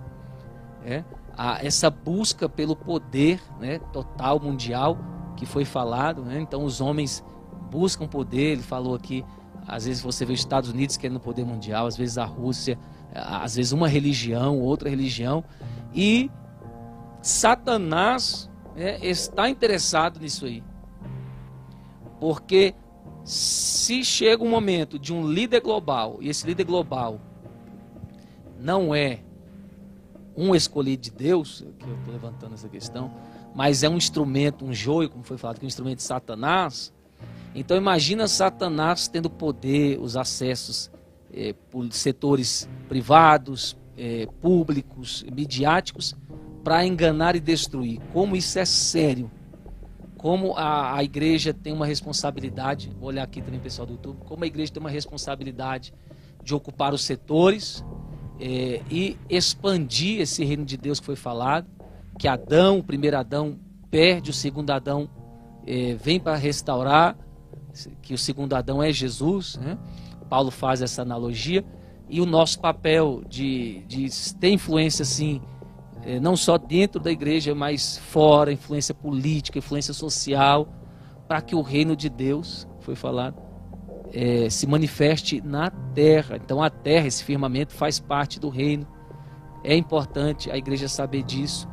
Né? 0.83 1.05
A, 1.37 1.63
essa 1.63 1.91
busca 1.91 2.49
pelo 2.49 2.75
poder 2.75 3.39
né, 3.61 3.81
total 3.93 4.41
mundial 4.41 4.97
que 5.37 5.45
foi 5.45 5.67
falado, 5.67 6.23
né? 6.23 6.41
então 6.41 6.65
os 6.65 6.81
homens 6.81 7.23
buscam 7.71 8.09
poder, 8.09 8.53
ele 8.53 8.63
falou 8.63 8.95
aqui, 8.95 9.23
às 9.69 9.85
vezes 9.85 10.03
você 10.03 10.25
vê 10.25 10.33
os 10.33 10.41
Estados 10.41 10.71
Unidos 10.71 10.97
querendo 10.97 11.21
poder 11.21 11.45
mundial, 11.45 11.87
às 11.87 11.99
vezes 11.99 12.17
a 12.17 12.25
Rússia, 12.25 12.79
às 13.15 13.57
vezes 13.57 13.73
uma 13.73 13.89
religião, 13.89 14.59
outra 14.59 14.89
religião, 14.89 15.45
e 15.95 16.31
Satanás 17.21 18.51
né, 18.75 18.99
está 19.03 19.51
interessado 19.51 20.19
nisso 20.19 20.47
aí. 20.47 20.65
Porque 22.19 22.75
se 23.27 24.05
chega 24.05 24.45
um 24.45 24.49
momento 24.49 25.01
de 25.01 25.13
um 25.13 25.29
líder 25.29 25.61
global, 25.61 26.19
e 26.21 26.29
esse 26.29 26.47
líder 26.47 26.63
global 26.63 27.21
não 28.61 28.95
é 28.95 29.19
um 30.37 30.55
escolhido 30.55 31.03
de 31.03 31.11
Deus, 31.11 31.65
que 31.77 31.85
eu 31.85 31.95
estou 31.97 32.13
levantando 32.13 32.55
essa 32.55 32.69
questão, 32.69 33.13
mas 33.53 33.83
é 33.83 33.89
um 33.89 33.97
instrumento, 33.97 34.65
um 34.65 34.73
joio, 34.73 35.11
como 35.11 35.25
foi 35.25 35.37
falado, 35.37 35.59
que 35.59 35.65
é 35.65 35.67
um 35.67 35.69
instrumento 35.69 35.97
de 35.97 36.05
Satanás. 36.05 36.93
Então 37.53 37.77
imagina 37.77 38.29
Satanás 38.29 39.09
tendo 39.09 39.29
poder, 39.29 39.99
os 40.01 40.17
acessos 40.17 40.89
eh, 41.33 41.53
por 41.69 41.91
setores 41.93 42.69
privados, 42.89 43.77
eh, 43.99 44.29
públicos, 44.41 45.25
midiáticos, 45.33 46.15
para 46.63 46.87
enganar 46.87 47.35
e 47.35 47.41
destruir. 47.41 48.01
Como 48.13 48.37
isso 48.37 48.57
é 48.57 48.65
sério. 48.65 49.29
Como 50.27 50.57
a, 50.57 50.97
a 50.97 51.05
igreja 51.05 51.55
tem 51.55 51.73
uma 51.73 51.87
responsabilidade, 51.87 52.91
vou 52.99 53.11
olhar 53.11 53.23
aqui 53.23 53.41
também 53.41 53.61
pessoal 53.61 53.87
do 53.87 53.93
YouTube, 53.93 54.19
como 54.25 54.43
a 54.43 54.47
igreja 54.49 54.73
tem 54.73 54.81
uma 54.81 54.91
responsabilidade 54.91 55.95
de 56.43 56.53
ocupar 56.53 56.93
os 56.93 57.05
setores 57.05 57.85
é, 58.41 58.83
e 58.91 59.17
expandir 59.31 60.21
esse 60.21 60.45
reino 60.45 60.65
de 60.65 60.77
Deus 60.77 60.99
que 60.99 61.07
foi 61.07 61.15
falado, 61.15 61.69
que 62.19 62.27
Adão, 62.27 62.81
o 62.81 62.83
primeiro 62.83 63.17
Adão, 63.17 63.57
perde, 63.89 64.33
o 64.33 64.35
segundo 64.35 64.73
Adão 64.73 65.09
é, 65.65 65.95
vem 65.95 66.19
para 66.19 66.35
restaurar, 66.35 67.17
que 68.03 68.13
o 68.13 68.19
segundo 68.19 68.55
Adão 68.55 68.83
é 68.83 68.91
Jesus, 68.91 69.55
né? 69.59 69.79
Paulo 70.29 70.51
faz 70.51 70.83
essa 70.83 71.03
analogia, 71.03 71.65
e 72.09 72.21
o 72.21 72.27
nosso 72.27 72.59
papel 72.59 73.23
de, 73.29 73.85
de 73.87 74.09
ter 74.41 74.51
influência 74.51 75.05
assim 75.05 75.41
não 76.21 76.37
só 76.37 76.57
dentro 76.57 77.01
da 77.01 77.11
igreja, 77.11 77.55
mas 77.55 77.99
fora, 77.99 78.53
influência 78.53 78.95
política, 78.95 79.59
influência 79.59 79.93
social, 79.93 80.69
para 81.27 81.41
que 81.41 81.55
o 81.55 81.63
reino 81.63 81.97
de 81.97 82.09
Deus, 82.09 82.67
foi 82.81 82.95
falado, 82.95 83.37
é, 84.13 84.49
se 84.49 84.67
manifeste 84.67 85.41
na 85.45 85.71
terra. 85.71 86.37
Então 86.37 86.63
a 86.63 86.71
terra, 86.71 87.07
esse 87.07 87.25
firmamento, 87.25 87.73
faz 87.75 87.99
parte 87.99 88.39
do 88.39 88.49
reino. 88.49 88.87
É 89.65 89.75
importante 89.75 90.51
a 90.51 90.57
igreja 90.57 90.89
saber 90.89 91.23
disso 91.23 91.69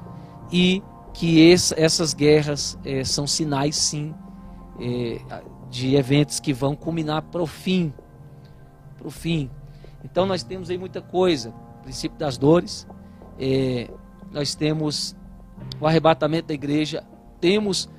e 0.51 0.81
que 1.13 1.39
esse, 1.39 1.79
essas 1.79 2.13
guerras 2.13 2.77
é, 2.83 3.03
são 3.03 3.27
sinais, 3.27 3.75
sim, 3.75 4.13
é, 4.79 5.21
de 5.69 5.95
eventos 5.95 6.39
que 6.39 6.53
vão 6.53 6.75
culminar 6.75 7.21
para 7.21 7.41
o 7.41 7.47
fim. 7.47 7.93
Para 8.97 9.07
o 9.07 9.11
fim. 9.11 9.49
Então 10.03 10.25
nós 10.25 10.43
temos 10.43 10.69
aí 10.69 10.77
muita 10.77 11.01
coisa. 11.01 11.53
Princípio 11.83 12.17
das 12.17 12.37
dores, 12.37 12.87
é, 13.39 13.89
nós 14.33 14.55
temos 14.55 15.15
o 15.79 15.87
arrebatamento 15.87 16.47
da 16.47 16.53
igreja, 16.53 17.03
temos, 17.39 17.89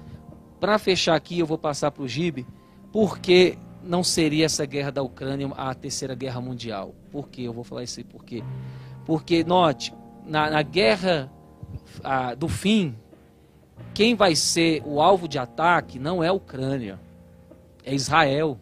para 0.59 0.79
fechar 0.79 1.15
aqui, 1.15 1.39
eu 1.39 1.47
vou 1.47 1.57
passar 1.57 1.91
para 1.91 2.03
o 2.03 2.09
Gibe, 2.09 2.47
porque 2.93 3.57
não 3.83 4.03
seria 4.03 4.47
essa 4.47 4.67
guerra 4.67 4.91
da 4.91 5.03
Ucrânia 5.03 5.49
a 5.57 5.75
terceira 5.75 6.15
guerra 6.15 6.41
mundial. 6.41 6.95
Por 7.13 7.29
quê? 7.29 7.43
Eu 7.43 7.53
vou 7.53 7.63
falar 7.63 7.85
isso 7.85 8.01
aí 8.01 8.05
por 8.05 8.25
quê? 8.25 8.43
Porque, 9.07 9.45
note, 9.45 9.95
na, 10.27 10.51
na 10.51 10.63
guerra 10.63 11.31
a, 12.03 12.35
do 12.35 12.49
fim, 12.49 12.97
quem 13.93 14.15
vai 14.15 14.35
ser 14.35 14.83
o 14.85 15.01
alvo 15.01 15.29
de 15.29 15.39
ataque 15.39 15.99
não 15.99 16.23
é 16.23 16.29
a 16.29 16.33
Ucrânia, 16.33 16.99
é 17.85 17.95
Israel. 17.95 18.59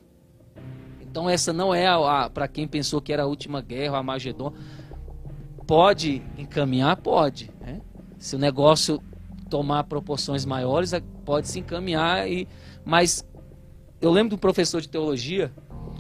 Então 1.01 1.29
essa 1.29 1.53
não 1.53 1.75
é 1.75 1.87
a, 1.87 2.25
a 2.25 2.31
para 2.31 2.49
quem 2.49 2.67
pensou 2.67 3.01
que 3.01 3.13
era 3.13 3.23
a 3.23 3.27
última 3.27 3.61
guerra, 3.61 3.99
a 3.99 4.03
Magedon 4.03 4.53
pode 5.67 6.23
encaminhar? 6.37 6.97
Pode. 6.97 7.52
Se 8.23 8.37
o 8.37 8.39
negócio 8.39 9.03
tomar 9.51 9.83
proporções 9.83 10.45
maiores, 10.45 10.93
é, 10.93 11.01
pode 11.25 11.49
se 11.49 11.59
encaminhar. 11.59 12.31
E, 12.31 12.47
mas 12.85 13.27
eu 14.01 14.13
lembro 14.13 14.29
de 14.29 14.35
um 14.37 14.39
professor 14.39 14.81
de 14.81 14.89
teologia, 14.89 15.53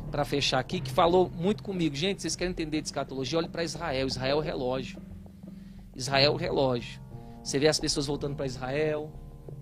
para 0.08 0.24
fechar 0.24 0.60
aqui, 0.60 0.78
que 0.78 0.92
falou 0.92 1.28
muito 1.34 1.64
comigo. 1.64 1.96
Gente, 1.96 2.22
vocês 2.22 2.36
querem 2.36 2.52
entender 2.52 2.80
de 2.80 2.86
escatologia? 2.86 3.38
Olhe 3.38 3.48
para 3.48 3.64
Israel. 3.64 4.06
Israel 4.06 4.36
é 4.36 4.40
o 4.40 4.40
relógio. 4.40 5.00
Israel 5.96 6.32
é 6.32 6.34
o 6.34 6.36
relógio. 6.36 7.00
Você 7.42 7.58
vê 7.58 7.66
as 7.66 7.80
pessoas 7.80 8.06
voltando 8.06 8.36
para 8.36 8.46
Israel, 8.46 9.10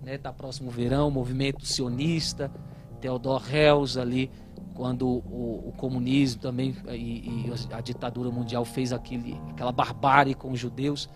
né? 0.03 0.19
Tá 0.19 0.31
próximo 0.31 0.69
o 0.69 0.71
verão, 0.71 1.11
movimento 1.11 1.65
sionista, 1.65 2.53
Theodor 3.01 3.43
Herzl 3.51 4.01
ali 4.01 4.31
quando 4.75 5.09
o, 5.09 5.69
o 5.69 5.73
comunismo 5.79 6.43
também 6.43 6.77
e, 6.89 7.49
e, 7.49 7.53
a 7.73 7.81
ditadura 7.81 8.31
mundial 8.31 8.65
fez 8.65 8.93
aquele, 8.93 9.41
aquela 9.51 9.73
barbárie 9.73 10.35
com 10.35 10.51
os 10.53 10.59
judeus, 10.59 11.09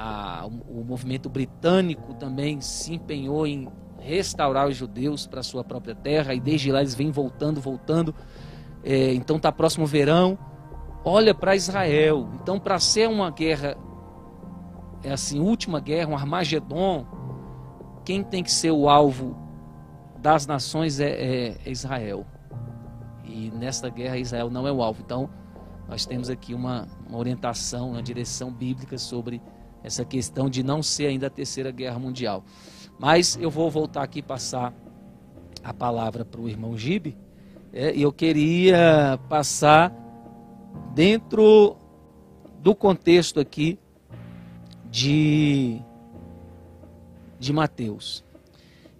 a, 0.00 0.46
o, 0.46 0.84
movimento 0.84 1.28
britânico 1.28 2.14
também 2.14 2.60
se 2.60 2.94
empenhou 2.94 3.44
em 3.44 3.68
restaurar 3.98 4.68
os 4.68 4.76
judeus 4.76 5.26
para 5.26 5.42
sua 5.42 5.64
própria 5.64 5.92
terra 5.92 6.32
e 6.32 6.38
desde 6.38 6.70
lá 6.70 6.78
eles 6.78 6.94
vêm 6.94 7.10
voltando, 7.10 7.60
voltando. 7.60 8.14
É, 8.84 9.12
então 9.12 9.38
está 9.38 9.50
próximo 9.50 9.84
o 9.84 9.88
verão. 9.88 10.38
Olha 11.04 11.34
para 11.34 11.56
Israel. 11.56 12.28
Então 12.40 12.60
para 12.60 12.78
ser 12.78 13.08
uma 13.08 13.32
guerra, 13.32 13.76
é 15.02 15.10
assim, 15.10 15.40
última 15.40 15.80
guerra, 15.80 16.10
um 16.10 16.14
Armagedon, 16.14 17.04
quem 18.04 18.22
tem 18.22 18.44
que 18.44 18.52
ser 18.52 18.70
o 18.70 18.88
alvo 18.88 19.36
das 20.20 20.46
nações 20.46 21.00
é, 21.00 21.10
é, 21.10 21.56
é 21.66 21.70
Israel. 21.72 22.24
E 23.24 23.50
nesta 23.50 23.88
guerra 23.90 24.16
Israel 24.16 24.48
não 24.48 24.64
é 24.64 24.70
o 24.70 24.80
alvo. 24.80 25.02
Então, 25.04 25.28
nós 25.88 26.06
temos 26.06 26.30
aqui 26.30 26.54
uma, 26.54 26.86
uma 27.08 27.18
orientação, 27.18 27.90
uma 27.90 28.02
direção 28.02 28.52
bíblica 28.52 28.96
sobre 28.96 29.42
essa 29.82 30.04
questão 30.04 30.48
de 30.48 30.62
não 30.62 30.82
ser 30.82 31.06
ainda 31.06 31.26
a 31.26 31.30
terceira 31.30 31.70
guerra 31.70 31.98
mundial. 31.98 32.44
Mas 32.98 33.38
eu 33.40 33.50
vou 33.50 33.70
voltar 33.70 34.02
aqui 34.02 34.20
passar 34.20 34.74
a 35.62 35.72
palavra 35.72 36.24
para 36.24 36.40
o 36.40 36.48
irmão 36.48 36.76
Gibe. 36.76 37.16
É, 37.72 37.96
eu 37.96 38.12
queria 38.12 39.18
passar 39.28 39.94
dentro 40.94 41.76
do 42.60 42.74
contexto 42.74 43.38
aqui 43.38 43.78
de, 44.90 45.80
de 47.38 47.52
Mateus. 47.52 48.24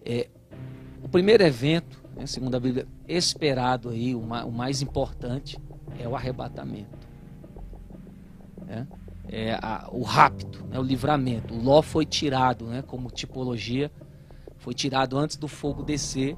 É, 0.04 0.28
o 1.02 1.08
primeiro 1.08 1.42
evento 1.42 1.98
né, 2.18 2.26
segundo 2.26 2.56
a 2.56 2.60
Bíblia, 2.60 2.84
esperado 3.06 3.90
aí, 3.90 4.12
o, 4.12 4.20
mais 4.20 4.82
importante 4.82 5.56
é 6.00 6.08
o 6.08 6.16
arrebatamento. 6.16 7.06
É, 8.66 8.84
é 9.28 9.54
a, 9.54 9.88
o 9.92 10.02
rapto, 10.02 10.64
né, 10.66 10.78
o 10.78 10.82
livramento. 10.82 11.54
O 11.54 11.62
Ló 11.62 11.82
foi 11.82 12.04
tirado 12.06 12.66
né, 12.66 12.82
como 12.82 13.10
tipologia 13.10 13.90
foi 14.58 14.74
tirado 14.74 15.16
antes 15.16 15.36
do 15.36 15.48
fogo 15.48 15.82
descer. 15.82 16.36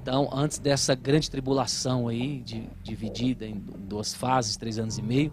Então, 0.00 0.30
antes 0.32 0.58
dessa 0.58 0.94
grande 0.94 1.30
tribulação 1.30 2.08
aí, 2.08 2.40
de, 2.42 2.68
dividida 2.82 3.46
em 3.46 3.58
duas 3.58 4.14
fases, 4.14 4.56
três 4.56 4.78
anos 4.78 4.98
e 4.98 5.02
meio, 5.02 5.32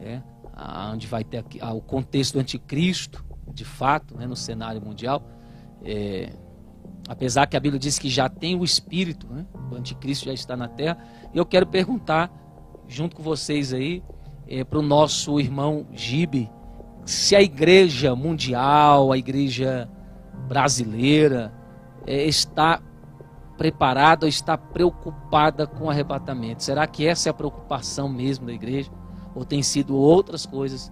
é, 0.00 0.20
onde 0.92 1.06
vai 1.06 1.24
ter 1.24 1.38
aqui, 1.38 1.60
o 1.62 1.80
contexto 1.80 2.34
do 2.34 2.40
anticristo, 2.40 3.24
de 3.52 3.64
fato, 3.64 4.16
né, 4.16 4.26
no 4.26 4.36
cenário 4.36 4.80
mundial. 4.82 5.22
É, 5.84 6.32
apesar 7.08 7.46
que 7.46 7.56
a 7.56 7.60
Bíblia 7.60 7.78
diz 7.78 7.98
que 7.98 8.10
já 8.10 8.28
tem 8.28 8.54
o 8.54 8.64
espírito, 8.64 9.26
né, 9.28 9.46
o 9.70 9.74
anticristo 9.74 10.26
já 10.26 10.32
está 10.32 10.56
na 10.56 10.68
terra. 10.68 10.98
E 11.32 11.38
eu 11.38 11.46
quero 11.46 11.66
perguntar, 11.66 12.30
junto 12.86 13.16
com 13.16 13.22
vocês 13.22 13.72
aí, 13.72 14.02
é, 14.48 14.64
para 14.64 14.78
o 14.78 14.82
nosso 14.82 15.38
irmão 15.38 15.86
Gibe, 15.92 16.50
se 17.04 17.36
a 17.36 17.42
igreja 17.42 18.16
mundial, 18.16 19.12
a 19.12 19.18
igreja 19.18 19.88
brasileira, 20.48 21.52
é, 22.06 22.24
está 22.24 22.80
preparada 23.56 24.24
ou 24.24 24.28
está 24.28 24.56
preocupada 24.56 25.66
com 25.66 25.84
o 25.84 25.90
arrebatamento? 25.90 26.62
Será 26.62 26.86
que 26.86 27.06
essa 27.06 27.28
é 27.28 27.30
a 27.30 27.34
preocupação 27.34 28.08
mesmo 28.08 28.46
da 28.46 28.52
igreja? 28.52 28.90
Ou 29.34 29.44
tem 29.44 29.62
sido 29.62 29.96
outras 29.96 30.46
coisas 30.46 30.90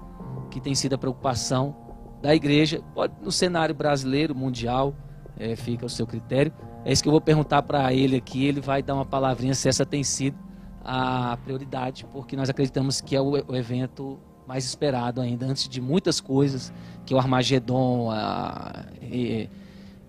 que 0.51 0.61
tem 0.61 0.75
sido 0.75 0.95
a 0.95 0.99
preocupação 0.99 1.75
da 2.21 2.35
igreja? 2.35 2.83
Pode 2.95 3.15
no 3.23 3.33
cenário 3.33 3.75
brasileiro, 3.75 4.35
mundial, 4.35 4.95
é, 5.39 5.57
fica 5.57 5.87
o 5.87 5.89
seu 5.91 6.07
critério. 6.07 6.53
É 6.85 6.93
isso 6.93 7.03
que 7.03 7.09
eu 7.09 7.13
vou 7.13 7.21
perguntar 7.21 7.63
para 7.63 7.93
ele 7.93 8.17
aqui. 8.17 8.45
Ele 8.45 8.61
vai 8.61 8.83
dar 8.83 8.95
uma 8.95 9.05
palavrinha 9.05 9.55
se 9.55 9.69
essa 9.69 9.85
tem 9.85 10.03
sido 10.05 10.46
a 10.89 11.37
prioridade, 11.39 12.07
porque 12.13 12.37
nós 12.37 12.49
acreditamos 12.49 13.01
que 13.01 13.17
é 13.17 13.21
o, 13.21 13.33
o 13.49 13.57
evento 13.57 14.21
mais 14.47 14.65
esperado 14.65 15.21
ainda, 15.21 15.45
antes 15.45 15.69
de 15.69 15.81
muitas 15.81 16.21
coisas, 16.21 16.73
que 17.05 17.13
é 17.13 17.17
o 17.17 17.19
Armagedon, 17.19 18.09
a, 18.13 18.85
e, 19.03 19.51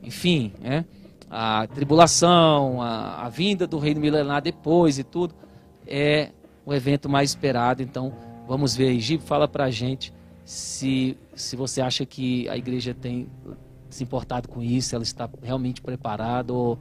enfim, 0.04 0.54
né? 0.62 0.86
a 1.32 1.66
tribulação, 1.66 2.80
a, 2.80 3.26
a, 3.26 3.30
vinda 3.30 3.66
do 3.66 3.80
reino 3.80 4.00
milenar 4.00 4.40
depois 4.40 5.00
e 5.00 5.04
tudo, 5.04 5.34
é 5.88 6.30
o 6.64 6.72
evento 6.72 7.10
mais 7.10 7.32
esperado. 7.32 7.82
Então, 7.82 8.14
vamos 8.48 8.76
ver 8.76 8.90
aí. 8.90 9.00
Gibe, 9.00 9.24
fala 9.24 9.48
pra 9.48 9.72
gente 9.72 10.14
se, 10.46 11.18
se 11.36 11.56
você 11.56 11.82
acha 11.82 12.06
que 12.06 12.48
a 12.50 12.56
igreja 12.56 12.94
tem 12.94 13.28
se 13.90 14.04
importado 14.04 14.48
com 14.48 14.62
isso, 14.62 14.94
ela 14.94 15.04
está 15.04 15.28
realmente 15.42 15.82
preparada 15.82 16.54
ou 16.54 16.78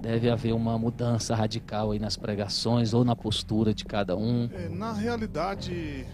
deve 0.00 0.30
haver 0.30 0.54
uma 0.54 0.78
mudança 0.78 1.34
radical 1.34 1.92
aí 1.92 1.98
nas 1.98 2.16
pregações 2.16 2.92
ou 2.92 3.04
na 3.04 3.16
postura 3.16 3.72
de 3.72 3.84
cada 3.84 4.16
um? 4.16 4.48
É, 4.52 4.68
na 4.68 4.92
realidade, 4.92 6.06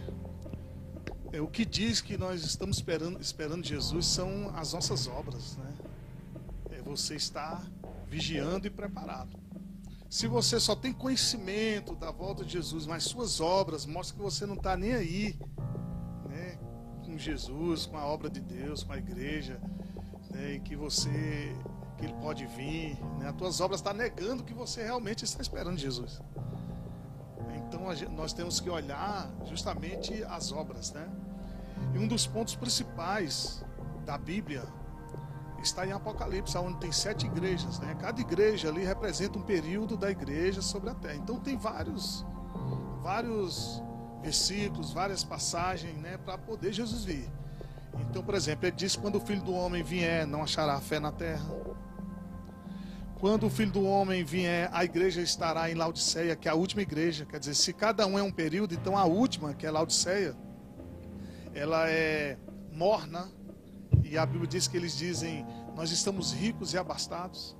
é, 1.33 1.41
o 1.41 1.49
que 1.49 1.65
diz 1.65 2.01
que 2.01 2.17
nós 2.17 2.45
estamos 2.45 2.77
esperando, 2.77 3.21
esperando 3.21 3.67
Jesus 3.67 4.07
são 4.07 4.53
as 4.55 4.73
nossas 4.73 5.07
obras, 5.07 5.57
né? 5.57 5.73
É 6.71 6.83
você 6.83 7.17
estar 7.17 7.63
vigiando 8.07 8.67
e 8.67 8.71
preparado. 8.71 9.37
Se 10.09 10.27
você 10.27 10.61
só 10.61 10.77
tem 10.77 10.93
conhecimento 10.93 11.97
da 11.97 12.11
volta 12.11 12.45
de 12.45 12.53
Jesus, 12.53 12.87
mas 12.87 13.05
suas 13.05 13.41
obras 13.41 13.87
mostram 13.87 14.19
que 14.19 14.23
você 14.23 14.45
não 14.45 14.55
está 14.55 14.77
nem 14.77 14.93
aí, 14.93 15.39
né? 16.29 16.59
Com 17.05 17.17
Jesus, 17.17 17.87
com 17.87 17.97
a 17.97 18.05
obra 18.05 18.29
de 18.29 18.41
Deus, 18.41 18.85
com 18.85 18.93
a 18.93 18.99
igreja, 18.99 19.59
né? 20.31 20.55
E 20.55 20.61
que 20.61 20.77
você 20.77 21.57
que 22.03 22.07
ele 22.07 22.15
pode 22.15 22.45
vir, 22.47 22.99
né? 23.21 23.29
As 23.29 23.37
tuas 23.37 23.61
obras 23.61 23.79
estão 23.79 23.93
tá 23.93 23.99
negando 23.99 24.43
que 24.43 24.53
você 24.53 24.83
realmente 24.83 25.25
está 25.25 25.41
esperando 25.41 25.79
Jesus. 25.79 26.21
Então 27.57 27.81
nós 28.11 28.33
temos 28.33 28.59
que 28.59 28.69
olhar 28.69 29.31
justamente 29.45 30.25
as 30.25 30.51
obras, 30.51 30.93
né? 30.93 31.09
E 31.95 31.99
um 31.99 32.09
dos 32.09 32.27
pontos 32.27 32.57
principais 32.57 33.65
da 34.05 34.19
Bíblia 34.19 34.65
está 35.63 35.87
em 35.87 35.93
Apocalipse, 35.93 36.59
onde 36.59 36.79
tem 36.79 36.91
sete 36.91 37.27
igrejas, 37.27 37.79
né? 37.79 37.97
Cada 38.01 38.21
igreja 38.21 38.69
ali 38.69 38.85
representa 38.85 39.39
um 39.39 39.43
período 39.43 39.97
da 39.97 40.11
igreja 40.11 40.61
sobre 40.61 40.91
a 40.91 40.95
terra. 40.95 41.15
Então 41.15 41.39
tem 41.39 41.57
vários, 41.57 42.27
vários 43.01 43.81
versículos, 44.21 44.93
várias 44.93 45.23
passagens, 45.23 45.97
né? 45.99 46.19
Para 46.19 46.37
poder 46.37 46.73
Jesus 46.73 47.05
vir. 47.05 47.31
Então, 48.01 48.25
por 48.25 48.35
exemplo, 48.35 48.67
ele 48.67 48.77
diz: 48.77 48.97
quando 48.97 49.17
o 49.17 49.21
Filho 49.21 49.43
do 49.43 49.55
Homem 49.55 49.85
vier, 49.85 50.27
não 50.27 50.43
achará 50.43 50.81
fé 50.81 50.99
na 50.99 51.13
terra. 51.13 51.72
Quando 53.23 53.47
o 53.47 53.51
Filho 53.51 53.71
do 53.71 53.85
Homem 53.85 54.25
vier, 54.25 54.69
a 54.73 54.85
igreja 54.85 55.21
estará 55.21 55.71
em 55.71 55.75
Laodiceia, 55.75 56.35
que 56.35 56.49
é 56.49 56.51
a 56.51 56.57
última 56.57 56.83
igreja. 56.83 57.25
Quer 57.25 57.39
dizer, 57.39 57.55
se 57.55 57.73
cada 57.73 58.05
um 58.05 58.19
é 58.19 58.23
um 58.25 58.33
período, 58.33 58.75
então 58.75 58.99
a 58.99 59.05
última, 59.05 59.55
que 59.55 59.65
é 59.65 59.71
Laodiceia, 59.71 60.37
ela 61.55 61.89
é 61.89 62.37
morna. 62.73 63.31
E 64.03 64.19
a 64.19 64.27
Bíblia 64.27 64.49
diz 64.49 64.67
que 64.67 64.77
eles 64.77 64.97
dizem: 64.97 65.47
Nós 65.77 65.93
estamos 65.93 66.33
ricos 66.33 66.75
e 66.75 66.79
abastados. 66.79 67.57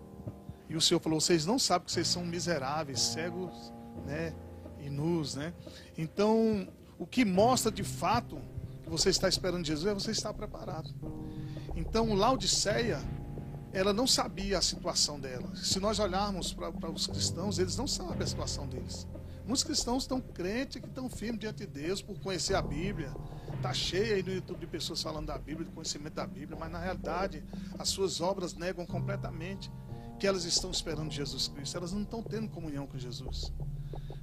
E 0.69 0.75
o 0.75 0.81
Senhor 0.81 0.99
falou: 0.99 1.21
Vocês 1.21 1.47
não 1.47 1.61
sabem 1.61 1.87
que 1.87 1.93
vocês 1.93 2.09
são 2.09 2.27
miseráveis, 2.27 3.01
cegos 3.01 3.73
né, 4.05 4.35
e 4.81 4.91
nus. 4.91 5.37
Né? 5.37 5.55
Então, 5.97 6.67
o 6.99 7.07
que 7.07 7.25
mostra 7.25 7.71
de 7.71 7.85
fato 7.85 8.37
que 8.83 8.91
você 8.91 9.11
está 9.11 9.29
esperando 9.29 9.65
Jesus 9.65 9.89
é 9.89 9.95
você 9.95 10.11
estar 10.11 10.35
preparado. 10.35 10.93
Então, 11.77 12.15
Laodiceia 12.15 13.01
ela 13.73 13.93
não 13.93 14.07
sabia 14.07 14.59
a 14.59 14.63
situação 14.63 15.19
dela. 15.19 15.55
Se 15.57 15.81
nós 15.81 15.99
olharmos 15.99 16.53
para 16.53 16.91
os 16.91 17.07
cristãos, 17.07 17.59
eles 17.59 17.77
não 17.77 17.87
sabem 17.87 18.23
a 18.23 18.27
situação 18.27 18.67
deles. 18.67 19.07
Muitos 19.45 19.65
cristãos 19.65 20.05
estão 20.05 20.21
crentes 20.21 20.81
que 20.81 20.87
estão 20.87 21.09
firmes 21.09 21.41
diante 21.41 21.67
de 21.67 21.67
Deus 21.67 22.01
por 22.01 22.19
conhecer 22.21 22.55
a 22.55 22.63
Bíblia. 22.63 23.13
Está 23.57 23.73
cheio 23.73 24.15
aí 24.15 24.23
no 24.23 24.33
YouTube 24.33 24.61
de 24.61 24.67
pessoas 24.67 25.03
falando 25.03 25.27
da 25.27 25.39
Bíblia, 25.39 25.67
de 25.67 25.73
conhecimento 25.73 26.15
da 26.15 26.27
Bíblia, 26.27 26.57
mas 26.59 26.71
na 26.71 26.79
realidade 26.79 27.45
as 27.79 27.89
suas 27.89 28.21
obras 28.21 28.55
negam 28.55 28.87
completamente 28.87 29.71
que 30.19 30.27
elas 30.27 30.45
estão 30.45 30.71
esperando 30.71 31.11
Jesus 31.11 31.49
Cristo. 31.49 31.77
Elas 31.77 31.93
não 31.93 32.03
estão 32.03 32.23
tendo 32.23 32.49
comunhão 32.49 32.87
com 32.87 32.99
Jesus. 32.99 33.53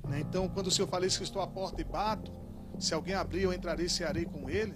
Né? 0.08 0.22
Então, 0.22 0.48
quando 0.48 0.68
o 0.68 0.72
Senhor 0.72 0.88
fala 0.88 1.06
isso, 1.06 1.18
que 1.18 1.24
estou 1.24 1.42
à 1.42 1.48
porta 1.48 1.82
e 1.82 1.84
bato, 1.84 2.32
se 2.80 2.94
alguém 2.94 3.16
abrir, 3.16 3.44
eu 3.44 3.54
entrarei 3.54 3.88
e 3.88 3.90
cearei 3.90 4.26
com 4.26 4.50
ele. 4.50 4.74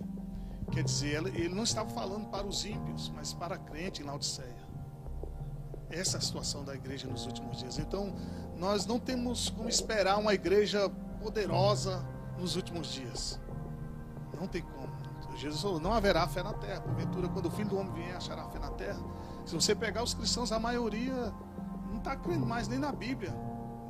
Quer 0.72 0.84
dizer, 0.84 1.26
ele 1.36 1.56
não 1.56 1.64
estava 1.64 1.90
falando 1.90 2.30
para 2.30 2.46
os 2.46 2.66
ímpios, 2.66 3.10
mas 3.10 3.34
para 3.34 3.56
a 3.56 3.58
crente 3.58 4.02
em 4.02 4.06
Laodiceia. 4.06 4.63
Essa 5.94 6.18
é 6.18 6.20
a 6.20 6.22
situação 6.22 6.64
da 6.64 6.74
igreja 6.74 7.08
nos 7.08 7.26
últimos 7.26 7.60
dias. 7.60 7.78
Então, 7.78 8.16
nós 8.58 8.86
não 8.86 9.00
temos 9.00 9.50
como 9.50 9.70
esperar 9.70 10.18
uma 10.18 10.34
igreja 10.34 10.90
poderosa 11.22 12.04
nos 12.38 12.56
últimos 12.56 12.88
dias. 12.88 13.40
Não 14.40 14.48
tem 14.48 14.62
como. 14.62 14.92
Jesus 15.38 15.62
falou: 15.62 15.80
não 15.80 15.94
haverá 15.94 16.28
fé 16.28 16.42
na 16.44 16.54
terra. 16.54 16.82
Porventura, 16.82 17.28
quando 17.30 17.46
o 17.46 17.52
filho 17.52 17.70
do 17.70 17.78
homem 17.78 17.94
vier, 17.94 18.16
achará 18.16 18.48
fé 18.50 18.60
na 18.60 18.72
terra. 18.72 19.00
Se 19.46 19.54
você 19.54 19.76
pegar 19.76 20.04
os 20.04 20.14
cristãos, 20.14 20.52
a 20.52 20.60
maioria 20.60 21.34
não 21.90 21.98
está 21.98 22.16
crendo 22.16 22.46
mais 22.46 22.68
nem 22.68 22.80
na 22.80 22.92
Bíblia. 22.92 23.32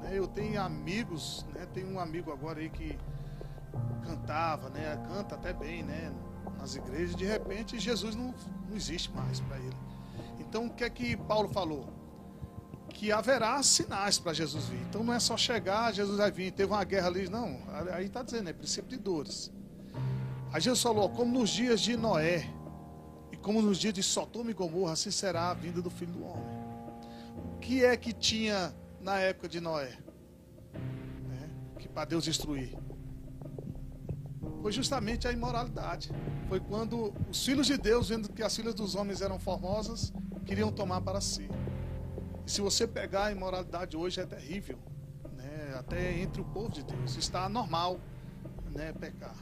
Né? 0.01 0.11
Eu 0.13 0.27
tenho 0.27 0.61
amigos, 0.61 1.45
né? 1.53 1.65
tenho 1.73 1.89
um 1.89 1.99
amigo 1.99 2.31
agora 2.31 2.59
aí 2.59 2.69
que 2.69 2.97
cantava, 4.03 4.69
né? 4.69 5.01
canta 5.07 5.35
até 5.35 5.53
bem 5.53 5.83
né? 5.83 6.13
nas 6.57 6.75
igrejas, 6.75 7.15
de 7.15 7.25
repente 7.25 7.79
Jesus 7.79 8.15
não, 8.15 8.33
não 8.69 8.75
existe 8.75 9.11
mais 9.11 9.39
para 9.39 9.57
ele. 9.57 9.75
Então, 10.53 10.67
o 10.67 10.69
que 10.69 10.83
é 10.83 10.89
que 10.91 11.17
Paulo 11.17 11.49
falou? 11.49 11.91
Que 12.89 13.11
haverá 13.11 13.63
sinais 13.63 14.19
para 14.19 14.33
Jesus 14.33 14.65
vir. 14.65 14.81
Então, 14.87 15.03
não 15.03 15.11
é 15.11 15.19
só 15.19 15.35
chegar, 15.35 15.91
Jesus 15.91 16.19
vai 16.19 16.29
vir. 16.29 16.51
Teve 16.51 16.71
uma 16.71 16.83
guerra 16.83 17.07
ali, 17.07 17.27
não. 17.27 17.59
Aí 17.91 18.05
está 18.05 18.21
dizendo, 18.21 18.51
é 18.51 18.53
princípio 18.53 18.87
de 18.87 18.97
dores. 18.97 19.51
Aí 20.51 20.61
Jesus 20.61 20.79
falou: 20.79 21.09
como 21.09 21.39
nos 21.39 21.49
dias 21.49 21.81
de 21.81 21.97
Noé, 21.97 22.47
e 23.31 23.35
como 23.37 23.63
nos 23.63 23.79
dias 23.79 23.95
de 23.95 24.03
Sodoma 24.03 24.51
e 24.51 24.53
Gomorra, 24.53 24.93
assim 24.93 25.09
será 25.09 25.49
a 25.49 25.55
vinda 25.55 25.81
do 25.81 25.89
filho 25.89 26.11
do 26.11 26.23
homem. 26.23 26.45
O 27.55 27.57
que 27.57 27.83
é 27.83 27.97
que 27.97 28.13
tinha 28.13 28.71
na 29.01 29.17
época 29.17 29.49
de 29.49 29.59
Noé? 29.59 29.97
É, 30.75 31.79
que 31.79 31.89
para 31.89 32.05
Deus 32.05 32.25
destruir 32.25 32.77
foi 34.63 34.71
justamente 34.71 35.27
a 35.27 35.31
imoralidade. 35.31 36.09
Foi 36.47 36.57
quando 36.57 37.13
os 37.29 37.45
filhos 37.45 37.67
de 37.67 37.77
Deus, 37.77 38.07
vendo 38.07 38.31
que 38.31 38.41
as 38.41 38.55
filhas 38.55 38.73
dos 38.73 38.95
homens 38.95 39.21
eram 39.21 39.37
formosas, 39.37 40.13
queriam 40.43 40.71
tomar 40.71 41.01
para 41.01 41.21
si. 41.21 41.49
E 42.45 42.51
se 42.51 42.61
você 42.61 42.85
pegar 42.85 43.25
a 43.25 43.31
imoralidade 43.31 43.95
hoje 43.95 44.19
é 44.19 44.25
terrível, 44.25 44.77
né? 45.35 45.75
até 45.77 46.19
entre 46.19 46.41
o 46.41 46.45
povo 46.45 46.69
de 46.69 46.83
Deus. 46.83 47.15
Está 47.15 47.47
normal 47.49 47.99
né, 48.73 48.93
pecar. 48.93 49.35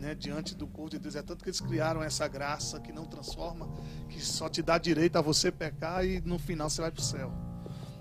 Né, 0.00 0.14
diante 0.14 0.54
do 0.54 0.66
povo 0.66 0.90
de 0.90 0.98
Deus. 0.98 1.16
É 1.16 1.22
tanto 1.22 1.42
que 1.42 1.50
eles 1.50 1.60
criaram 1.60 2.02
essa 2.02 2.28
graça 2.28 2.80
que 2.80 2.92
não 2.92 3.06
transforma, 3.06 3.68
que 4.08 4.20
só 4.20 4.48
te 4.48 4.62
dá 4.62 4.78
direito 4.78 5.16
a 5.16 5.20
você 5.20 5.50
pecar 5.50 6.04
e 6.04 6.20
no 6.20 6.38
final 6.38 6.70
você 6.70 6.80
vai 6.80 6.90
para 6.90 7.00
o 7.00 7.04
céu. 7.04 7.32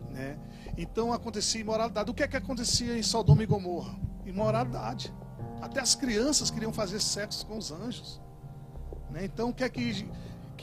Né? 0.10 0.38
Então 0.78 1.12
acontecia 1.12 1.62
imoralidade. 1.62 2.10
O 2.12 2.14
que 2.14 2.24
é 2.24 2.28
que 2.28 2.38
acontecia 2.38 2.98
em 2.98 3.04
Sodoma 3.04 3.44
e 3.44 3.46
Gomorra? 3.46 3.96
Imoralidade. 4.26 5.14
Até 5.62 5.80
as 5.80 5.96
crianças 5.96 6.52
queriam 6.52 6.74
fazer 6.74 7.00
sexo 7.00 7.46
com 7.46 7.58
os 7.58 7.72
anjos. 7.72 8.22
Né? 9.10 9.26
Então 9.26 9.50
o 9.50 9.54
que 9.54 9.64
é 9.64 9.70
que 9.70 10.06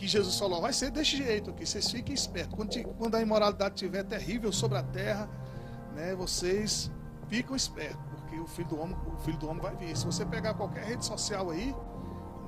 que 0.00 0.08
Jesus 0.08 0.38
falou, 0.38 0.62
vai 0.62 0.72
ser 0.72 0.90
desse 0.90 1.18
jeito 1.18 1.50
aqui, 1.50 1.66
vocês 1.66 1.90
fiquem 1.90 2.14
espertos. 2.14 2.54
Quando, 2.54 2.94
quando 2.94 3.14
a 3.16 3.20
imoralidade 3.20 3.74
estiver 3.74 4.02
terrível 4.02 4.50
sobre 4.50 4.78
a 4.78 4.82
terra, 4.82 5.28
né, 5.94 6.14
vocês 6.14 6.90
ficam 7.28 7.54
espertos, 7.54 8.00
porque 8.16 8.40
o 8.40 8.46
filho 8.46 8.68
do 8.68 8.80
homem, 8.80 8.96
o 9.06 9.18
filho 9.18 9.36
do 9.36 9.46
homem 9.46 9.62
vai 9.62 9.76
vir. 9.76 9.94
Se 9.94 10.06
você 10.06 10.24
pegar 10.24 10.54
qualquer 10.54 10.84
rede 10.84 11.04
social 11.04 11.50
aí, 11.50 11.74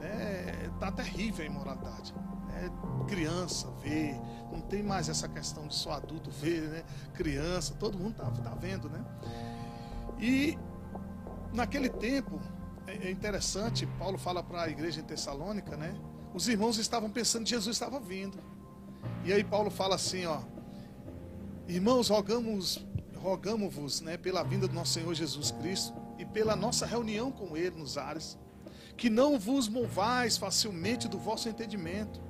né, 0.00 0.70
tá 0.80 0.90
terrível 0.90 1.44
a 1.44 1.46
imoralidade. 1.46 2.14
Né? 2.48 2.70
criança 3.06 3.68
vê, 3.82 4.14
não 4.50 4.60
tem 4.62 4.82
mais 4.82 5.10
essa 5.10 5.28
questão 5.28 5.66
de 5.66 5.74
só 5.74 5.92
adulto 5.92 6.30
ver, 6.30 6.62
né? 6.62 6.84
Criança, 7.12 7.74
todo 7.74 7.98
mundo 7.98 8.14
tá, 8.14 8.30
tá 8.30 8.54
vendo, 8.54 8.88
né? 8.88 9.04
E 10.18 10.56
naquele 11.52 11.90
tempo, 11.90 12.40
é, 12.86 13.08
é 13.08 13.10
interessante, 13.10 13.86
Paulo 13.98 14.16
fala 14.16 14.42
para 14.42 14.62
a 14.62 14.68
igreja 14.70 15.00
em 15.00 15.04
Tessalônica, 15.04 15.76
né? 15.76 15.94
Os 16.34 16.48
irmãos 16.48 16.78
estavam 16.78 17.10
pensando 17.10 17.44
que 17.44 17.50
Jesus 17.50 17.76
estava 17.76 18.00
vindo. 18.00 18.38
E 19.24 19.32
aí 19.32 19.44
Paulo 19.44 19.70
fala 19.70 19.94
assim, 19.96 20.24
ó: 20.24 20.40
Irmãos, 21.68 22.08
rogamos 22.08 22.84
rogamos-vos, 23.22 24.00
né, 24.00 24.16
pela 24.16 24.42
vinda 24.42 24.66
do 24.66 24.74
nosso 24.74 24.94
Senhor 24.94 25.14
Jesus 25.14 25.52
Cristo 25.52 25.94
e 26.18 26.24
pela 26.24 26.56
nossa 26.56 26.84
reunião 26.84 27.30
com 27.30 27.56
ele 27.56 27.76
nos 27.78 27.96
ares, 27.96 28.36
que 28.96 29.08
não 29.08 29.38
vos 29.38 29.68
movais 29.68 30.36
facilmente 30.36 31.06
do 31.06 31.18
vosso 31.18 31.48
entendimento, 31.48 32.20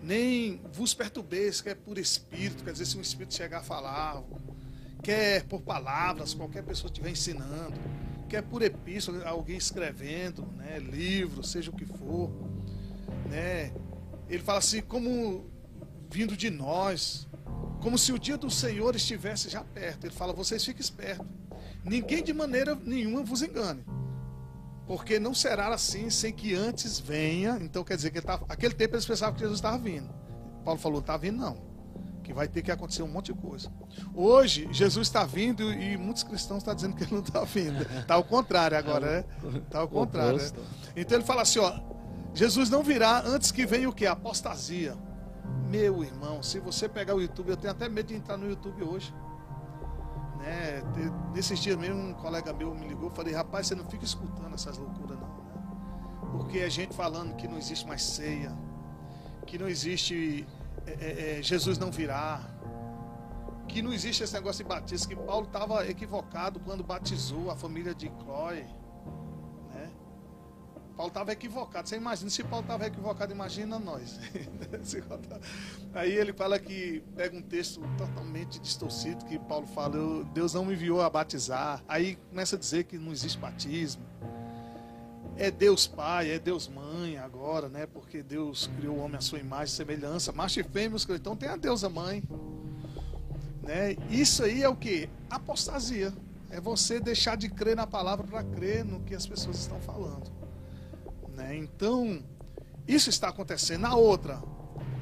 nem 0.00 0.60
vos 0.72 0.94
perturbeis, 0.94 1.60
quer 1.60 1.76
por 1.76 1.98
espírito, 1.98 2.64
quer 2.64 2.72
dizer, 2.72 2.86
se 2.86 2.96
um 2.96 3.02
espírito 3.02 3.34
chegar 3.34 3.58
a 3.58 3.62
falar, 3.62 4.22
quer 5.02 5.44
por 5.44 5.60
palavras, 5.60 6.32
qualquer 6.32 6.64
pessoa 6.64 6.88
estiver 6.88 7.10
ensinando, 7.10 7.78
quer 8.28 8.42
por 8.42 8.62
epístola, 8.62 9.22
alguém 9.28 9.58
escrevendo, 9.58 10.46
né, 10.56 10.78
livro, 10.78 11.44
seja 11.44 11.70
o 11.70 11.76
que 11.76 11.84
for, 11.84 12.32
né? 13.32 13.72
Ele 14.28 14.42
fala 14.42 14.58
assim, 14.58 14.82
como 14.82 15.50
vindo 16.10 16.36
de 16.36 16.50
nós, 16.50 17.26
como 17.80 17.96
se 17.96 18.12
o 18.12 18.18
dia 18.18 18.36
do 18.36 18.50
Senhor 18.50 18.94
estivesse 18.94 19.48
já 19.48 19.64
perto. 19.64 20.04
Ele 20.06 20.14
fala: 20.14 20.32
vocês 20.32 20.64
fiquem 20.64 20.80
espertos. 20.80 21.26
Ninguém 21.84 22.22
de 22.22 22.32
maneira 22.32 22.74
nenhuma 22.74 23.24
vos 23.24 23.42
engane. 23.42 23.84
Porque 24.86 25.18
não 25.18 25.34
será 25.34 25.68
assim 25.68 26.10
sem 26.10 26.32
que 26.32 26.54
antes 26.54 27.00
venha. 27.00 27.58
Então 27.60 27.82
quer 27.82 27.96
dizer 27.96 28.10
que 28.10 28.20
tá, 28.20 28.40
aquele 28.48 28.74
tempo 28.74 28.94
eles 28.94 29.06
pensavam 29.06 29.34
que 29.34 29.40
Jesus 29.40 29.58
estava 29.58 29.78
vindo. 29.78 30.08
Paulo 30.64 30.78
falou: 30.78 31.00
está 31.00 31.16
vindo 31.16 31.38
não. 31.38 31.72
Que 32.22 32.32
vai 32.32 32.46
ter 32.46 32.62
que 32.62 32.70
acontecer 32.70 33.02
um 33.02 33.08
monte 33.08 33.32
de 33.32 33.40
coisa. 33.40 33.72
Hoje, 34.14 34.68
Jesus 34.70 35.08
está 35.08 35.24
vindo 35.24 35.72
e 35.72 35.96
muitos 35.96 36.22
cristãos 36.22 36.58
estão 36.58 36.72
dizendo 36.72 36.94
que 36.94 37.02
ele 37.02 37.14
não 37.14 37.20
está 37.20 37.42
vindo. 37.42 37.82
Está 37.82 38.14
ao 38.14 38.22
contrário 38.22 38.78
agora, 38.78 39.24
né? 39.42 39.58
Está 39.58 39.80
ao 39.80 39.88
contrário. 39.88 40.38
Né? 40.38 40.50
Então 40.94 41.18
ele 41.18 41.24
fala 41.24 41.42
assim: 41.42 41.58
ó, 41.58 41.80
Jesus 42.34 42.70
não 42.70 42.82
virá 42.82 43.22
antes 43.26 43.52
que 43.52 43.66
venha 43.66 43.88
o 43.88 43.92
que? 43.92 44.06
Apostasia. 44.06 44.96
Meu 45.68 46.02
irmão, 46.02 46.42
se 46.42 46.58
você 46.58 46.88
pegar 46.88 47.14
o 47.14 47.20
YouTube, 47.20 47.50
eu 47.50 47.56
tenho 47.56 47.72
até 47.72 47.88
medo 47.88 48.08
de 48.08 48.14
entrar 48.14 48.36
no 48.36 48.48
YouTube 48.48 48.82
hoje. 48.82 49.12
Né? 50.38 50.82
Nesses 51.34 51.58
dias 51.60 51.76
mesmo, 51.76 52.00
um 52.00 52.14
colega 52.14 52.52
meu 52.52 52.74
me 52.74 52.86
ligou, 52.88 53.10
falei, 53.10 53.34
rapaz, 53.34 53.66
você 53.66 53.74
não 53.74 53.84
fica 53.84 54.04
escutando 54.04 54.54
essas 54.54 54.76
loucuras 54.78 55.18
não. 55.18 55.28
Né? 55.28 55.42
Porque 56.32 56.58
é 56.58 56.70
gente 56.70 56.94
falando 56.94 57.36
que 57.36 57.46
não 57.46 57.58
existe 57.58 57.86
mais 57.86 58.02
ceia, 58.02 58.56
que 59.46 59.58
não 59.58 59.68
existe, 59.68 60.46
é, 60.86 60.90
é, 60.90 61.38
é 61.38 61.42
Jesus 61.42 61.78
não 61.78 61.90
virá, 61.90 62.40
que 63.68 63.82
não 63.82 63.92
existe 63.92 64.22
esse 64.22 64.34
negócio 64.34 64.64
de 64.64 64.68
batismo, 64.68 65.08
que 65.08 65.16
Paulo 65.16 65.46
estava 65.46 65.86
equivocado 65.86 66.60
quando 66.60 66.82
batizou 66.82 67.50
a 67.50 67.56
família 67.56 67.94
de 67.94 68.10
Chloe. 68.22 68.81
Paulo 70.92 71.08
estava 71.08 71.32
equivocado. 71.32 71.88
Você 71.88 71.96
imagina, 71.96 72.30
se 72.30 72.42
Paulo 72.44 72.64
estava 72.64 72.86
equivocado, 72.86 73.32
imagina 73.32 73.78
nós. 73.78 74.18
Aí 75.94 76.12
ele 76.12 76.32
fala 76.32 76.58
que 76.58 77.02
pega 77.16 77.36
um 77.36 77.42
texto 77.42 77.80
totalmente 77.96 78.60
distorcido 78.60 79.24
que 79.24 79.38
Paulo 79.38 79.66
fala, 79.66 80.24
Deus 80.32 80.54
não 80.54 80.64
me 80.64 80.74
enviou 80.74 81.00
a 81.00 81.10
batizar. 81.10 81.82
Aí 81.88 82.16
começa 82.30 82.56
a 82.56 82.58
dizer 82.58 82.84
que 82.84 82.98
não 82.98 83.12
existe 83.12 83.38
batismo. 83.38 84.02
É 85.36 85.50
Deus 85.50 85.86
Pai, 85.86 86.30
é 86.30 86.38
Deus 86.38 86.68
Mãe 86.68 87.16
agora, 87.16 87.68
né? 87.68 87.86
Porque 87.86 88.22
Deus 88.22 88.70
criou 88.76 88.96
o 88.96 89.00
homem 89.00 89.16
à 89.16 89.20
sua 89.20 89.38
imagem 89.38 89.72
e 89.72 89.76
semelhança. 89.76 90.30
Macho 90.30 90.60
e 90.60 90.62
fêmea, 90.62 90.98
então 91.10 91.34
tem 91.34 91.48
a 91.48 91.56
deusa 91.56 91.88
mãe. 91.88 92.22
Né? 93.62 93.96
Isso 94.10 94.44
aí 94.44 94.62
é 94.62 94.68
o 94.68 94.76
que? 94.76 95.08
Apostasia. 95.30 96.12
É 96.50 96.60
você 96.60 97.00
deixar 97.00 97.36
de 97.36 97.48
crer 97.48 97.74
na 97.74 97.86
palavra 97.86 98.26
para 98.26 98.44
crer 98.44 98.84
no 98.84 99.00
que 99.00 99.14
as 99.14 99.26
pessoas 99.26 99.58
estão 99.58 99.80
falando. 99.80 100.41
Né? 101.32 101.56
Então, 101.56 102.22
isso 102.86 103.10
está 103.10 103.28
acontecendo. 103.28 103.82
Na 103.82 103.94
outra, 103.94 104.42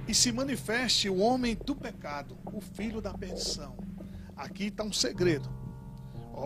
e 0.06 0.14
se 0.14 0.32
manifeste 0.32 1.08
o 1.08 1.18
homem 1.18 1.54
do 1.54 1.74
pecado, 1.74 2.38
o 2.52 2.60
filho 2.60 3.00
da 3.00 3.12
perdição. 3.12 3.76
Aqui 4.36 4.66
está 4.66 4.82
um 4.82 4.92
segredo. 4.92 5.48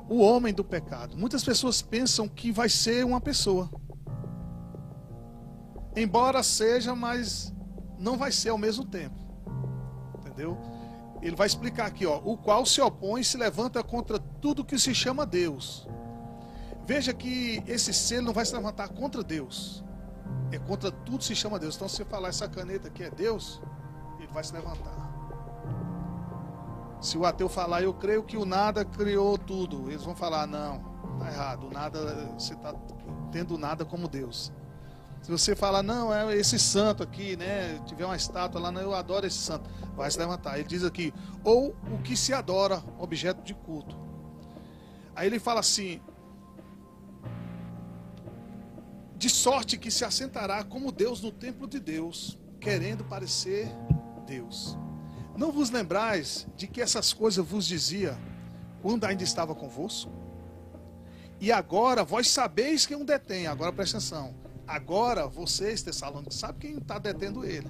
O 0.09 0.20
homem 0.20 0.53
do 0.53 0.64
pecado. 0.64 1.16
Muitas 1.16 1.45
pessoas 1.45 1.80
pensam 1.80 2.28
que 2.28 2.51
vai 2.51 2.68
ser 2.68 3.05
uma 3.05 3.20
pessoa. 3.20 3.70
Embora 5.95 6.43
seja, 6.43 6.95
mas 6.95 7.55
não 7.99 8.16
vai 8.16 8.32
ser 8.32 8.49
ao 8.49 8.59
mesmo 8.59 8.85
tempo. 8.85 9.16
Entendeu? 10.18 10.59
Ele 11.22 11.37
vai 11.37 11.47
explicar 11.47 11.87
aqui, 11.87 12.05
ó, 12.05 12.18
o 12.18 12.37
qual 12.37 12.66
se 12.66 12.80
opõe 12.80 13.20
e 13.20 13.24
se 13.24 13.37
levanta 13.37 13.82
contra 13.82 14.18
tudo 14.18 14.64
que 14.64 14.78
se 14.78 14.95
chama 14.95 15.24
Deus 15.24 15.87
Veja 16.87 17.14
que 17.14 17.62
esse 17.66 17.93
ser 17.95 18.20
não 18.20 18.32
vai 18.32 18.45
se 18.45 18.55
levantar 18.55 18.89
contra 18.89 19.22
Deus. 19.22 19.82
É 20.53 20.59
contra 20.59 20.91
tudo 20.91 21.18
que 21.18 21.24
se 21.24 21.35
chama 21.35 21.59
Deus. 21.59 21.76
Então, 21.76 21.89
se 21.89 21.97
você 21.97 22.05
falar 22.05 22.28
essa 22.28 22.49
caneta 22.49 22.89
aqui 22.89 23.03
é 23.03 23.11
Deus, 23.11 23.61
ele 24.18 24.28
vai 24.28 24.45
se 24.45 24.53
levantar. 24.53 25.05
Se 27.01 27.18
o 27.18 27.24
ateu 27.24 27.49
falar, 27.49 27.82
eu 27.82 27.93
creio 27.93 28.22
que 28.22 28.37
o 28.37 28.45
nada 28.45 28.85
criou 28.85 29.37
tudo, 29.37 29.91
eles 29.91 30.03
vão 30.03 30.14
falar, 30.14 30.47
não, 30.47 30.82
está 31.14 31.30
errado. 31.30 31.70
Nada, 31.70 32.30
você 32.39 32.55
está 32.55 32.74
tendo 33.30 33.59
nada 33.59 33.85
como 33.85 34.09
Deus. 34.09 34.53
Se 35.20 35.30
você 35.30 35.57
falar, 35.57 35.82
não, 35.82 36.12
é 36.12 36.37
esse 36.37 36.59
santo 36.59 37.03
aqui, 37.03 37.35
né? 37.35 37.80
Tiver 37.87 38.05
uma 38.05 38.16
estátua 38.16 38.61
lá, 38.61 38.70
não, 38.70 38.82
eu 38.82 38.95
adoro 38.95 39.26
esse 39.26 39.39
santo. 39.39 39.70
Vai 39.97 40.11
se 40.11 40.18
levantar. 40.18 40.59
Ele 40.59 40.68
diz 40.68 40.85
aqui, 40.85 41.14
ou 41.43 41.74
o 41.91 41.99
que 42.03 42.14
se 42.14 42.35
adora, 42.35 42.82
objeto 42.99 43.43
de 43.43 43.55
culto. 43.55 43.97
Aí 45.16 45.26
ele 45.26 45.39
fala 45.39 45.61
assim: 45.61 46.01
de 49.16 49.30
sorte 49.30 49.78
que 49.78 49.90
se 49.90 50.04
assentará 50.04 50.64
como 50.64 50.92
Deus 50.92 51.20
no 51.20 51.30
templo 51.30 51.66
de 51.66 51.78
Deus, 51.78 52.38
querendo 52.60 53.04
parecer 53.04 53.68
Deus. 54.26 54.76
Não 55.36 55.50
vos 55.50 55.70
lembrais 55.70 56.46
de 56.56 56.66
que 56.66 56.80
essas 56.80 57.12
coisas 57.12 57.44
vos 57.44 57.66
dizia 57.66 58.18
quando 58.80 59.04
ainda 59.04 59.22
estava 59.22 59.54
convosco? 59.54 60.10
E 61.40 61.50
agora 61.50 62.04
vós 62.04 62.28
sabeis 62.28 62.86
quem 62.86 62.96
o 62.96 63.04
detém. 63.04 63.46
Agora 63.46 63.72
presta 63.72 63.98
atenção. 63.98 64.34
Agora 64.66 65.26
vocês, 65.26 65.82
Tessalônicos, 65.82 66.38
sabem 66.38 66.60
quem 66.60 66.78
está 66.78 66.98
detendo 66.98 67.44
ele. 67.44 67.68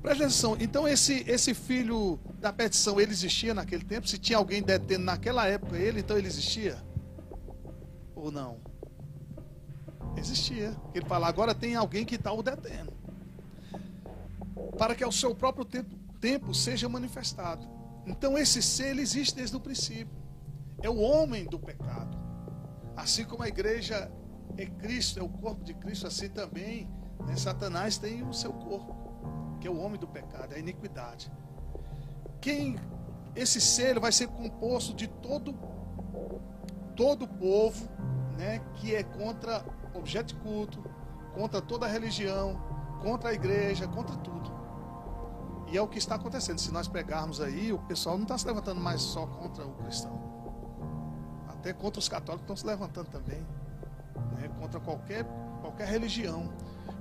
Presta 0.00 0.24
atenção. 0.24 0.56
Então 0.60 0.86
esse, 0.86 1.24
esse 1.26 1.52
filho 1.52 2.18
da 2.38 2.52
petição, 2.52 3.00
ele 3.00 3.10
existia 3.10 3.52
naquele 3.52 3.84
tempo? 3.84 4.08
Se 4.08 4.16
tinha 4.16 4.38
alguém 4.38 4.62
detendo 4.62 5.04
naquela 5.04 5.46
época 5.46 5.76
ele, 5.76 6.00
então 6.00 6.16
ele 6.16 6.28
existia? 6.28 6.82
Ou 8.14 8.30
não? 8.30 8.67
Existia. 10.18 10.76
Ele 10.94 11.04
fala, 11.06 11.28
agora 11.28 11.54
tem 11.54 11.74
alguém 11.74 12.04
que 12.04 12.16
está 12.16 12.32
o 12.32 12.42
detendo. 12.42 12.92
Para 14.76 14.94
que 14.94 15.04
ao 15.04 15.12
seu 15.12 15.34
próprio 15.34 15.64
tempo, 15.64 15.96
tempo 16.20 16.54
seja 16.54 16.88
manifestado. 16.88 17.68
Então 18.06 18.36
esse 18.36 18.62
ser 18.62 18.88
ele 18.88 19.02
existe 19.02 19.36
desde 19.36 19.56
o 19.56 19.60
princípio. 19.60 20.16
É 20.82 20.88
o 20.88 20.98
homem 20.98 21.44
do 21.44 21.58
pecado. 21.58 22.16
Assim 22.96 23.24
como 23.24 23.42
a 23.42 23.48
igreja 23.48 24.10
é 24.56 24.66
Cristo, 24.66 25.20
é 25.20 25.22
o 25.22 25.28
corpo 25.28 25.64
de 25.64 25.74
Cristo, 25.74 26.06
assim 26.06 26.28
também 26.28 26.88
né, 27.26 27.36
Satanás 27.36 27.98
tem 27.98 28.22
o 28.22 28.32
seu 28.32 28.52
corpo, 28.52 28.94
que 29.60 29.66
é 29.66 29.70
o 29.70 29.78
homem 29.78 29.98
do 29.98 30.06
pecado, 30.06 30.52
é 30.52 30.56
a 30.56 30.58
iniquidade. 30.58 31.30
Quem 32.40 32.76
esse 33.34 33.60
ser 33.60 33.98
vai 33.98 34.10
ser 34.10 34.28
composto 34.28 34.94
de 34.94 35.06
todo 35.06 35.54
todo 36.96 37.26
o 37.26 37.28
povo, 37.28 37.88
né, 38.36 38.60
que 38.74 38.94
é 38.94 39.04
contra 39.04 39.64
objeto 39.94 40.34
de 40.34 40.40
culto, 40.40 40.82
contra 41.34 41.60
toda 41.60 41.86
a 41.86 41.88
religião, 41.88 42.60
contra 43.00 43.30
a 43.30 43.32
igreja, 43.32 43.86
contra 43.86 44.16
tudo. 44.16 44.50
E 45.70 45.76
é 45.76 45.82
o 45.82 45.86
que 45.86 45.98
está 45.98 46.14
acontecendo. 46.14 46.58
Se 46.58 46.72
nós 46.72 46.88
pegarmos 46.88 47.40
aí, 47.40 47.72
o 47.72 47.78
pessoal 47.78 48.16
não 48.16 48.22
está 48.22 48.38
se 48.38 48.46
levantando 48.46 48.80
mais 48.80 49.00
só 49.02 49.26
contra 49.26 49.66
o 49.66 49.74
cristão. 49.74 50.18
Até 51.48 51.72
contra 51.72 51.98
os 51.98 52.08
católicos 52.08 52.44
estão 52.44 52.56
se 52.56 52.66
levantando 52.66 53.08
também. 53.10 53.40
Né? 54.36 54.48
Contra 54.58 54.80
qualquer, 54.80 55.24
qualquer 55.60 55.86
religião. 55.86 56.52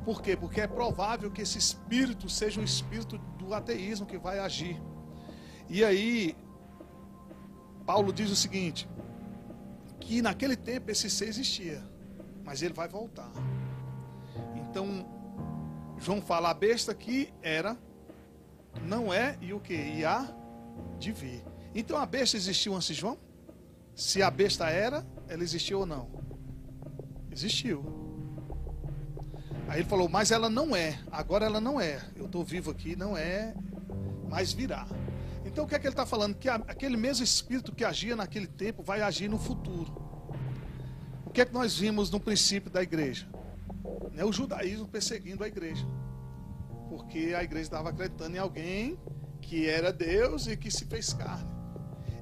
Por 0.03 0.21
quê? 0.21 0.35
Porque 0.35 0.61
é 0.61 0.67
provável 0.67 1.31
que 1.31 1.41
esse 1.41 1.57
espírito 1.57 2.29
seja 2.29 2.59
um 2.59 2.63
espírito 2.63 3.17
do 3.37 3.53
ateísmo 3.53 4.05
que 4.05 4.17
vai 4.17 4.39
agir. 4.39 4.81
E 5.69 5.83
aí, 5.83 6.35
Paulo 7.85 8.11
diz 8.11 8.29
o 8.29 8.35
seguinte: 8.35 8.89
que 9.99 10.21
naquele 10.21 10.57
tempo 10.57 10.91
esse 10.91 11.09
ser 11.09 11.29
existia 11.29 11.83
mas 12.47 12.61
ele 12.61 12.73
vai 12.73 12.87
voltar. 12.87 13.29
Então, 14.55 15.05
João 15.99 16.21
fala: 16.21 16.49
a 16.49 16.53
besta 16.53 16.95
que 16.95 17.33
era, 17.41 17.77
não 18.83 19.13
é 19.13 19.37
e 19.41 19.53
o 19.53 19.59
que? 19.59 19.75
E 19.75 20.05
há 20.05 20.33
de 20.97 21.11
vir. 21.11 21.43
Então 21.75 21.97
a 21.97 22.05
besta 22.05 22.37
existiu 22.37 22.73
antes 22.73 22.87
de 22.87 22.93
João? 22.93 23.17
Se 23.93 24.23
a 24.23 24.31
besta 24.31 24.69
era, 24.69 25.05
ela 25.27 25.43
existiu 25.43 25.79
ou 25.79 25.85
não? 25.85 26.09
Existiu. 27.29 27.83
Aí 29.67 29.81
ele 29.81 29.89
falou, 29.89 30.07
mas 30.07 30.31
ela 30.31 30.49
não 30.49 30.73
é. 30.73 30.97
Agora 31.11 31.45
ela 31.45 31.59
não 31.59 31.81
é. 31.81 32.01
Eu 32.15 32.27
estou 32.27 32.45
vivo 32.45 32.71
aqui, 32.71 32.95
não 32.95 33.17
é, 33.17 33.53
mas 34.29 34.53
virá. 34.53 34.87
Então 35.45 35.65
o 35.65 35.67
que 35.67 35.75
é 35.75 35.79
que 35.79 35.85
ele 35.85 35.93
está 35.93 36.05
falando? 36.05 36.35
Que 36.35 36.47
aquele 36.47 36.95
mesmo 36.95 37.25
espírito 37.25 37.75
que 37.75 37.83
agia 37.83 38.15
naquele 38.15 38.47
tempo 38.47 38.81
vai 38.81 39.01
agir 39.01 39.27
no 39.27 39.37
futuro. 39.37 40.07
Que 41.37 41.41
é 41.41 41.45
que 41.45 41.53
nós 41.53 41.77
vimos 41.77 42.09
no 42.09 42.19
princípio 42.19 42.71
da 42.71 42.81
igreja? 42.81 43.29
Né, 44.11 44.25
o 44.25 44.33
judaísmo 44.33 44.87
perseguindo 44.87 45.43
a 45.43 45.47
igreja. 45.47 45.85
Porque 46.89 47.35
a 47.37 47.43
igreja 47.43 47.67
estava 47.67 47.89
acreditando 47.89 48.35
em 48.35 48.39
alguém 48.39 48.99
que 49.39 49.69
era 49.69 49.93
Deus 49.93 50.47
e 50.47 50.57
que 50.57 50.71
se 50.71 50.85
fez 50.85 51.13
carne. 51.13 51.47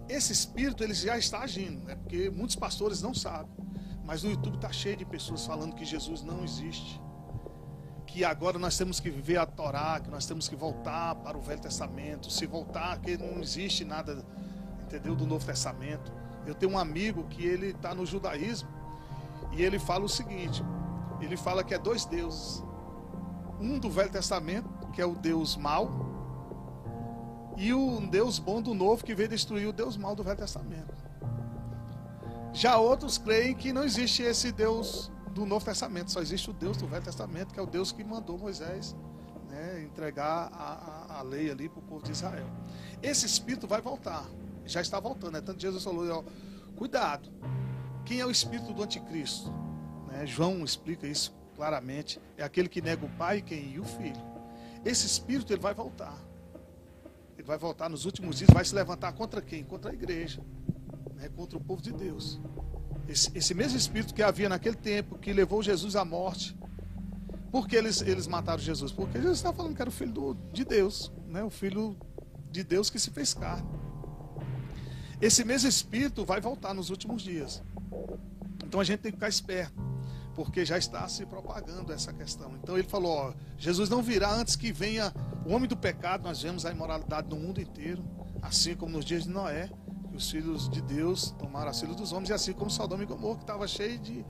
Esse 0.09 0.33
espírito 0.33 0.83
ele 0.83 0.93
já 0.93 1.17
está 1.17 1.39
agindo, 1.39 1.81
né? 1.85 1.95
porque 1.95 2.29
muitos 2.29 2.57
pastores 2.57 3.01
não 3.01 3.13
sabem. 3.13 3.55
Mas 4.03 4.21
no 4.21 4.31
YouTube 4.31 4.55
está 4.55 4.73
cheio 4.73 4.97
de 4.97 5.05
pessoas 5.05 5.45
falando 5.45 5.75
que 5.75 5.85
Jesus 5.85 6.21
não 6.21 6.43
existe 6.43 7.01
que 8.05 8.25
agora 8.25 8.59
nós 8.59 8.77
temos 8.77 8.99
que 8.99 9.09
viver 9.09 9.37
a 9.37 9.45
Torá, 9.45 9.97
que 10.01 10.09
nós 10.09 10.25
temos 10.25 10.49
que 10.49 10.57
voltar 10.57 11.15
para 11.15 11.37
o 11.37 11.41
Velho 11.41 11.61
Testamento, 11.61 12.29
se 12.29 12.45
voltar, 12.45 12.99
que 12.99 13.17
não 13.17 13.41
existe 13.41 13.85
nada, 13.85 14.25
entendeu, 14.83 15.15
do 15.15 15.25
Novo 15.25 15.45
Testamento. 15.45 16.11
Eu 16.45 16.53
tenho 16.53 16.73
um 16.73 16.77
amigo 16.77 17.23
que 17.29 17.45
ele 17.45 17.67
está 17.67 17.95
no 17.95 18.05
judaísmo 18.05 18.75
e 19.55 19.63
ele 19.63 19.79
fala 19.79 20.05
o 20.05 20.09
seguinte: 20.09 20.63
ele 21.21 21.37
fala 21.37 21.63
que 21.63 21.73
é 21.73 21.77
dois 21.77 22.05
deuses, 22.05 22.63
um 23.59 23.79
do 23.79 23.89
Velho 23.89 24.11
Testamento, 24.11 24.69
que 24.93 25.01
é 25.01 25.05
o 25.05 25.15
Deus 25.15 25.55
mau, 25.55 25.89
e 27.57 27.73
o 27.73 27.99
Deus 28.01 28.37
bom 28.37 28.61
do 28.61 28.73
Novo, 28.73 29.03
que 29.03 29.15
veio 29.15 29.29
destruir 29.29 29.67
o 29.67 29.73
Deus 29.73 29.97
mau 29.97 30.15
do 30.15 30.23
Velho 30.23 30.37
Testamento. 30.37 30.93
Já 32.53 32.77
outros 32.77 33.17
creem 33.17 33.53
que 33.53 33.73
não 33.73 33.83
existe 33.83 34.23
esse 34.23 34.51
Deus 34.51 35.11
do 35.31 35.45
Novo 35.45 35.65
Testamento, 35.65 36.11
só 36.11 36.21
existe 36.21 36.49
o 36.49 36.53
Deus 36.53 36.77
do 36.77 36.87
Velho 36.87 37.03
Testamento, 37.03 37.53
que 37.53 37.59
é 37.59 37.63
o 37.63 37.67
Deus 37.67 37.91
que 37.91 38.03
mandou 38.03 38.37
Moisés 38.37 38.95
né, 39.49 39.83
entregar 39.83 40.49
a, 40.53 41.13
a, 41.13 41.19
a, 41.19 41.21
lei 41.21 41.49
ali 41.51 41.67
para 41.67 41.79
o 41.79 41.81
povo 41.81 42.03
de 42.03 42.11
Israel. 42.11 42.47
Esse 43.01 43.25
espírito 43.25 43.67
vai 43.67 43.81
voltar, 43.81 44.25
já 44.65 44.81
está 44.81 44.99
voltando, 44.99 45.33
né? 45.33 45.41
Tanto 45.41 45.61
Jesus 45.61 45.83
falou, 45.83 46.09
ó, 46.09 46.23
cuidado, 46.77 47.29
quem 48.05 48.19
é 48.19 48.25
o 48.25 48.31
espírito 48.31 48.71
do 48.71 48.83
anticristo? 48.83 49.51
Né? 50.07 50.25
João 50.25 50.63
explica 50.63 51.07
isso 51.07 51.33
claramente, 51.55 52.19
é 52.37 52.43
aquele 52.43 52.69
que 52.69 52.81
nega 52.81 53.05
o 53.05 53.09
pai 53.09 53.41
quem? 53.41 53.73
e 53.73 53.79
o 53.79 53.83
filho. 53.83 54.21
Esse 54.83 55.07
espírito 55.07 55.51
ele 55.51 55.61
vai 55.61 55.73
voltar. 55.73 56.15
Ele 57.35 57.47
vai 57.47 57.57
voltar 57.57 57.89
nos 57.89 58.05
últimos 58.05 58.37
dias, 58.37 58.49
vai 58.53 58.63
se 58.63 58.75
levantar 58.75 59.11
contra 59.13 59.41
quem? 59.41 59.63
Contra 59.63 59.91
a 59.91 59.93
igreja, 59.93 60.41
né? 61.15 61.29
contra 61.35 61.57
o 61.57 61.61
povo 61.61 61.81
de 61.81 61.91
Deus. 61.91 62.39
Esse, 63.07 63.31
esse 63.35 63.53
mesmo 63.53 63.77
espírito 63.77 64.13
que 64.13 64.21
havia 64.21 64.49
naquele 64.49 64.75
tempo, 64.75 65.17
que 65.17 65.33
levou 65.33 65.63
Jesus 65.63 65.95
à 65.95 66.05
morte. 66.05 66.55
Por 67.51 67.67
que 67.67 67.75
eles, 67.75 68.01
eles 68.01 68.27
mataram 68.27 68.59
Jesus? 68.59 68.91
Porque 68.91 69.17
Jesus 69.17 69.37
estava 69.37 69.55
falando 69.55 69.75
que 69.75 69.81
era 69.81 69.89
o 69.89 69.93
filho 69.93 70.11
do, 70.11 70.33
de 70.51 70.65
Deus, 70.65 71.11
né? 71.27 71.43
o 71.43 71.49
filho 71.49 71.97
de 72.51 72.63
Deus 72.63 72.89
que 72.89 72.99
se 72.99 73.09
fez 73.09 73.33
carne. 73.33 73.67
Esse 75.21 75.43
mesmo 75.43 75.69
espírito 75.69 76.25
vai 76.25 76.41
voltar 76.41 76.73
nos 76.73 76.89
últimos 76.89 77.21
dias. 77.21 77.63
Então 78.65 78.79
a 78.79 78.83
gente 78.83 78.99
tem 78.99 79.11
que 79.11 79.17
ficar 79.17 79.29
esperto, 79.29 79.81
porque 80.33 80.65
já 80.65 80.77
está 80.77 81.07
se 81.07 81.25
propagando 81.25 81.93
essa 81.93 82.11
questão. 82.11 82.55
Então 82.61 82.77
ele 82.77 82.87
falou: 82.87 83.11
ó, 83.11 83.33
Jesus 83.57 83.89
não 83.89 84.01
virá 84.01 84.33
antes 84.33 84.55
que 84.55 84.71
venha 84.71 85.13
o 85.45 85.53
homem 85.53 85.67
do 85.67 85.77
pecado. 85.77 86.23
Nós 86.23 86.41
vemos 86.41 86.65
a 86.65 86.71
imoralidade 86.71 87.29
no 87.29 87.35
mundo 87.35 87.61
inteiro, 87.61 88.03
assim 88.41 88.75
como 88.75 88.93
nos 88.93 89.05
dias 89.05 89.23
de 89.23 89.29
Noé 89.29 89.69
os 90.15 90.31
filhos 90.31 90.69
de 90.69 90.81
Deus 90.81 91.31
tomaram 91.37 91.69
as 91.69 91.79
filhas 91.79 91.95
dos 91.95 92.11
homens, 92.11 92.29
e 92.29 92.33
assim 92.33 92.53
como 92.53 92.69
Sodoma 92.69 93.03
e 93.03 93.05
Gomorra, 93.05 93.37
que 93.37 93.43
estava 93.43 93.67
cheio 93.67 93.99
de, 93.99 94.25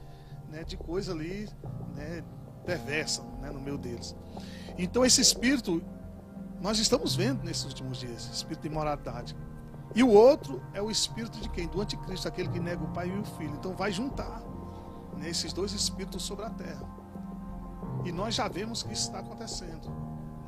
né, 0.49 0.63
de 0.63 0.75
coisa 0.75 1.11
ali 1.11 1.47
né, 1.95 2.23
perversa 2.65 3.21
né, 3.41 3.51
no 3.51 3.61
meio 3.61 3.77
deles. 3.77 4.15
Então, 4.77 5.05
esse 5.05 5.21
espírito, 5.21 5.81
nós 6.61 6.79
estamos 6.79 7.15
vendo 7.15 7.43
nesses 7.43 7.65
últimos 7.65 7.99
dias, 7.99 8.29
espírito 8.33 8.63
de 8.63 8.67
imoralidade. 8.67 9.35
E 9.95 10.03
o 10.03 10.09
outro 10.09 10.61
é 10.73 10.81
o 10.81 10.91
espírito 10.91 11.39
de 11.39 11.47
quem? 11.47 11.67
Do 11.67 11.81
anticristo, 11.81 12.27
aquele 12.27 12.49
que 12.49 12.59
nega 12.59 12.83
o 12.83 12.87
pai 12.89 13.07
e 13.07 13.17
o 13.17 13.23
filho. 13.23 13.55
Então, 13.55 13.73
vai 13.73 13.93
juntar 13.93 14.41
né, 15.17 15.29
esses 15.29 15.53
dois 15.53 15.71
espíritos 15.71 16.21
sobre 16.21 16.43
a 16.43 16.49
terra. 16.49 16.85
E 18.03 18.11
nós 18.11 18.35
já 18.35 18.49
vemos 18.49 18.83
que 18.83 18.91
isso 18.91 19.07
está 19.07 19.19
acontecendo. 19.19 19.89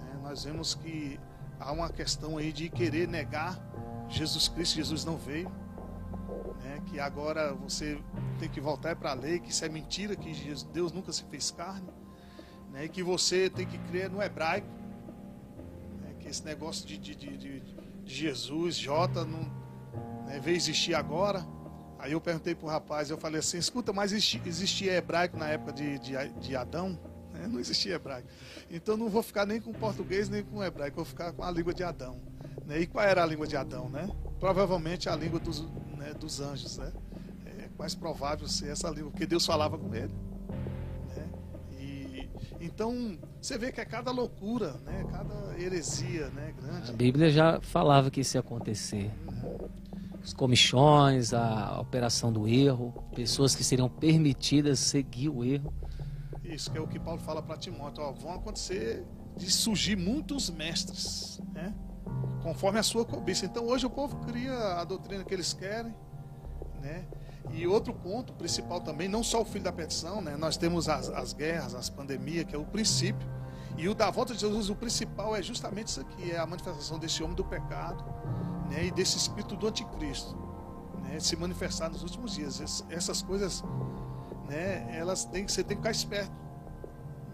Né? 0.02 0.20
Nós 0.22 0.43
vemos 0.43 0.76
que 0.76 1.18
há 1.60 1.72
uma 1.72 1.89
questão 1.89 2.38
aí 2.38 2.52
de 2.52 2.70
querer 2.70 3.08
negar 3.08 3.58
Jesus 4.10 4.50
Cristo, 4.50 4.76
Jesus 4.76 5.06
não 5.06 5.18
veio, 5.18 5.50
né? 6.62 6.82
que 6.86 7.00
agora 7.00 7.54
você 7.54 8.02
tem 8.39 8.50
que 8.50 8.60
voltar 8.60 8.95
para 8.95 9.12
a 9.12 9.14
lei, 9.14 9.39
que 9.39 9.50
isso 9.50 9.64
é 9.64 9.70
mentira, 9.70 10.16
que 10.16 10.32
Deus 10.74 10.91
nunca 10.91 11.12
se 11.12 11.24
fez 11.24 11.52
carne, 11.52 11.89
né? 12.72 12.88
que 12.88 13.02
você 13.02 13.50
tem 13.50 13.66
que 13.66 13.78
crer 13.78 14.10
no 14.10 14.22
hebraico, 14.22 14.68
né? 16.02 16.16
que 16.20 16.28
esse 16.28 16.43
negócio 16.43 16.86
de, 16.86 16.98
de, 16.98 17.16
de, 17.16 17.38
de 17.38 17.77
Jesus, 18.08 18.78
J, 18.78 19.26
não 19.26 19.51
né? 20.26 20.39
veio 20.39 20.55
existir 20.55 20.95
agora. 20.95 21.45
Aí 21.99 22.12
eu 22.12 22.22
perguntei 22.22 22.55
para 22.55 22.66
o 22.66 22.70
rapaz, 22.70 23.10
eu 23.10 23.18
falei 23.18 23.39
assim, 23.39 23.58
escuta, 23.58 23.91
mas 23.91 24.12
existia 24.12 24.93
hebraico 24.93 25.38
na 25.38 25.47
época 25.47 25.74
de, 25.74 25.97
de, 25.99 26.14
de 26.39 26.55
Adão? 26.55 26.99
Né? 27.34 27.47
Não 27.47 27.60
existia 27.60 27.95
hebraico. 27.95 28.28
Então 28.70 28.95
não 28.95 29.10
vou 29.10 29.24
ficar 29.24 29.45
nem 29.45 29.60
com 29.60 29.74
português 29.74 30.30
nem 30.30 30.43
com 30.43 30.64
hebraico, 30.64 30.95
vou 30.95 31.05
ficar 31.05 31.34
com 31.34 31.43
a 31.43 31.51
língua 31.51 31.74
de 31.74 31.84
Adão. 31.84 32.22
Né? 32.66 32.82
E 32.82 32.88
qual 32.88 33.03
era 33.03 33.24
a 33.24 33.26
língua 33.26 33.47
de 33.47 33.58
Adão? 33.58 33.89
Né? 33.89 34.10
Provavelmente 34.39 35.10
a 35.10 35.16
língua 35.16 35.39
dos, 35.39 35.62
né, 35.97 36.14
dos 36.14 36.39
anjos. 36.39 36.78
Né? 36.78 36.91
É 37.45 37.70
mais 37.78 37.95
provável 37.95 38.47
ser 38.47 38.70
essa 38.70 38.89
língua, 38.89 39.12
porque 39.12 39.26
Deus 39.26 39.45
falava 39.45 39.78
com 39.78 39.93
ele. 39.93 40.14
Então, 42.60 43.18
você 43.41 43.58
vê 43.58 43.72
que 43.72 43.80
é 43.80 43.86
cada 43.86 44.12
loucura, 44.12 44.74
né? 44.86 45.05
cada 45.12 45.60
heresia 45.60 46.30
né? 46.30 46.53
grande. 46.60 46.91
A 46.91 46.93
Bíblia 46.93 47.30
já 47.30 47.62
falava 47.62 48.10
que 48.10 48.22
isso 48.22 48.38
ia 48.38 48.41
acontecer. 48.41 49.12
Os 50.24 50.34
comichões, 50.34 51.34
a 51.34 51.80
operação 51.80 52.34
do 52.34 52.47
erro, 52.47 52.93
pessoas 53.16 53.55
que 53.55 53.64
seriam 53.64 53.88
permitidas 53.88 54.80
seguir 54.80 55.30
o 55.30 55.43
erro. 55.43 55.74
Isso 56.43 56.72
que 56.72 56.78
é 56.78 56.82
o 56.82 56.88
que 56.88 56.99
Paulo 56.99 57.22
fala 57.22 57.41
para 57.41 57.58
Timóteo. 57.58 58.03
Ó, 58.03 58.12
vão 58.12 58.34
acontecer 58.34 59.05
de 59.36 59.51
surgir 59.51 59.95
muitos 59.95 60.49
mestres, 60.49 61.39
né? 61.53 61.74
conforme 62.41 62.80
a 62.80 62.84
sua 62.84 63.05
cobiça. 63.05 63.45
Então 63.45 63.66
hoje 63.66 63.86
o 63.86 63.89
povo 63.89 64.16
cria 64.26 64.53
a 64.80 64.84
doutrina 64.84 65.24
que 65.24 65.34
eles 65.34 65.53
querem, 65.53 65.93
né? 66.82 67.05
E 67.54 67.66
outro 67.66 67.93
ponto 67.93 68.34
principal 68.34 68.82
também, 68.82 69.08
não 69.08 69.24
só 69.24 69.41
o 69.41 69.45
filho 69.45 69.64
da 69.64 69.72
petição, 69.72 70.22
né? 70.22 70.36
Nós 70.38 70.58
temos 70.58 70.88
as, 70.88 71.10
as 71.10 71.34
guerras, 71.34 71.74
as 71.74 71.89
pandemias, 71.89 72.45
que 72.45 72.56
é 72.56 72.58
o 72.58 72.66
princípio. 72.66 73.28
E 73.78 73.88
o 73.88 73.93
da 73.93 74.10
volta 74.10 74.34
de 74.34 74.39
Jesus, 74.39 74.70
o 74.70 74.76
principal 74.76 75.36
é 75.36 75.41
justamente 75.41 75.88
isso 75.88 76.02
aqui, 76.02 76.32
é 76.32 76.38
a 76.38 76.45
manifestação 76.45 76.98
desse 76.98 77.24
homem 77.24 77.36
do 77.36 77.43
pecado, 77.43 78.04
né? 78.70 78.86
E 78.86 78.91
desse 78.91 79.18
espírito 79.18 79.56
do 79.56 79.68
anticristo, 79.68 80.36
né? 81.04 81.20
Se 81.20 81.36
manifestar 81.36 81.89
nos 81.89 82.02
últimos 82.02 82.36
dias. 82.36 82.84
Essas 82.89 83.22
coisas, 83.22 83.64
né? 84.48 84.98
Elas 84.98 85.26
têm 85.26 85.45
que 85.45 85.52
você 85.52 85.64
tem 85.64 85.78
que 85.78 85.84
ficar 85.84 85.91
esperto. 85.91 86.48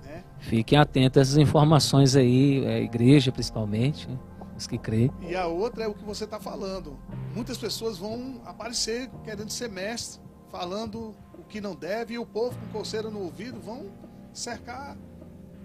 Né? 0.03 0.23
Fiquem 0.39 0.77
atentos 0.77 1.17
a 1.17 1.21
essas 1.21 1.37
informações 1.37 2.15
aí, 2.15 2.65
a 2.65 2.79
igreja 2.79 3.31
principalmente. 3.31 4.07
Né? 4.09 4.17
Os 4.57 4.67
que 4.67 4.77
creem. 4.77 5.11
E 5.21 5.35
a 5.35 5.47
outra 5.47 5.83
é 5.83 5.87
o 5.87 5.93
que 5.93 6.03
você 6.03 6.25
está 6.25 6.39
falando. 6.39 6.97
Muitas 7.33 7.57
pessoas 7.57 7.97
vão 7.97 8.41
aparecer 8.45 9.09
querendo 9.23 9.49
ser 9.49 9.69
mestre, 9.69 10.21
falando 10.49 11.15
o 11.37 11.43
que 11.43 11.59
não 11.59 11.75
deve, 11.75 12.13
e 12.13 12.19
o 12.19 12.25
povo 12.25 12.57
com 12.59 12.79
coceira 12.79 13.09
no 13.09 13.21
ouvido 13.21 13.59
vão 13.59 13.91
cercar 14.31 14.97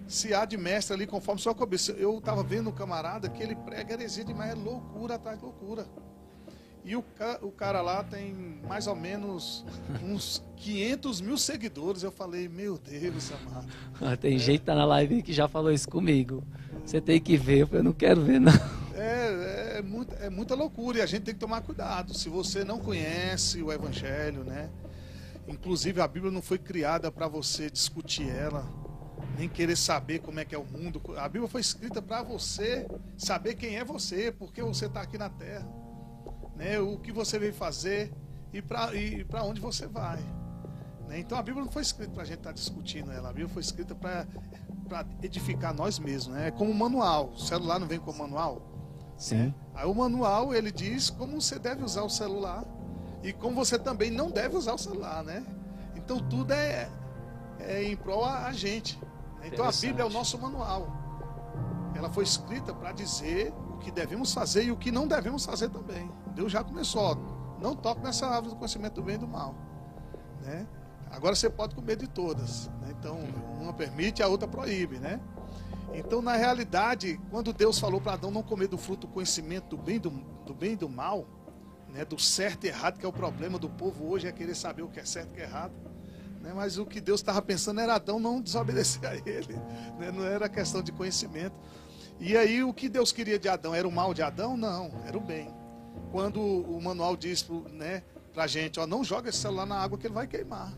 se 0.07 0.33
há 0.33 0.47
de 0.47 0.57
mestre 0.57 0.95
ali 0.95 1.07
conforme 1.07 1.41
sua 1.41 1.55
cabeça. 1.55 1.93
Eu 1.93 2.19
estava 2.19 2.43
vendo 2.43 2.71
um 2.71 2.73
camarada 2.73 3.29
que 3.29 3.43
ele 3.43 3.55
prega 3.55 3.93
heresia 3.93 4.25
demais, 4.25 4.53
é 4.53 4.55
loucura 4.55 5.17
atrás 5.17 5.39
de 5.39 5.45
loucura. 5.45 5.87
E 6.89 6.97
o, 6.97 7.05
o 7.43 7.53
cara 7.53 7.83
lá 7.83 8.03
tem 8.03 8.35
mais 8.67 8.87
ou 8.87 8.97
menos 8.97 9.63
uns 10.03 10.43
500 10.57 11.21
mil 11.21 11.37
seguidores. 11.37 12.03
Eu 12.03 12.11
falei, 12.11 12.49
meu 12.49 12.79
Deus 12.79 13.31
amado. 13.31 13.69
Ah, 14.01 14.17
tem 14.17 14.37
é. 14.37 14.39
gente 14.39 14.61
que 14.61 14.65
tá 14.65 14.75
na 14.75 14.87
live 14.87 15.23
que 15.23 15.35
já 15.35 15.47
falou 15.47 15.71
isso 15.71 15.87
comigo. 15.87 16.43
Você 16.87 16.99
tem 16.99 17.21
que 17.21 17.37
ver, 17.37 17.69
eu 17.71 17.85
não 17.85 17.93
quero 17.93 18.23
ver, 18.23 18.41
não. 18.41 18.53
É, 18.95 19.77
é, 19.77 19.83
muita, 19.83 20.15
é 20.15 20.31
muita 20.31 20.55
loucura 20.55 20.97
e 20.97 21.03
a 21.03 21.07
gente 21.07 21.25
tem 21.25 21.35
que 21.35 21.41
tomar 21.41 21.61
cuidado. 21.61 22.15
Se 22.15 22.31
você 22.31 22.65
não 22.65 22.79
conhece 22.79 23.63
o 23.63 23.71
Evangelho, 23.71 24.43
né? 24.43 24.71
Inclusive 25.47 26.01
a 26.01 26.09
Bíblia 26.09 26.33
não 26.33 26.41
foi 26.41 26.57
criada 26.57 27.13
para 27.13 27.29
você 27.29 27.71
discutir 27.71 28.31
ela, 28.31 28.67
nem 29.37 29.47
querer 29.47 29.77
saber 29.77 30.21
como 30.21 30.41
é 30.41 30.45
que 30.47 30.55
é 30.55 30.59
o 30.59 30.65
mundo. 30.65 31.03
A 31.19 31.29
Bíblia 31.29 31.51
foi 31.51 31.61
escrita 31.61 32.01
para 32.01 32.23
você 32.23 32.89
saber 33.19 33.57
quem 33.57 33.77
é 33.77 33.85
você, 33.85 34.33
porque 34.33 34.63
você 34.63 34.87
está 34.87 35.03
aqui 35.03 35.19
na 35.19 35.29
Terra, 35.29 35.69
né? 36.59 36.79
O 36.81 36.99
que 36.99 37.13
você 37.13 37.39
veio 37.39 37.55
fazer 37.55 38.13
e 38.53 38.61
para 38.61 39.45
onde 39.45 39.61
você 39.61 39.87
vai. 39.87 40.19
Né? 41.07 41.21
Então 41.21 41.39
a 41.39 41.43
Bíblia 41.43 41.65
não 41.65 41.73
foi 41.73 41.83
escrita 41.83 42.13
para 42.13 42.23
a 42.23 42.27
gente 42.27 42.39
estar 42.39 42.51
tá 42.51 42.55
discutindo 42.55 43.13
ela. 43.13 43.31
A 43.31 43.33
Bíblia 43.33 43.49
foi 43.49 43.63
escrita 43.63 43.95
para 43.95 44.27
edificar 45.23 45.73
nós 45.73 45.99
mesmos, 45.99 46.35
né? 46.35 46.49
É 46.49 46.51
como 46.51 46.71
um 46.71 46.75
manual. 46.75 47.31
O 47.31 47.39
celular 47.39 47.79
não 47.79 47.87
vem 47.87 48.01
com 48.01 48.13
manual? 48.13 48.61
Sim. 49.17 49.37
Né? 49.37 49.55
Aí 49.75 49.87
o 49.87 49.95
manual 49.95 50.53
ele 50.53 50.73
diz 50.73 51.09
como 51.09 51.41
você 51.41 51.59
deve 51.59 51.85
usar 51.85 52.03
o 52.03 52.11
celular 52.11 52.65
e 53.23 53.33
como 53.33 53.55
você 53.55 53.79
também 53.79 54.11
não 54.11 54.31
deve 54.31 54.57
usar 54.57 54.75
o 54.75 54.79
celular, 54.79 55.23
né? 55.23 55.45
Então 55.95 56.19
tudo 56.19 56.53
é, 56.53 56.91
é 57.61 57.85
em 57.85 57.97
prol 57.97 58.25
a, 58.25 58.47
a 58.47 58.53
gente. 58.53 58.99
Então 59.45 59.65
a 59.65 59.71
Bíblia 59.71 60.03
é 60.03 60.07
o 60.07 60.11
nosso 60.11 60.37
manual. 60.39 60.89
Ela 61.95 62.11
foi 62.11 62.25
escrita 62.25 62.75
para 62.75 62.93
dizer 62.93 63.53
o 63.79 63.81
que 63.81 63.91
devemos 63.93 64.35
fazer 64.35 64.65
e 64.65 64.73
o 64.73 64.77
que 64.77 64.91
não 64.91 65.07
devemos 65.07 65.47
fazer 65.47 65.71
também. 65.71 66.11
Deus 66.35 66.51
já 66.51 66.63
começou, 66.65 67.01
ó, 67.01 67.17
não 67.61 67.75
toque 67.75 68.03
nessa 68.03 68.27
árvore 68.27 68.51
do 68.51 68.57
conhecimento 68.57 68.95
do 68.95 69.03
bem 69.03 69.15
e 69.15 69.19
do 69.19 69.29
mal. 69.29 69.55
Né? 70.43 70.67
Agora 71.11 71.35
você 71.35 71.49
pode 71.49 71.75
comer 71.75 71.97
de 71.97 72.09
todas. 72.09 72.67
Né? 72.81 72.95
Então, 72.99 73.19
uma 73.61 73.73
permite, 73.73 74.23
a 74.23 74.29
outra 74.29 74.49
proíbe, 74.49 74.99
né? 74.99 75.21
Então, 75.95 76.21
na 76.21 76.35
realidade, 76.35 77.19
quando 77.31 77.53
Deus 77.53 77.79
falou 77.79 78.01
para 78.01 78.13
Adão 78.13 78.31
não 78.31 78.43
comer 78.43 78.67
do 78.69 78.77
fruto 78.77 79.07
do 79.07 79.13
conhecimento 79.13 79.77
do 79.77 79.79
bem, 79.79 79.99
do, 79.99 80.11
do 80.45 80.53
bem 80.53 80.73
e 80.73 80.77
do 80.77 80.89
mal, 80.89 81.27
né, 81.89 82.05
do 82.05 82.19
certo 82.19 82.65
e 82.65 82.69
errado, 82.69 82.99
que 82.99 83.07
é 83.07 83.09
o 83.09 83.13
problema 83.13 83.59
do 83.59 83.71
povo 83.71 84.07
hoje, 84.11 84.27
é 84.27 84.33
querer 84.33 84.55
saber 84.55 84.83
o 84.83 84.89
que 84.89 85.01
é 85.01 85.05
certo 85.05 85.29
e 85.29 85.33
o 85.33 85.35
que 85.37 85.41
é 85.41 85.45
errado. 85.45 85.73
Né, 86.43 86.53
mas 86.55 86.79
o 86.79 86.85
que 86.85 87.01
Deus 87.01 87.21
estava 87.21 87.41
pensando 87.41 87.81
era 87.81 87.95
Adão 87.95 88.21
não 88.21 88.41
desobedecer 88.41 89.05
a 89.07 89.15
ele. 89.15 89.55
Né, 89.99 90.11
não 90.13 90.25
era 90.25 90.47
questão 90.49 90.83
de 90.83 90.93
conhecimento. 90.93 91.57
E 92.21 92.37
aí, 92.37 92.65
o 92.65 92.75
que 92.75 92.89
Deus 92.89 93.13
queria 93.13 93.39
de 93.39 93.49
Adão? 93.49 93.75
Era 93.75 93.87
o 93.87 93.93
mal 93.93 94.13
de 94.13 94.23
Adão? 94.23 94.57
Não, 94.57 94.91
era 95.07 95.17
o 95.17 95.21
bem. 95.21 95.49
Quando 96.11 96.41
o 96.41 96.81
manual 96.83 97.17
diz 97.17 97.47
né, 97.73 98.03
a 98.37 98.47
gente: 98.47 98.81
ó, 98.81 98.87
não 98.87 99.05
joga 99.05 99.29
esse 99.29 99.39
celular 99.39 99.67
na 99.67 99.77
água 99.77 99.97
que 99.97 100.07
ele 100.07 100.15
vai 100.15 100.27
queimar. 100.27 100.73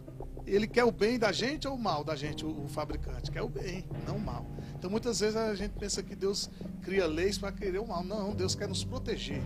Ele 0.47 0.67
quer 0.67 0.85
o 0.85 0.91
bem 0.91 1.19
da 1.19 1.33
gente 1.33 1.69
ou 1.69 1.75
o 1.75 1.79
mal 1.79 2.03
da 2.03 2.17
gente, 2.17 2.45
o, 2.45 2.65
o 2.65 2.69
fabricante? 2.69 3.31
Quer 3.31 3.43
o 3.43 3.49
bem, 3.49 3.85
não 4.07 4.17
o 4.17 4.21
mal. 4.21 4.47
Então 4.77 4.91
muitas 4.91 5.21
vezes 5.21 5.37
a 5.37 5.55
gente 5.55 5.73
pensa 5.73 6.03
que 6.03 6.17
Deus 6.17 6.51
cria 6.83 7.07
leis 7.07 7.39
para 7.39 7.53
querer 7.53 7.79
o 7.79 7.87
mal. 7.87 8.03
Não, 8.03 8.35
Deus 8.35 8.55
quer 8.55 8.69
nos 8.69 8.85
proteger. 8.85 9.43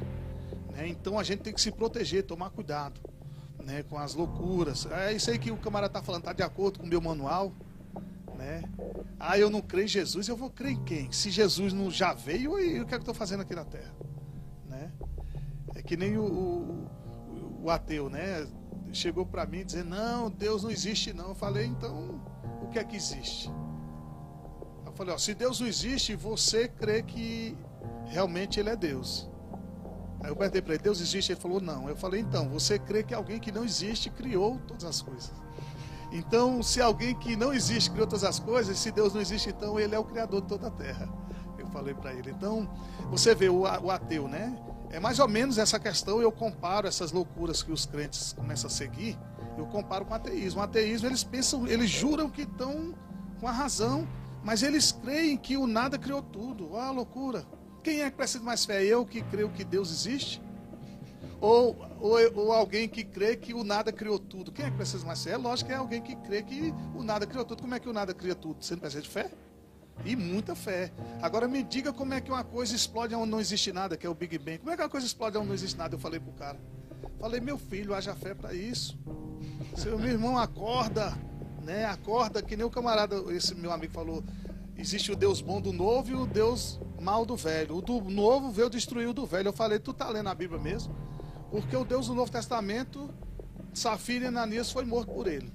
Né? 0.72 0.88
Então 0.88 1.18
a 1.18 1.22
gente 1.22 1.40
tem 1.40 1.52
que 1.52 1.60
se 1.60 1.70
proteger, 1.70 2.24
tomar 2.24 2.50
cuidado 2.50 3.00
né? 3.62 3.82
com 3.82 3.98
as 3.98 4.14
loucuras. 4.14 4.86
É 4.86 5.12
isso 5.12 5.30
aí 5.30 5.38
que 5.38 5.50
o 5.50 5.56
camarada 5.56 5.90
está 5.90 6.02
falando, 6.02 6.22
está 6.22 6.32
de 6.32 6.42
acordo 6.42 6.78
com 6.78 6.86
o 6.86 6.88
meu 6.88 7.00
manual. 7.00 7.52
Né? 8.36 8.62
Ah, 9.18 9.38
eu 9.38 9.48
não 9.48 9.60
creio 9.60 9.84
em 9.84 9.88
Jesus, 9.88 10.28
eu 10.28 10.36
vou 10.36 10.50
crer 10.50 10.72
em 10.72 10.84
quem? 10.84 11.12
Se 11.12 11.30
Jesus 11.30 11.72
não 11.72 11.90
já 11.90 12.12
veio, 12.12 12.58
e 12.58 12.80
o 12.80 12.86
que 12.86 12.94
é 12.94 12.96
que 12.96 12.96
eu 12.96 12.98
estou 12.98 13.14
fazendo 13.14 13.40
aqui 13.40 13.54
na 13.54 13.64
Terra? 13.64 13.94
Né? 14.68 14.92
É 15.74 15.82
que 15.82 15.96
nem 15.96 16.16
o, 16.16 16.24
o, 16.24 17.60
o 17.62 17.70
ateu, 17.70 18.10
né? 18.10 18.46
Chegou 18.92 19.24
para 19.26 19.46
mim 19.46 19.64
dizer, 19.64 19.84
não, 19.84 20.30
Deus 20.30 20.62
não 20.62 20.70
existe 20.70 21.12
não. 21.12 21.30
Eu 21.30 21.34
falei, 21.34 21.66
então, 21.66 22.20
o 22.62 22.68
que 22.68 22.78
é 22.78 22.84
que 22.84 22.96
existe? 22.96 23.50
Eu 24.86 24.92
falei, 24.92 25.14
ó, 25.14 25.18
se 25.18 25.34
Deus 25.34 25.60
não 25.60 25.66
existe, 25.66 26.14
você 26.14 26.68
crê 26.68 27.02
que 27.02 27.56
realmente 28.06 28.60
Ele 28.60 28.70
é 28.70 28.76
Deus. 28.76 29.28
Aí 30.24 30.30
eu 30.30 30.36
perguntei 30.36 30.62
para 30.62 30.72
ele, 30.72 30.82
Deus 30.82 31.02
existe? 31.02 31.32
Ele 31.32 31.40
falou, 31.40 31.60
não. 31.60 31.86
Eu 31.86 31.94
falei, 31.94 32.22
então, 32.22 32.48
você 32.48 32.78
crê 32.78 33.02
que 33.02 33.12
alguém 33.12 33.38
que 33.38 33.52
não 33.52 33.62
existe 33.62 34.08
criou 34.08 34.58
todas 34.66 34.84
as 34.84 35.02
coisas. 35.02 35.30
Então, 36.12 36.62
se 36.62 36.80
alguém 36.80 37.14
que 37.14 37.36
não 37.36 37.52
existe 37.52 37.90
criou 37.90 38.06
todas 38.06 38.24
as 38.24 38.38
coisas, 38.38 38.78
se 38.78 38.90
Deus 38.90 39.12
não 39.12 39.20
existe, 39.20 39.48
então 39.50 39.78
Ele 39.78 39.94
é 39.94 39.98
o 39.98 40.04
Criador 40.04 40.42
de 40.42 40.48
toda 40.48 40.68
a 40.68 40.70
terra. 40.70 41.08
Eu 41.58 41.66
falei 41.68 41.94
para 41.94 42.12
ele. 42.12 42.30
Então, 42.30 42.68
você 43.10 43.34
vê 43.34 43.48
o, 43.48 43.62
o 43.62 43.90
ateu, 43.90 44.28
né? 44.28 44.56
É 44.90 45.00
mais 45.00 45.18
ou 45.18 45.26
menos 45.26 45.58
essa 45.58 45.78
questão, 45.78 46.20
eu 46.20 46.30
comparo 46.30 46.86
essas 46.86 47.10
loucuras 47.10 47.62
que 47.62 47.72
os 47.72 47.84
crentes 47.84 48.32
começam 48.32 48.68
a 48.68 48.70
seguir, 48.70 49.18
eu 49.58 49.66
comparo 49.66 50.04
com 50.04 50.12
o 50.12 50.14
ateísmo. 50.14 50.60
O 50.60 50.64
ateísmo, 50.64 51.08
eles 51.08 51.24
pensam, 51.24 51.66
eles 51.66 51.90
juram 51.90 52.28
que 52.28 52.42
estão 52.42 52.94
com 53.40 53.48
a 53.48 53.52
razão, 53.52 54.06
mas 54.42 54.62
eles 54.62 54.92
creem 54.92 55.36
que 55.36 55.56
o 55.56 55.66
nada 55.66 55.98
criou 55.98 56.22
tudo. 56.22 56.72
Olha 56.72 56.88
a 56.88 56.90
loucura. 56.90 57.44
Quem 57.82 58.02
é 58.02 58.10
que 58.10 58.16
precisa 58.16 58.42
mais 58.42 58.64
fé? 58.64 58.84
Eu 58.84 59.04
que 59.04 59.22
creio 59.22 59.50
que 59.50 59.64
Deus 59.64 59.90
existe? 59.90 60.40
Ou, 61.44 61.76
ou, 62.00 62.36
ou, 62.36 62.52
alguém 62.52 62.88
que 62.88 63.04
crê 63.04 63.36
que 63.36 63.52
o 63.52 63.62
nada 63.62 63.92
criou 63.92 64.18
tudo? 64.18 64.50
Quem 64.50 64.64
é 64.64 64.70
que 64.70 64.76
precisa 64.76 65.04
mais 65.04 65.22
fé? 65.22 65.32
É 65.32 65.36
lógico 65.36 65.68
que 65.68 65.74
é 65.74 65.76
alguém 65.76 66.00
que 66.00 66.16
crê 66.16 66.42
que 66.42 66.72
o 66.94 67.02
nada 67.02 67.26
criou 67.26 67.44
tudo. 67.44 67.60
Como 67.60 67.74
é 67.74 67.80
que 67.80 67.88
o 67.88 67.92
nada 67.92 68.14
cria 68.14 68.34
tudo? 68.34 68.64
Você 68.64 68.74
não 68.74 68.80
precisa 68.80 69.02
de 69.02 69.08
fé? 69.08 69.30
E 70.04 70.16
muita 70.16 70.54
fé. 70.54 70.90
Agora 71.20 71.46
me 71.46 71.62
diga 71.62 71.92
como 71.92 72.14
é 72.14 72.20
que 72.20 72.30
uma 72.30 72.44
coisa 72.44 72.74
explode 72.74 73.14
onde 73.14 73.30
não 73.30 73.40
existe 73.40 73.72
nada, 73.72 73.96
que 73.96 74.06
é 74.06 74.10
o 74.10 74.14
Big 74.14 74.38
Bang. 74.38 74.58
Como 74.58 74.70
é 74.70 74.76
que 74.76 74.82
uma 74.82 74.88
coisa 74.88 75.06
explode 75.06 75.36
onde 75.36 75.48
não 75.48 75.54
existe 75.54 75.76
nada? 75.76 75.94
Eu 75.94 75.98
falei 75.98 76.18
pro 76.18 76.32
cara. 76.32 76.58
Falei, 77.20 77.40
meu 77.40 77.58
filho, 77.58 77.94
haja 77.94 78.14
fé 78.14 78.34
para 78.34 78.54
isso. 78.54 78.98
Seu 79.76 79.98
meu 79.98 80.10
irmão 80.10 80.38
acorda 80.38 81.14
né? 81.64 81.86
Acorda 81.86 82.42
que 82.42 82.56
nem 82.56 82.64
o 82.64 82.70
camarada, 82.70 83.16
esse 83.32 83.54
meu 83.54 83.72
amigo 83.72 83.92
falou, 83.92 84.22
existe 84.76 85.10
o 85.10 85.16
Deus 85.16 85.40
bom 85.40 85.60
do 85.60 85.72
novo 85.72 86.10
e 86.10 86.14
o 86.14 86.26
Deus 86.26 86.78
mal 87.00 87.24
do 87.24 87.36
velho. 87.36 87.76
O 87.76 87.82
do 87.82 88.00
novo 88.02 88.50
veio 88.50 88.70
destruir 88.70 89.08
o 89.08 89.14
do 89.14 89.26
velho. 89.26 89.48
Eu 89.48 89.52
falei, 89.52 89.78
tu 89.78 89.92
tá 89.92 90.08
lendo 90.08 90.28
a 90.28 90.34
Bíblia 90.34 90.60
mesmo? 90.60 90.94
Porque 91.54 91.76
o 91.76 91.84
Deus 91.84 92.08
do 92.08 92.14
Novo 92.14 92.32
Testamento, 92.32 93.08
Safira 93.72 94.24
e 94.24 94.26
Ananias 94.26 94.72
foi 94.72 94.84
morto 94.84 95.12
por 95.12 95.28
ele. 95.28 95.52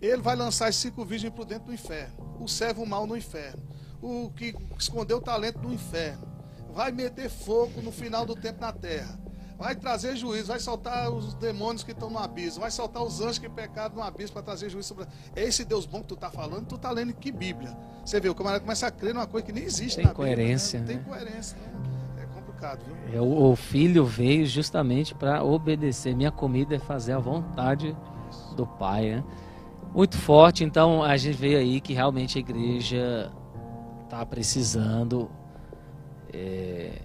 Ele 0.00 0.22
vai 0.22 0.36
lançar 0.36 0.68
as 0.68 0.76
cinco 0.76 1.04
virgens 1.04 1.32
para 1.32 1.42
dentro 1.42 1.66
do 1.66 1.74
inferno. 1.74 2.36
O 2.38 2.46
servo 2.46 2.86
mal 2.86 3.04
no 3.04 3.16
inferno. 3.16 3.60
O 4.00 4.30
que 4.30 4.54
escondeu 4.78 5.16
o 5.16 5.20
talento 5.20 5.58
no 5.58 5.74
inferno. 5.74 6.28
Vai 6.72 6.92
meter 6.92 7.28
fogo 7.28 7.82
no 7.82 7.90
final 7.90 8.24
do 8.24 8.36
tempo 8.36 8.60
na 8.60 8.72
terra 8.72 9.18
vai 9.58 9.74
trazer 9.74 10.14
juízo, 10.14 10.46
vai 10.46 10.60
soltar 10.60 11.10
os 11.10 11.34
demônios 11.34 11.82
que 11.82 11.90
estão 11.90 12.08
no 12.08 12.16
abismo, 12.16 12.60
vai 12.60 12.70
soltar 12.70 13.02
os 13.02 13.20
anjos 13.20 13.40
que 13.40 13.48
pecaram 13.48 13.96
no 13.96 14.02
abismo 14.02 14.34
para 14.34 14.42
trazer 14.42 14.70
juízo 14.70 14.86
sobre. 14.86 15.04
É 15.34 15.42
esse 15.42 15.64
Deus 15.64 15.84
bom 15.84 16.00
que 16.00 16.06
tu 16.06 16.14
está 16.14 16.30
falando, 16.30 16.64
tu 16.64 16.76
está 16.76 16.92
lendo 16.92 17.12
que 17.12 17.32
Bíblia. 17.32 17.76
Você 18.04 18.20
vê, 18.20 18.28
o 18.28 18.36
camarada 18.36 18.60
começa 18.60 18.86
a 18.86 18.90
crer 18.92 19.12
numa 19.12 19.26
coisa 19.26 19.44
que 19.44 19.52
nem 19.52 19.64
existe 19.64 19.96
Tem 19.96 20.06
coerência, 20.14 20.78
Bíblia, 20.78 20.98
né? 20.98 21.02
Tem 21.02 21.12
coerência, 21.12 21.56
né? 21.56 21.97
Complicado, 22.58 22.84
viu? 22.84 23.14
É, 23.14 23.20
o, 23.20 23.50
o 23.52 23.56
filho 23.56 24.04
veio 24.04 24.44
justamente 24.46 25.14
para 25.14 25.44
obedecer. 25.44 26.14
Minha 26.14 26.32
comida 26.32 26.74
é 26.74 26.78
fazer 26.78 27.12
a 27.12 27.18
vontade 27.18 27.96
do 28.56 28.66
Pai, 28.66 29.10
né? 29.10 29.24
Muito 29.94 30.18
forte, 30.18 30.64
então 30.64 31.02
a 31.02 31.16
gente 31.16 31.36
vê 31.36 31.56
aí 31.56 31.80
que 31.80 31.94
realmente 31.94 32.36
a 32.36 32.40
igreja 32.40 33.32
está 34.04 34.24
precisando. 34.26 35.30
É, 36.32 37.00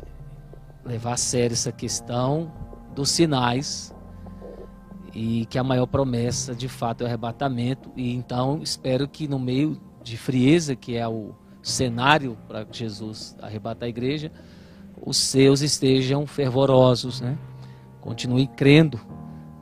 levar 0.83 1.13
a 1.13 1.17
sério 1.17 1.53
essa 1.53 1.71
questão 1.71 2.51
dos 2.93 3.09
sinais 3.09 3.95
e 5.13 5.45
que 5.45 5.57
a 5.57 5.63
maior 5.63 5.85
promessa 5.85 6.53
de 6.53 6.67
fato 6.67 7.01
é 7.01 7.03
o 7.05 7.07
arrebatamento 7.07 7.89
e 7.95 8.13
então 8.13 8.59
espero 8.61 9.07
que 9.07 9.25
no 9.25 9.39
meio 9.39 9.79
de 10.03 10.17
frieza 10.17 10.75
que 10.75 10.97
é 10.97 11.07
o 11.07 11.33
cenário 11.61 12.37
para 12.49 12.67
Jesus 12.69 13.33
arrebatar 13.41 13.85
a 13.87 13.89
igreja 13.89 14.29
os 15.05 15.17
seus 15.17 15.61
estejam 15.61 16.25
fervorosos 16.25 17.21
né 17.21 17.37
continue 18.01 18.47
crendo 18.47 18.99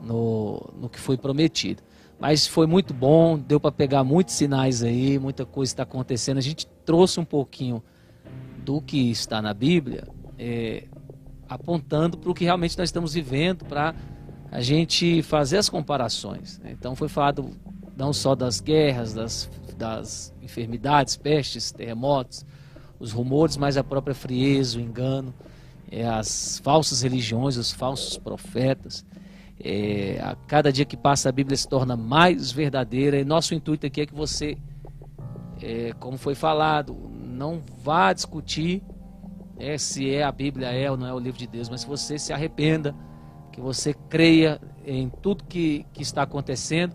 no, 0.02 0.70
no 0.80 0.88
que 0.88 0.98
foi 0.98 1.16
prometido 1.16 1.82
mas 2.18 2.46
foi 2.46 2.66
muito 2.66 2.94
bom 2.94 3.38
deu 3.38 3.58
para 3.60 3.72
pegar 3.72 4.04
muitos 4.04 4.34
sinais 4.34 4.82
aí 4.82 5.18
muita 5.18 5.44
coisa 5.44 5.72
está 5.72 5.82
acontecendo 5.82 6.38
a 6.38 6.42
gente 6.42 6.66
trouxe 6.84 7.20
um 7.20 7.24
pouquinho 7.24 7.82
do 8.64 8.80
que 8.80 9.10
está 9.10 9.42
na 9.42 9.52
Bíblia 9.52 10.06
é, 10.38 10.84
apontando 11.48 12.16
para 12.16 12.30
o 12.30 12.34
que 12.34 12.44
realmente 12.44 12.76
nós 12.78 12.88
estamos 12.88 13.14
vivendo, 13.14 13.64
para 13.64 13.94
a 14.50 14.60
gente 14.60 15.22
fazer 15.22 15.58
as 15.58 15.68
comparações. 15.68 16.58
Né? 16.58 16.72
Então 16.72 16.96
foi 16.96 17.08
falado 17.08 17.50
não 17.96 18.12
só 18.12 18.34
das 18.34 18.60
guerras, 18.60 19.12
das, 19.12 19.50
das 19.76 20.34
enfermidades, 20.42 21.16
pestes, 21.16 21.70
terremotos, 21.70 22.44
os 23.02 23.10
rumores, 23.10 23.56
mas 23.56 23.76
a 23.76 23.82
própria 23.82 24.14
frieza, 24.14 24.78
o 24.78 24.80
engano, 24.80 25.34
é, 25.90 26.06
as 26.06 26.60
falsas 26.62 27.02
religiões, 27.02 27.56
os 27.56 27.72
falsos 27.72 28.16
profetas. 28.16 29.04
É, 29.60 30.20
a 30.22 30.36
cada 30.46 30.72
dia 30.72 30.84
que 30.84 30.96
passa 30.96 31.28
a 31.28 31.32
Bíblia 31.32 31.56
se 31.56 31.66
torna 31.68 31.96
mais 31.96 32.52
verdadeira 32.52 33.18
e 33.18 33.24
nosso 33.24 33.54
intuito 33.54 33.86
aqui 33.86 34.02
é 34.02 34.06
que 34.06 34.14
você, 34.14 34.56
é, 35.60 35.92
como 35.98 36.16
foi 36.16 36.36
falado, 36.36 36.96
não 37.20 37.60
vá 37.82 38.12
discutir 38.12 38.82
é, 39.58 39.76
se 39.76 40.14
é 40.14 40.22
a 40.22 40.30
Bíblia 40.30 40.68
é 40.68 40.88
ou 40.88 40.96
não 40.96 41.06
é 41.06 41.12
o 41.12 41.18
livro 41.18 41.38
de 41.38 41.46
Deus, 41.48 41.68
mas 41.68 41.82
que 41.82 41.90
você 41.90 42.18
se 42.18 42.32
arrependa, 42.32 42.94
que 43.50 43.60
você 43.60 43.94
creia 44.08 44.60
em 44.86 45.08
tudo 45.08 45.44
que, 45.44 45.84
que 45.92 46.02
está 46.02 46.22
acontecendo 46.22 46.94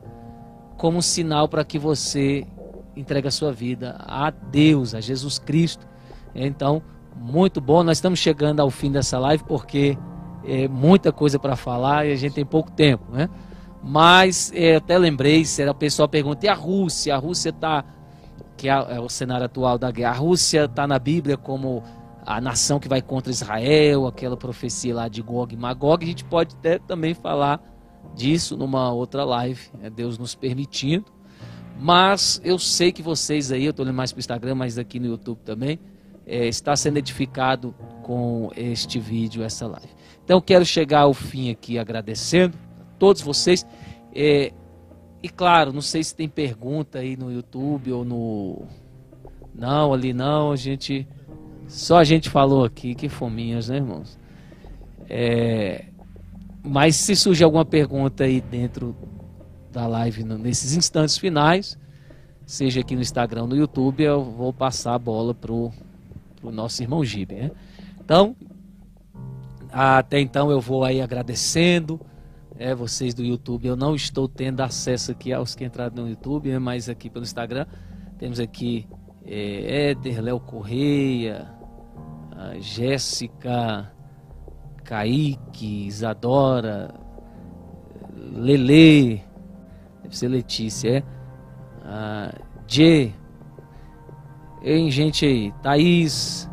como 0.78 1.00
um 1.00 1.02
sinal 1.02 1.50
para 1.50 1.66
que 1.66 1.78
você 1.78 2.48
entregue 2.96 3.28
a 3.28 3.32
sua 3.32 3.52
vida 3.52 3.98
a 4.00 4.30
Deus, 4.30 4.96
a 4.96 5.02
Jesus 5.02 5.38
Cristo. 5.38 5.88
Então, 6.34 6.82
muito 7.16 7.60
bom. 7.60 7.84
Nós 7.84 7.98
estamos 7.98 8.20
chegando 8.20 8.60
ao 8.60 8.70
fim 8.70 8.92
dessa 8.92 9.18
live 9.20 9.44
porque 9.44 9.98
é 10.46 10.68
muita 10.68 11.12
coisa 11.12 11.38
para 11.38 11.56
falar 11.56 12.06
e 12.06 12.12
a 12.12 12.16
gente 12.16 12.34
tem 12.34 12.46
pouco 12.46 12.72
tempo, 12.72 13.12
né? 13.12 13.30
Mas 13.84 14.52
é, 14.54 14.76
até 14.76 14.98
lembrei, 14.98 15.46
se 15.46 15.66
o 15.66 15.74
pessoal 15.74 16.10
pergunta, 16.10 16.46
e 16.46 16.50
a 16.50 16.54
Rússia? 16.54 17.16
A 17.16 17.18
Rússia 17.18 17.50
está, 17.50 17.86
que 18.56 18.68
é, 18.68 18.72
é 18.72 19.00
o 19.00 19.10
cenário 19.10 19.46
atual 19.46 19.78
da 19.78 19.92
guerra, 19.92 20.12
a 20.12 20.18
Rússia 20.18 20.66
está 20.66 20.88
na 20.88 21.00
Bíblia 21.00 21.38
como 21.38 21.84
a 22.26 22.42
nação 22.42 22.80
que 22.80 22.90
vai 22.90 23.02
contra 23.02 23.32
Israel, 23.32 24.06
aquela 24.06 24.36
profecia 24.36 24.94
lá 24.94 25.08
de 25.08 25.22
Gog 25.22 25.54
e 25.54 25.58
Magog. 25.58 26.04
A 26.04 26.08
gente 26.08 26.26
pode 26.26 26.56
até 26.56 26.78
também 26.78 27.14
falar 27.14 27.62
disso 28.14 28.58
numa 28.58 28.92
outra 28.92 29.24
live, 29.24 29.62
é 29.82 29.90
Deus 29.90 30.18
nos 30.18 30.36
permitindo. 30.36 31.06
Mas 31.80 32.42
eu 32.44 32.58
sei 32.58 32.92
que 32.92 33.02
vocês 33.02 33.52
aí, 33.52 33.64
eu 33.64 33.72
estou 33.72 33.86
olhando 33.86 33.96
mais 33.96 34.12
para 34.12 34.18
o 34.18 34.20
Instagram, 34.20 34.56
mas 34.56 34.78
aqui 34.78 35.00
no 35.00 35.06
YouTube 35.06 35.40
também, 35.46 35.80
é, 36.28 36.46
está 36.46 36.76
sendo 36.76 36.98
edificado 36.98 37.74
com 38.04 38.52
este 38.56 39.00
vídeo, 39.00 39.42
essa 39.42 39.66
live. 39.66 39.88
Então 40.24 40.42
quero 40.42 40.66
chegar 40.66 41.02
ao 41.02 41.14
fim 41.14 41.50
aqui 41.50 41.80
agradecendo 41.80 42.58
a 42.82 42.84
todos 43.00 43.22
vocês. 43.22 43.66
É, 44.14 44.52
e 45.24 45.30
claro, 45.30 45.72
não 45.72 45.82
sei 45.82 46.04
se 46.04 46.14
tem 46.14 46.28
pergunta 46.28 47.00
aí 47.00 47.16
no 47.16 47.32
YouTube 47.32 47.94
ou 47.94 48.04
no. 48.04 48.66
Não, 49.56 49.94
ali 49.94 50.14
não, 50.14 50.52
a 50.52 50.56
gente. 50.58 51.08
Só 51.68 51.98
a 51.98 52.04
gente 52.04 52.30
falou 52.30 52.64
aqui, 52.64 52.94
que 52.94 53.10
fominhas, 53.10 53.70
né, 53.70 53.78
irmãos? 53.78 54.18
É, 55.10 55.86
mas 56.64 56.96
se 56.96 57.16
surgir 57.16 57.44
alguma 57.46 57.66
pergunta 57.66 58.26
aí 58.26 58.42
dentro 58.42 58.96
da 59.72 59.88
live, 59.88 60.24
nesses 60.24 60.76
instantes 60.76 61.18
finais, 61.18 61.78
seja 62.46 62.82
aqui 62.82 62.96
no 62.96 63.02
Instagram 63.02 63.48
no 63.48 63.56
YouTube, 63.56 64.04
eu 64.04 64.24
vou 64.24 64.54
passar 64.54 64.94
a 64.94 65.00
bola 65.00 65.34
pro, 65.34 65.72
pro 66.40 66.52
nosso 66.52 66.82
irmão 66.82 67.04
Gibe. 67.04 67.36
Né? 67.36 67.52
Então, 68.00 68.36
até 69.72 70.20
então 70.20 70.50
eu 70.50 70.62
vou 70.62 70.84
aí 70.84 71.02
agradecendo 71.02 72.00
é, 72.58 72.74
vocês 72.74 73.14
do 73.14 73.24
YouTube. 73.24 73.68
Eu 73.68 73.76
não 73.76 73.96
estou 73.96 74.28
tendo 74.28 74.62
acesso 74.62 75.12
aqui 75.12 75.34
aos 75.34 75.56
que 75.56 75.66
entraram 75.66 75.96
no 75.96 76.10
YouTube, 76.10 76.50
né, 76.50 76.60
mas 76.60 76.90
aqui 76.90 77.10
pelo 77.10 77.26
Instagram 77.26 77.66
temos 78.18 78.40
aqui 78.40 78.88
é, 79.26 79.90
Éder, 79.92 80.22
Léo 80.22 80.40
Correia, 80.40 81.52
Jéssica, 82.60 83.92
Kaique, 84.84 85.88
Isadora, 85.88 86.94
Lele, 88.16 89.24
deve 90.04 90.18
ser 90.18 90.28
Letícia, 90.28 90.98
é? 90.98 91.04
J, 92.68 93.14
em 94.76 94.92
gente 94.92 95.26
aí, 95.26 95.54
Thaís, 95.62 96.50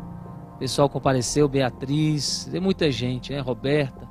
pessoal 0.59 0.89
compareceu, 0.89 1.47
Beatriz, 1.47 2.47
tem 2.51 2.61
muita 2.61 2.91
gente, 2.91 3.33
né? 3.33 3.39
Roberta, 3.39 4.07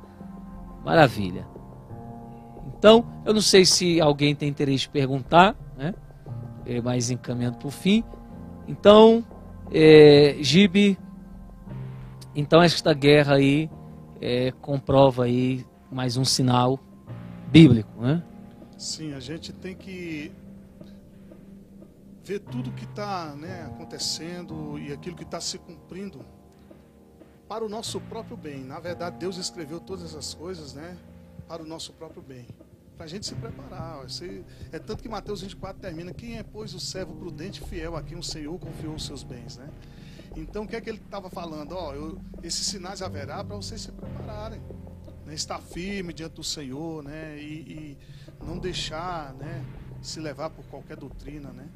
maravilha. 0.83 1.47
Então, 2.77 3.05
eu 3.25 3.33
não 3.33 3.41
sei 3.41 3.65
se 3.65 3.99
alguém 3.99 4.35
tem 4.35 4.49
interesse 4.49 4.83
de 4.83 4.89
perguntar, 4.89 5.55
né? 5.77 5.93
É, 6.65 6.81
mas 6.81 7.09
encaminhando 7.09 7.57
para 7.57 7.67
o 7.67 7.71
fim. 7.71 8.03
Então, 8.67 9.23
é, 9.71 10.37
Gibe, 10.39 10.97
então 12.35 12.61
esta 12.61 12.93
guerra 12.93 13.35
aí 13.35 13.69
é, 14.21 14.51
comprova 14.61 15.23
aí 15.25 15.65
mais 15.91 16.17
um 16.17 16.25
sinal 16.25 16.79
bíblico, 17.51 17.89
né? 18.01 18.23
Sim, 18.77 19.13
a 19.13 19.19
gente 19.19 19.53
tem 19.53 19.75
que 19.75 20.31
ver 22.25 22.39
tudo 22.39 22.71
que 22.71 22.85
está 22.85 23.35
né, 23.35 23.65
acontecendo 23.67 24.79
e 24.79 24.91
aquilo 24.91 25.15
que 25.15 25.23
está 25.23 25.39
se 25.39 25.59
cumprindo 25.59 26.25
para 27.47 27.63
o 27.63 27.69
nosso 27.69 28.01
próprio 28.01 28.35
bem. 28.35 28.63
Na 28.63 28.79
verdade, 28.79 29.17
Deus 29.19 29.37
escreveu 29.37 29.79
todas 29.79 30.03
essas 30.05 30.33
coisas, 30.33 30.73
né, 30.73 30.97
para 31.47 31.61
o 31.61 31.65
nosso 31.65 31.93
próprio 31.93 32.23
bem 32.23 32.47
para 32.95 33.05
a 33.05 33.09
gente 33.09 33.25
se 33.25 33.35
preparar. 33.35 34.05
É 34.71 34.79
tanto 34.79 35.03
que 35.03 35.09
Mateus 35.09 35.41
24 35.41 35.81
termina: 35.81 36.13
Quem 36.13 36.37
é, 36.37 36.43
pois, 36.43 36.73
o 36.73 36.79
servo 36.79 37.13
prudente 37.15 37.61
e 37.61 37.67
fiel 37.67 37.95
a 37.95 38.01
quem 38.01 38.17
o 38.17 38.23
Senhor 38.23 38.57
confiou 38.57 38.95
os 38.95 39.05
seus 39.05 39.21
bens, 39.23 39.57
né? 39.57 39.69
Então, 40.35 40.63
o 40.63 40.67
que 40.67 40.75
é 40.75 40.81
que 40.81 40.89
ele 40.89 41.01
estava 41.03 41.29
falando? 41.29 41.73
Ó, 41.73 41.93
eu, 41.93 42.17
esses 42.43 42.65
sinais 42.65 43.01
haverá 43.01 43.43
para 43.43 43.55
vocês 43.55 43.81
se 43.81 43.91
prepararem, 43.91 44.61
né? 45.25 45.33
estar 45.33 45.59
firme 45.59 46.13
diante 46.13 46.33
do 46.35 46.43
Senhor, 46.43 47.03
né? 47.03 47.37
E, 47.37 47.97
e, 48.41 48.45
não 48.45 48.57
deixar, 48.57 49.33
né? 49.33 49.65
Se 50.01 50.19
levar 50.19 50.49
por 50.49 50.63
qualquer 50.65 50.97
doutrina, 50.97 51.51
né? 51.51 51.67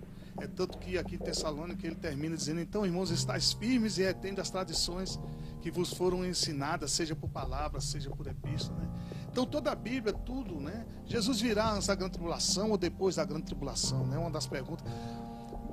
É 0.41 0.47
tanto 0.47 0.77
que 0.77 0.97
aqui 0.97 1.15
em 1.15 1.19
Tessalônica 1.19 1.85
ele 1.85 1.95
termina 1.95 2.35
dizendo: 2.35 2.59
Então, 2.61 2.85
irmãos, 2.85 3.11
estáis 3.11 3.53
firmes 3.53 3.97
e 3.97 4.03
retendo 4.03 4.41
as 4.41 4.49
tradições 4.49 5.19
que 5.61 5.69
vos 5.69 5.93
foram 5.93 6.25
ensinadas, 6.25 6.91
seja 6.91 7.15
por 7.15 7.29
palavras, 7.29 7.83
seja 7.85 8.09
por 8.09 8.27
epístola, 8.27 8.79
né? 8.79 8.89
Então 9.31 9.45
toda 9.45 9.71
a 9.71 9.75
Bíblia, 9.75 10.13
tudo, 10.13 10.59
né? 10.59 10.85
Jesus 11.05 11.39
virá 11.41 11.73
antes 11.73 11.87
da 11.87 11.95
grande 11.95 12.13
tribulação 12.13 12.71
ou 12.71 12.77
depois 12.77 13.15
da 13.15 13.25
grande 13.25 13.45
tribulação, 13.45 14.05
né? 14.07 14.17
Uma 14.17 14.31
das 14.31 14.47
perguntas. 14.47 14.85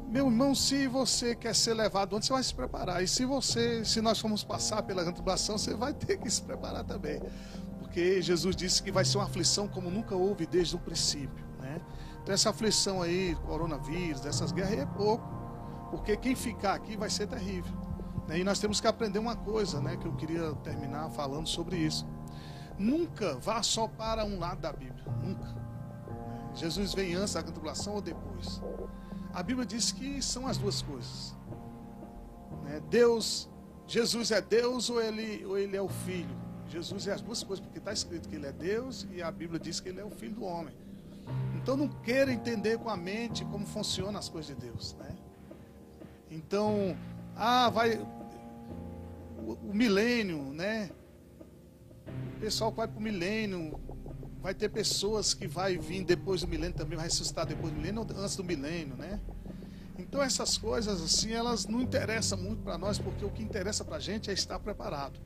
Meu 0.08 0.26
irmão, 0.26 0.54
se 0.54 0.86
você 0.86 1.34
quer 1.34 1.54
ser 1.54 1.74
levado 1.74 2.16
antes, 2.16 2.28
você 2.28 2.34
vai 2.34 2.42
se 2.42 2.54
preparar. 2.54 3.02
E 3.02 3.08
se 3.08 3.24
você, 3.24 3.84
se 3.84 4.00
nós 4.00 4.18
formos 4.18 4.44
passar 4.44 4.82
pela 4.82 5.02
grande 5.02 5.16
tribulação, 5.16 5.58
você 5.58 5.74
vai 5.74 5.92
ter 5.94 6.16
que 6.18 6.30
se 6.30 6.42
preparar 6.42 6.84
também. 6.84 7.20
Porque 7.80 8.20
Jesus 8.20 8.54
disse 8.54 8.82
que 8.82 8.92
vai 8.92 9.04
ser 9.04 9.18
uma 9.18 9.24
aflição 9.24 9.66
como 9.66 9.90
nunca 9.90 10.14
houve 10.14 10.46
desde 10.46 10.76
o 10.76 10.78
princípio? 10.78 11.45
Então 12.26 12.34
essa 12.34 12.50
aflição 12.50 13.02
aí, 13.02 13.36
coronavírus, 13.46 14.20
dessas 14.20 14.50
guerras 14.50 14.80
é 14.80 14.84
pouco. 14.84 15.24
Porque 15.92 16.16
quem 16.16 16.34
ficar 16.34 16.74
aqui 16.74 16.96
vai 16.96 17.08
ser 17.08 17.28
terrível. 17.28 17.72
Né? 18.26 18.40
E 18.40 18.42
nós 18.42 18.58
temos 18.58 18.80
que 18.80 18.88
aprender 18.88 19.20
uma 19.20 19.36
coisa, 19.36 19.80
né? 19.80 19.96
Que 19.96 20.08
eu 20.08 20.12
queria 20.16 20.52
terminar 20.56 21.08
falando 21.10 21.46
sobre 21.46 21.76
isso. 21.76 22.04
Nunca 22.76 23.36
vá 23.36 23.62
só 23.62 23.86
para 23.86 24.24
um 24.24 24.40
lado 24.40 24.60
da 24.60 24.72
Bíblia. 24.72 25.04
Nunca. 25.22 25.54
Jesus 26.52 26.92
vem 26.92 27.14
antes 27.14 27.34
da 27.34 27.44
tribulação 27.44 27.94
ou 27.94 28.02
depois. 28.02 28.60
A 29.32 29.40
Bíblia 29.40 29.64
diz 29.64 29.92
que 29.92 30.20
são 30.20 30.48
as 30.48 30.58
duas 30.58 30.82
coisas. 30.82 31.32
Né? 32.64 32.82
Deus, 32.90 33.48
Jesus 33.86 34.32
é 34.32 34.40
Deus 34.40 34.90
ou 34.90 35.00
ele, 35.00 35.46
ou 35.46 35.56
ele 35.56 35.76
é 35.76 35.80
o 35.80 35.88
Filho? 35.88 36.36
Jesus 36.66 37.06
é 37.06 37.12
as 37.12 37.20
duas 37.20 37.44
coisas, 37.44 37.64
porque 37.64 37.78
está 37.78 37.92
escrito 37.92 38.28
que 38.28 38.34
ele 38.34 38.46
é 38.46 38.52
Deus 38.52 39.06
e 39.12 39.22
a 39.22 39.30
Bíblia 39.30 39.60
diz 39.60 39.78
que 39.78 39.90
ele 39.90 40.00
é 40.00 40.04
o 40.04 40.10
Filho 40.10 40.34
do 40.34 40.44
homem. 40.44 40.74
Então 41.56 41.76
não 41.76 41.88
queira 41.88 42.32
entender 42.32 42.78
com 42.78 42.88
a 42.88 42.96
mente 42.96 43.44
como 43.46 43.66
funcionam 43.66 44.18
as 44.18 44.28
coisas 44.28 44.54
de 44.54 44.66
Deus. 44.66 44.94
Né? 44.98 45.16
Então, 46.30 46.96
ah, 47.34 47.68
vai. 47.70 47.98
O, 49.38 49.52
o 49.70 49.74
milênio, 49.74 50.52
né? 50.52 50.90
O 52.36 52.40
pessoal 52.40 52.70
vai 52.70 52.86
para 52.86 52.98
o 52.98 53.02
milênio. 53.02 53.80
Vai 54.40 54.54
ter 54.54 54.68
pessoas 54.68 55.34
que 55.34 55.48
vai 55.48 55.76
vir 55.76 56.04
depois 56.04 56.42
do 56.42 56.46
milênio 56.46 56.76
também, 56.76 56.96
vai 56.96 57.06
ressuscitar 57.06 57.46
depois 57.46 57.72
do 57.72 57.80
milênio 57.80 58.06
antes 58.16 58.36
do 58.36 58.44
milênio, 58.44 58.94
né? 58.94 59.20
Então 59.98 60.22
essas 60.22 60.56
coisas 60.56 61.02
assim, 61.02 61.32
elas 61.32 61.66
não 61.66 61.80
interessam 61.80 62.38
muito 62.38 62.62
para 62.62 62.78
nós, 62.78 62.98
porque 62.98 63.24
o 63.24 63.30
que 63.30 63.42
interessa 63.42 63.84
para 63.84 63.96
a 63.96 64.00
gente 64.00 64.30
é 64.30 64.32
estar 64.32 64.58
preparado. 64.60 65.18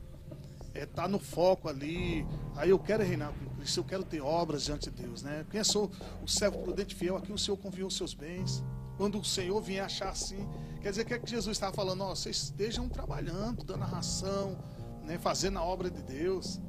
É 0.73 0.85
tá 0.85 1.07
no 1.07 1.19
foco 1.19 1.67
ali. 1.67 2.25
Aí 2.55 2.69
eu 2.69 2.79
quero 2.79 3.03
reinar 3.03 3.33
com 3.33 3.55
Cristo, 3.55 3.79
eu 3.79 3.83
quero 3.83 4.03
ter 4.03 4.21
obras 4.21 4.63
diante 4.63 4.89
de 4.89 5.03
Deus, 5.03 5.21
né? 5.21 5.45
Quem 5.49 5.63
sou 5.63 5.91
o 6.23 6.27
servo 6.27 6.59
prudente 6.59 6.95
fiel, 6.95 7.17
aqui 7.17 7.31
o 7.31 7.37
Senhor 7.37 7.57
confiou 7.57 7.87
os 7.87 7.97
seus 7.97 8.13
bens. 8.13 8.63
Quando 8.97 9.19
o 9.19 9.23
Senhor 9.23 9.59
vier 9.61 9.83
achar 9.83 10.09
assim, 10.09 10.47
quer 10.81 10.91
dizer 10.91 11.05
que, 11.05 11.13
é 11.13 11.19
que 11.19 11.29
Jesus 11.29 11.57
estava 11.57 11.73
falando, 11.73 12.03
ó, 12.03 12.15
vocês 12.15 12.43
estejam 12.43 12.87
trabalhando, 12.87 13.63
dando 13.63 13.83
a 13.83 13.87
ração, 13.87 14.57
né, 15.03 15.17
fazendo 15.17 15.57
a 15.57 15.63
obra 15.63 15.89
de 15.89 16.01
Deus 16.03 16.61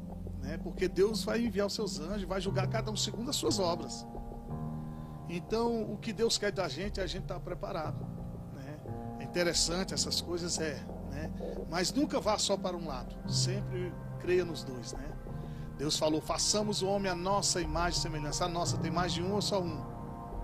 né? 0.43 0.59
Porque 0.59 0.89
Deus 0.89 1.25
vai 1.25 1.41
enviar 1.41 1.67
os 1.67 1.73
seus 1.73 2.01
anjos, 2.01 2.25
vai 2.25 2.41
julgar 2.41 2.69
cada 2.69 2.91
um 2.91 2.97
segundo 2.97 3.31
as 3.31 3.37
suas 3.37 3.59
obras. 3.59 4.07
Então, 5.29 5.91
o 5.91 5.97
que 5.97 6.13
Deus 6.13 6.37
quer 6.37 6.53
da 6.53 6.69
gente, 6.69 7.01
a 7.01 7.07
gente 7.07 7.23
está 7.23 7.41
preparado. 7.41 8.05
Né? 8.53 8.81
É 9.21 9.25
interessante 9.25 9.95
essas 9.95 10.21
coisas, 10.21 10.59
é. 10.59 10.85
Né? 11.13 11.31
Mas 11.69 11.93
nunca 11.93 12.19
vá 12.19 12.39
só 12.39 12.57
para 12.57 12.77
um 12.77 12.89
lado. 12.89 13.15
Sempre 13.31 13.93
creia 14.19 14.45
nos 14.45 14.65
dois. 14.65 14.95
Né? 14.95 15.13
Deus 15.77 15.97
falou: 15.99 16.21
façamos 16.21 16.81
o 16.81 16.89
homem 16.89 17.11
a 17.11 17.15
nossa 17.15 17.61
imagem 17.61 17.99
e 17.99 18.03
semelhança. 18.03 18.47
A 18.47 18.49
nossa 18.49 18.79
tem 18.79 18.91
mais 18.91 19.13
de 19.13 19.23
um 19.23 19.35
ou 19.35 19.43
só 19.43 19.61
um? 19.61 19.85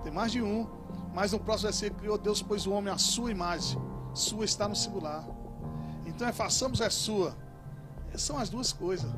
Tem 0.05 0.13
mais 0.13 0.31
de 0.31 0.43
um. 0.43 0.69
Mas 1.15 1.33
no 1.33 1.41
próximo 1.41 1.71
versículo, 1.71 2.01
criou 2.01 2.19
Deus, 2.19 2.43
pôs 2.43 2.67
o 2.67 2.73
homem 2.73 2.93
a 2.93 2.99
sua 2.99 3.31
imagem. 3.31 3.81
Sua 4.15 4.45
está 4.45 4.69
no 4.69 4.77
singular. 4.77 5.27
Então 6.05 6.29
é 6.29 6.33
façamos 6.33 6.81
é 6.81 6.91
sua. 6.91 7.35
São 8.15 8.37
as 8.37 8.51
duas 8.51 8.73
coisas. 8.73 9.11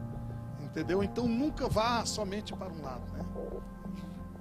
Entendeu? 0.61 1.03
Então 1.03 1.27
nunca 1.27 1.69
vá 1.69 2.05
somente 2.07 2.55
para 2.55 2.73
um 2.73 2.81
lado. 2.81 3.11
Né? 3.13 3.25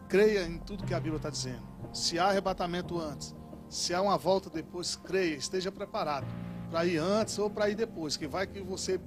Creia 0.08 0.46
em 0.46 0.60
tudo 0.60 0.86
que 0.86 0.94
a 0.94 1.00
Bíblia 1.00 1.18
está 1.18 1.30
dizendo. 1.30 1.68
Se 1.92 2.20
há 2.20 2.28
arrebatamento 2.28 3.00
antes, 3.00 3.36
se 3.68 3.96
há 3.96 4.02
uma 4.02 4.18
volta 4.18 4.50
depois, 4.50 4.96
creia, 4.96 5.36
esteja 5.36 5.72
preparado 5.72 6.28
para 6.70 6.86
ir 6.86 6.98
antes 6.98 7.38
ou 7.40 7.50
para 7.50 7.70
ir 7.70 7.76
depois. 7.76 8.18
Que 8.18 8.28
vai 8.28 8.48
que 8.48 8.62
você 8.62 9.00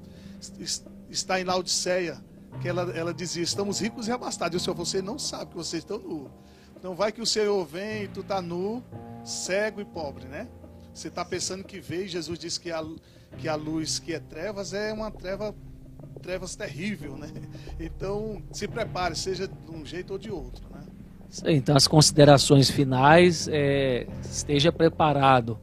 está 1.08 1.40
em 1.40 1.44
Laodiceia, 1.44 2.22
que 2.60 2.68
ela, 2.68 2.90
ela 2.96 3.14
dizia: 3.14 3.42
estamos 3.42 3.80
ricos 3.80 4.08
e 4.08 4.12
abastados. 4.12 4.54
E 4.54 4.56
o 4.56 4.60
Senhor, 4.60 4.76
você 4.76 5.00
não 5.00 5.18
sabe 5.18 5.50
que 5.50 5.56
vocês 5.56 5.82
estão 5.82 5.98
nu. 5.98 6.30
Então 6.76 6.94
vai 6.94 7.12
que 7.12 7.20
o 7.20 7.26
Senhor 7.26 7.64
vem 7.64 8.04
e 8.04 8.08
tu 8.08 8.20
está 8.20 8.42
nu, 8.42 8.82
cego 9.24 9.80
e 9.80 9.84
pobre, 9.84 10.26
né? 10.26 10.48
Você 10.92 11.08
está 11.08 11.24
pensando 11.24 11.64
que 11.64 11.80
veio, 11.80 12.08
Jesus 12.08 12.38
disse 12.38 12.60
que 12.60 12.70
a, 12.70 12.84
que 13.38 13.48
a 13.48 13.54
luz 13.54 13.98
que 13.98 14.12
é 14.12 14.18
trevas 14.18 14.74
é 14.74 14.92
uma 14.92 15.10
treva 15.10 15.54
trevas 16.20 16.54
terrível, 16.56 17.16
né? 17.16 17.28
Então, 17.78 18.42
se 18.52 18.68
prepare, 18.68 19.16
seja 19.16 19.48
de 19.48 19.70
um 19.70 19.84
jeito 19.84 20.12
ou 20.12 20.18
de 20.18 20.30
outro, 20.30 20.64
né? 20.70 20.82
Então, 21.46 21.74
as 21.74 21.88
considerações 21.88 22.70
finais, 22.70 23.48
é, 23.48 24.06
esteja 24.22 24.70
preparado. 24.70 25.58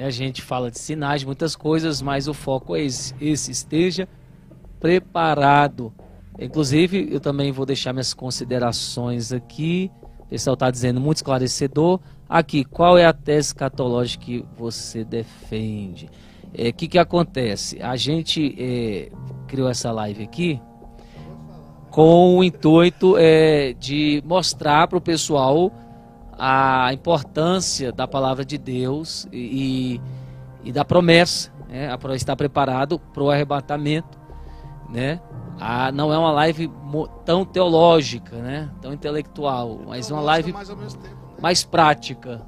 É, 0.00 0.06
a 0.06 0.10
gente 0.10 0.40
fala 0.40 0.70
de 0.70 0.78
sinais, 0.78 1.22
muitas 1.22 1.54
coisas, 1.54 2.00
mas 2.00 2.26
o 2.26 2.32
foco 2.32 2.74
é 2.74 2.80
esse, 2.80 3.14
esse 3.20 3.50
esteja 3.50 4.08
preparado. 4.80 5.92
Inclusive, 6.38 7.06
eu 7.12 7.20
também 7.20 7.52
vou 7.52 7.66
deixar 7.66 7.92
minhas 7.92 8.14
considerações 8.14 9.30
aqui. 9.30 9.90
O 10.20 10.24
pessoal 10.24 10.54
está 10.54 10.70
dizendo 10.70 10.98
muito 10.98 11.18
esclarecedor. 11.18 12.00
Aqui, 12.26 12.64
qual 12.64 12.96
é 12.96 13.04
a 13.04 13.12
tese 13.12 13.54
catológica 13.54 14.24
que 14.24 14.42
você 14.56 15.04
defende? 15.04 16.06
O 16.06 16.08
é, 16.54 16.72
que, 16.72 16.88
que 16.88 16.98
acontece? 16.98 17.78
A 17.82 17.94
gente 17.94 18.56
é, 18.58 19.12
criou 19.46 19.68
essa 19.68 19.92
live 19.92 20.24
aqui 20.24 20.58
com 21.90 22.38
o 22.38 22.44
intuito 22.44 23.18
é, 23.18 23.74
de 23.74 24.22
mostrar 24.24 24.88
para 24.88 24.96
o 24.96 25.00
pessoal 25.00 25.70
a 26.42 26.90
importância 26.94 27.92
da 27.92 28.08
palavra 28.08 28.46
de 28.46 28.56
Deus 28.56 29.28
e, 29.30 30.00
e 30.64 30.72
da 30.72 30.86
promessa, 30.86 31.52
né, 31.68 31.94
para 31.98 32.16
estar 32.16 32.34
preparado 32.34 32.98
para 32.98 33.22
o 33.22 33.30
arrebatamento, 33.30 34.18
né? 34.88 35.20
Ah, 35.60 35.92
não 35.92 36.10
é 36.10 36.16
uma 36.16 36.32
live 36.32 36.72
tão 37.26 37.44
teológica, 37.44 38.36
né? 38.36 38.70
Tão 38.80 38.94
intelectual, 38.94 39.80
mas 39.86 40.10
uma 40.10 40.22
live 40.22 40.54
mais, 40.54 40.68
tempo, 40.68 40.80
né? 40.80 41.16
mais 41.42 41.62
prática, 41.62 42.40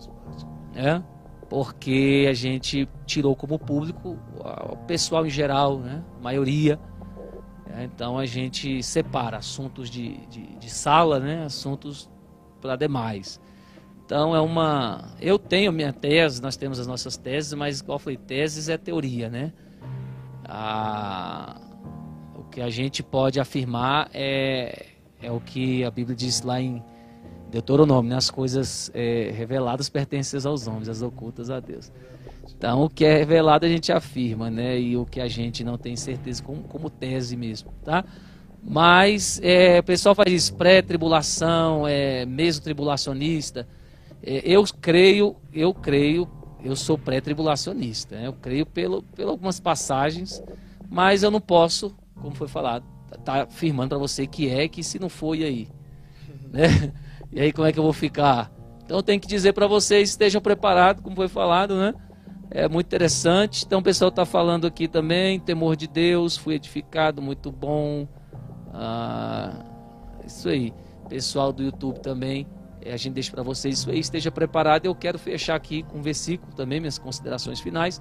né? 0.73 1.05
Porque 1.51 2.27
a 2.31 2.33
gente 2.33 2.89
tirou 3.05 3.37
como 3.37 3.59
público 3.59 4.19
o 4.71 4.77
pessoal 4.87 5.27
em 5.27 5.31
geral, 5.31 5.79
né? 5.79 6.03
A 6.19 6.23
maioria. 6.23 6.81
Né? 7.67 7.85
Então 7.85 8.17
a 8.17 8.25
gente 8.25 8.83
separa 8.83 9.37
assuntos 9.37 9.91
de, 9.91 10.17
de, 10.29 10.47
de 10.57 10.71
sala, 10.71 11.21
né? 11.21 11.45
Assuntos 11.45 12.11
para 12.59 12.75
demais. 12.75 13.39
Então 14.13 14.37
é 14.37 14.41
uma. 14.43 15.09
Eu 15.23 15.39
tenho 15.39 15.73
minha 15.73 15.91
tese, 15.91 16.43
nós 16.43 16.55
temos 16.55 16.79
as 16.79 16.87
nossas 16.87 17.17
teses, 17.17 17.55
mas 17.55 17.81
igual 17.81 17.99
falei, 17.99 18.19
teses 18.19 18.69
é 18.69 18.77
teoria, 18.77 19.31
né? 19.31 19.55
A 20.45 21.59
que 22.51 22.61
a 22.61 22.69
gente 22.69 23.03
pode 23.03 23.41
afirmar 23.41 24.11
é, 24.13 24.85
é 25.23 25.33
o 25.33 25.41
que 25.41 25.83
a 25.83 25.91
Bíblia 25.91 26.15
diz 26.15 26.43
lá 26.43 26.61
em 26.61 26.85
Deuteronômio, 27.51 28.11
né? 28.11 28.17
as 28.17 28.29
coisas 28.31 28.91
é, 28.93 29.33
reveladas 29.35 29.89
pertencem 29.89 30.39
aos 30.45 30.67
homens, 30.67 30.91
as 30.91 31.01
ocultas 31.01 31.49
a 31.49 31.59
Deus. 31.59 31.91
Então, 32.55 32.85
o 32.85 32.91
que 32.91 33.07
é 33.07 33.17
revelado 33.17 33.65
a 33.65 33.69
gente 33.71 33.91
afirma, 33.91 34.51
né? 34.51 34.79
E 34.79 34.95
o 34.95 35.07
que 35.07 35.23
a 35.23 35.29
gente 35.29 35.65
não 35.65 35.79
tem 35.79 35.97
certeza, 35.97 36.43
como, 36.43 36.65
como 36.65 36.91
tese 36.91 37.35
mesmo, 37.35 37.73
tá? 37.83 38.05
Mas 38.63 39.41
é, 39.43 39.81
o 39.81 39.83
pessoal 39.83 40.15
faz 40.15 40.31
isso, 40.31 40.55
pré-tribulação, 40.55 41.89
é, 41.89 42.27
mesmo 42.27 42.63
tribulacionista. 42.63 43.67
É, 44.23 44.43
eu 44.45 44.65
creio, 44.81 45.37
eu 45.53 45.75
creio, 45.75 46.29
eu 46.63 46.77
sou 46.77 46.97
pré-tribulacionista. 46.97 48.17
Né? 48.17 48.27
Eu 48.27 48.33
creio 48.33 48.65
pelo, 48.65 49.03
por 49.03 49.27
algumas 49.27 49.59
passagens, 49.59 50.43
mas 50.89 51.23
eu 51.23 51.31
não 51.31 51.41
posso 51.41 51.97
como 52.23 52.35
foi 52.37 52.47
falado, 52.49 52.85
tá 53.25 53.43
afirmando 53.43 53.91
para 53.91 53.99
você 53.99 54.27
que 54.27 54.49
é, 54.49 54.69
que 54.69 54.83
se 54.83 54.99
não 54.99 55.09
foi 55.09 55.43
aí, 55.43 55.69
né? 56.51 56.93
E 57.35 57.41
aí 57.41 57.51
como 57.51 57.67
é 57.67 57.73
que 57.73 57.79
eu 57.79 57.83
vou 57.83 57.95
ficar? 57.95 58.53
Então 58.85 58.99
eu 58.99 59.03
tenho 59.03 59.19
que 59.19 59.27
dizer 59.27 59.55
para 59.55 59.67
vocês, 59.67 60.11
estejam 60.11 60.41
preparados, 60.41 61.03
como 61.03 61.17
foi 61.17 61.27
falado, 61.27 61.75
né? 61.77 61.95
É 62.51 62.69
muito 62.69 62.87
interessante. 62.89 63.65
Então 63.65 63.81
o 63.81 63.83
pessoal 63.83 64.11
está 64.11 64.27
falando 64.27 64.67
aqui 64.67 64.87
também, 64.87 65.41
temor 65.41 65.75
de 65.75 65.89
Deus, 65.89 66.37
fui 66.37 66.57
edificado, 66.57 67.23
muito 67.23 67.51
bom. 67.51 68.07
Ah, 68.71 69.65
isso 70.27 70.47
aí. 70.51 70.75
Pessoal 71.09 71.55
do 71.55 71.63
YouTube 71.63 72.01
também, 72.01 72.47
a 72.87 72.97
gente 72.97 73.15
deixa 73.15 73.31
para 73.31 73.43
vocês 73.43 73.79
isso 73.79 73.91
aí. 73.91 73.99
Esteja 73.99 74.31
preparado. 74.31 74.87
Eu 74.87 74.95
quero 74.95 75.19
fechar 75.19 75.55
aqui 75.55 75.83
com 75.83 75.99
um 75.99 76.03
versículo 76.03 76.53
também, 76.55 76.81
minhas 76.81 76.99
considerações 76.99 77.61
finais. 77.61 78.01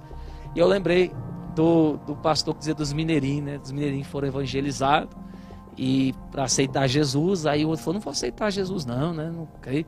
E 0.54 0.58
eu 0.58 0.66
lembrei 0.66 1.12
do, 1.54 1.98
do 1.98 2.16
pastor 2.16 2.54
que 2.54 2.60
dizia 2.60 2.74
dos 2.74 2.92
mineirinhos, 2.92 3.44
né? 3.44 3.58
Dos 3.58 3.72
mineirinhos 3.72 4.06
foram 4.08 4.28
evangelizados 4.28 5.14
e 5.76 6.14
para 6.30 6.44
aceitar 6.44 6.86
Jesus, 6.86 7.46
aí 7.46 7.64
o 7.64 7.68
outro 7.68 7.84
falou, 7.84 7.94
não 7.94 8.00
vou 8.00 8.10
aceitar 8.10 8.50
Jesus 8.50 8.84
não, 8.84 9.12
né? 9.14 9.30
Não 9.30 9.48
creio. 9.60 9.86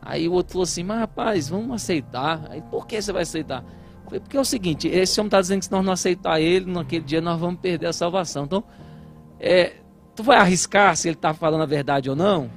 Aí 0.00 0.28
o 0.28 0.32
outro 0.32 0.52
falou 0.52 0.64
assim, 0.64 0.84
mas 0.84 1.00
rapaz, 1.00 1.48
vamos 1.48 1.74
aceitar. 1.74 2.46
Aí, 2.50 2.62
por 2.62 2.86
que 2.86 3.00
você 3.00 3.12
vai 3.12 3.22
aceitar? 3.22 3.64
Falei, 4.04 4.20
porque 4.20 4.36
é 4.36 4.40
o 4.40 4.44
seguinte, 4.44 4.86
esse 4.86 5.18
homem 5.18 5.28
está 5.28 5.40
dizendo 5.40 5.58
que 5.60 5.64
se 5.64 5.72
nós 5.72 5.84
não 5.84 5.92
aceitar 5.92 6.40
ele, 6.40 6.70
naquele 6.70 7.04
dia 7.04 7.20
nós 7.20 7.40
vamos 7.40 7.60
perder 7.60 7.86
a 7.86 7.92
salvação. 7.92 8.44
Então, 8.44 8.62
é, 9.40 9.74
tu 10.14 10.22
vai 10.22 10.36
arriscar 10.36 10.96
se 10.96 11.08
ele 11.08 11.16
está 11.16 11.34
falando 11.34 11.62
a 11.62 11.66
verdade 11.66 12.08
ou 12.08 12.14
não? 12.14 12.50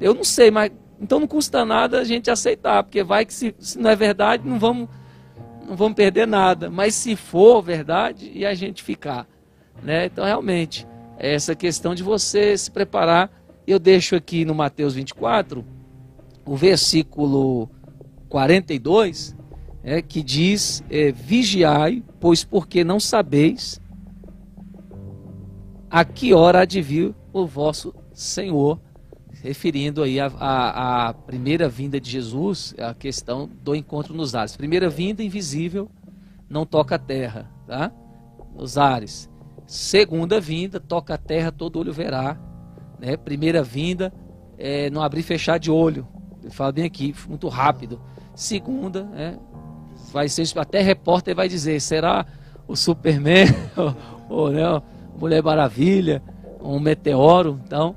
Eu 0.00 0.14
não 0.14 0.24
sei, 0.24 0.50
mas 0.50 0.70
então 1.00 1.20
não 1.20 1.26
custa 1.26 1.64
nada 1.64 2.00
a 2.00 2.04
gente 2.04 2.30
aceitar, 2.30 2.82
porque 2.82 3.02
vai 3.02 3.24
que 3.24 3.32
se, 3.32 3.54
se 3.58 3.78
não 3.78 3.90
é 3.90 3.96
verdade, 3.96 4.48
não 4.48 4.58
vamos 4.58 4.88
não 5.68 5.76
vamos 5.76 5.94
perder 5.94 6.26
nada. 6.26 6.70
Mas 6.70 6.94
se 6.94 7.14
for 7.14 7.62
verdade, 7.62 8.30
e 8.34 8.46
a 8.46 8.54
gente 8.54 8.82
ficar. 8.82 9.28
Né? 9.82 10.06
Então, 10.06 10.24
realmente, 10.24 10.86
é 11.18 11.34
essa 11.34 11.54
questão 11.54 11.94
de 11.94 12.02
você 12.02 12.56
se 12.56 12.70
preparar. 12.70 13.30
Eu 13.66 13.78
deixo 13.78 14.16
aqui 14.16 14.46
no 14.46 14.54
Mateus 14.54 14.94
24, 14.94 15.62
o 16.46 16.56
versículo 16.56 17.68
42, 18.30 19.36
é, 19.84 20.00
que 20.00 20.22
diz: 20.22 20.82
é, 20.90 21.12
Vigiai, 21.12 22.02
pois 22.18 22.44
porque 22.44 22.82
não 22.82 22.98
sabeis 22.98 23.78
a 25.90 26.04
que 26.04 26.32
hora 26.32 26.60
há 26.60 26.64
de 26.64 26.80
vir 26.80 27.14
o 27.32 27.46
vosso 27.46 27.94
Senhor 28.12 28.80
referindo 29.42 30.02
aí 30.02 30.18
a, 30.20 31.14
primeira 31.26 31.68
vinda 31.68 32.00
de 32.00 32.10
Jesus, 32.10 32.74
a 32.78 32.94
questão 32.94 33.48
do 33.62 33.74
encontro 33.74 34.14
nos 34.14 34.34
ares. 34.34 34.56
Primeira 34.56 34.88
vinda 34.88 35.22
invisível, 35.22 35.88
não 36.48 36.66
toca 36.66 36.96
a 36.96 36.98
terra, 36.98 37.50
tá? 37.66 37.92
Nos 38.54 38.76
ares. 38.76 39.30
Segunda 39.66 40.40
vinda, 40.40 40.80
toca 40.80 41.14
a 41.14 41.18
terra, 41.18 41.52
todo 41.52 41.78
olho 41.78 41.92
verá. 41.92 42.38
Né? 42.98 43.16
Primeira 43.16 43.62
vinda, 43.62 44.12
é, 44.56 44.90
não 44.90 45.02
abrir 45.02 45.20
e 45.20 45.24
fechar 45.24 45.58
de 45.58 45.70
olho. 45.70 46.06
Ele 46.42 46.50
fala 46.50 46.72
bem 46.72 46.84
aqui, 46.84 47.14
muito 47.28 47.48
rápido. 47.48 48.00
Segunda, 48.34 49.08
é, 49.14 49.36
vai 50.12 50.28
ser 50.28 50.46
até 50.58 50.80
repórter 50.80 51.34
vai 51.34 51.48
dizer, 51.48 51.80
será 51.80 52.26
o 52.66 52.74
Superman 52.74 53.46
ou, 53.76 53.94
ou 54.46 54.50
né, 54.50 54.82
Mulher 55.18 55.42
Maravilha, 55.42 56.22
um 56.60 56.80
meteoro, 56.80 57.60
então 57.64 57.94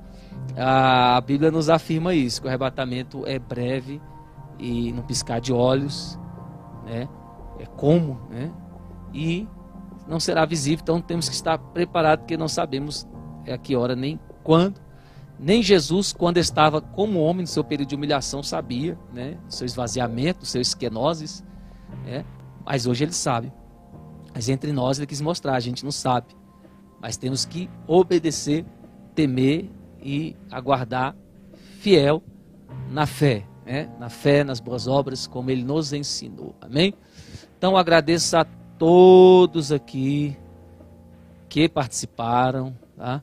a 0.58 1.22
Bíblia 1.22 1.52
nos 1.52 1.70
afirma 1.70 2.14
isso, 2.14 2.42
que 2.42 2.48
o 2.48 2.50
arrebatamento 2.50 3.26
é 3.26 3.40
breve 3.40 4.02
e 4.60 4.92
no 4.92 5.04
piscar 5.04 5.40
de 5.40 5.54
olhos, 5.54 6.20
né? 6.86 7.08
É 7.60 7.66
como, 7.66 8.20
né? 8.30 8.52
E 9.14 9.48
não 10.08 10.20
será 10.20 10.46
visível, 10.46 10.82
então 10.84 11.02
temos 11.02 11.30
que 11.30 11.36
estar 11.36 11.58
preparados, 11.58 12.24
porque 12.24 12.38
não 12.38 12.48
sabemos 12.48 13.08
a 13.48 13.58
que 13.58 13.76
hora 13.76 13.96
nem 13.96 14.20
quando. 14.44 14.82
Nem 15.40 15.64
Jesus, 15.64 16.14
quando 16.14 16.38
estava 16.38 16.80
como 16.82 17.20
homem 17.20 17.42
no 17.42 17.48
seu 17.48 17.64
período 17.64 17.90
de 17.90 17.96
humilhação, 17.96 18.44
sabia, 18.44 18.98
né? 19.12 19.38
seu 19.48 19.66
esvaziamento, 19.66 20.46
seu 20.46 20.62
esquenoses, 20.62 21.44
né? 22.06 22.24
Mas 22.64 22.86
hoje 22.86 23.06
ele 23.06 23.14
sabe. 23.14 23.52
Mas 24.34 24.50
entre 24.50 24.72
nós 24.72 25.00
ele 25.00 25.08
quis 25.08 25.20
mostrar, 25.20 25.56
a 25.56 25.60
gente 25.60 25.84
não 25.84 25.92
sabe. 25.92 26.28
Mas 27.02 27.18
temos 27.18 27.44
que 27.44 27.68
obedecer, 27.88 28.66
temer 29.16 29.72
e 30.02 30.36
aguardar 30.50 31.16
fiel 31.80 32.24
na 32.90 33.06
fé, 33.06 33.46
né? 33.66 33.90
na 34.00 34.10
fé, 34.10 34.44
nas 34.44 34.60
boas 34.60 34.88
obras, 34.88 35.28
como 35.28 35.50
ele 35.50 35.64
nos 35.64 35.94
ensinou. 35.94 36.56
Amém? 36.62 36.94
Então 37.58 37.78
agradeço 37.78 38.38
a 38.38 38.46
todos 38.78 39.72
aqui 39.72 40.36
que 41.48 41.70
participaram. 41.70 42.76
Tá? 42.98 43.22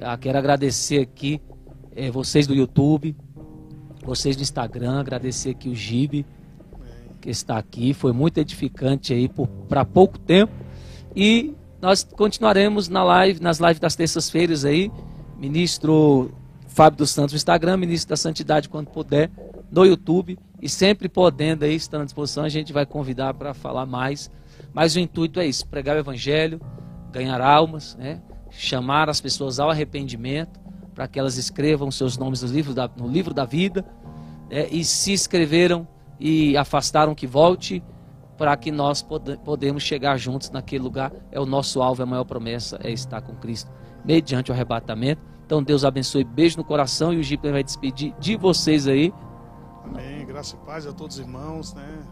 Ah, 0.00 0.16
quero 0.16 0.38
agradecer 0.38 1.00
aqui 1.00 1.40
é, 1.94 2.10
vocês 2.10 2.46
do 2.46 2.54
YouTube, 2.54 3.16
vocês 4.04 4.36
do 4.36 4.42
Instagram, 4.42 5.00
agradecer 5.00 5.50
aqui 5.50 5.68
o 5.68 5.74
Gibe 5.74 6.26
que 7.20 7.30
está 7.30 7.58
aqui, 7.58 7.92
foi 7.92 8.12
muito 8.12 8.38
edificante 8.38 9.12
aí 9.12 9.30
para 9.68 9.84
pouco 9.84 10.18
tempo. 10.18 10.52
E 11.14 11.54
nós 11.80 12.02
continuaremos 12.02 12.88
na 12.88 13.04
live, 13.04 13.40
nas 13.40 13.58
lives 13.58 13.78
das 13.78 13.94
terças-feiras 13.94 14.64
aí, 14.64 14.90
ministro 15.40 16.30
Fábio 16.68 16.98
dos 16.98 17.10
Santos 17.10 17.32
no 17.32 17.36
Instagram, 17.36 17.78
ministro 17.78 18.10
da 18.10 18.16
Santidade 18.16 18.68
quando 18.68 18.88
puder, 18.88 19.30
no 19.70 19.84
YouTube 19.84 20.38
e 20.60 20.68
sempre 20.68 21.08
podendo 21.08 21.64
aí, 21.64 21.74
estando 21.74 22.02
à 22.02 22.04
disposição, 22.04 22.44
a 22.44 22.48
gente 22.48 22.72
vai 22.72 22.84
convidar 22.84 23.32
para 23.32 23.54
falar 23.54 23.86
mais. 23.86 24.30
Mas 24.74 24.94
o 24.94 25.00
intuito 25.00 25.40
é 25.40 25.46
isso, 25.46 25.66
pregar 25.66 25.96
o 25.96 25.98
evangelho, 25.98 26.60
ganhar 27.10 27.40
almas, 27.40 27.96
né? 27.96 28.20
chamar 28.50 29.08
as 29.08 29.20
pessoas 29.20 29.58
ao 29.58 29.70
arrependimento, 29.70 30.60
para 30.94 31.08
que 31.08 31.18
elas 31.18 31.36
escrevam 31.36 31.90
seus 31.90 32.18
nomes 32.18 32.42
no 32.42 32.48
livro 32.48 32.74
da, 32.74 32.90
no 32.94 33.08
livro 33.08 33.32
da 33.32 33.44
vida, 33.44 33.84
né? 34.50 34.68
e 34.70 34.84
se 34.84 35.12
escreveram 35.12 35.88
e 36.18 36.56
afastaram 36.56 37.14
que 37.14 37.26
volte, 37.26 37.82
para 38.36 38.56
que 38.56 38.70
nós 38.70 39.02
pode, 39.02 39.36
podemos 39.38 39.82
chegar 39.82 40.16
juntos 40.18 40.50
naquele 40.50 40.82
lugar. 40.84 41.12
É 41.32 41.40
o 41.40 41.46
nosso 41.46 41.80
alvo, 41.80 42.02
é 42.02 42.04
a 42.04 42.06
maior 42.06 42.24
promessa, 42.24 42.78
é 42.82 42.90
estar 42.90 43.22
com 43.22 43.34
Cristo 43.34 43.70
mediante 44.04 44.50
o 44.50 44.54
arrebatamento. 44.54 45.22
Então 45.50 45.62
Deus 45.62 45.84
abençoe, 45.84 46.22
beijo 46.22 46.56
no 46.56 46.64
coração 46.64 47.12
e 47.12 47.18
o 47.18 47.22
Gipe 47.22 47.50
vai 47.50 47.64
despedir 47.64 48.14
de 48.20 48.36
vocês 48.36 48.86
aí. 48.86 49.12
Amém, 49.84 50.24
graça 50.24 50.54
e 50.54 50.64
paz 50.64 50.86
a 50.86 50.92
todos 50.92 51.16
os 51.16 51.20
irmãos, 51.20 51.74
né? 51.74 52.04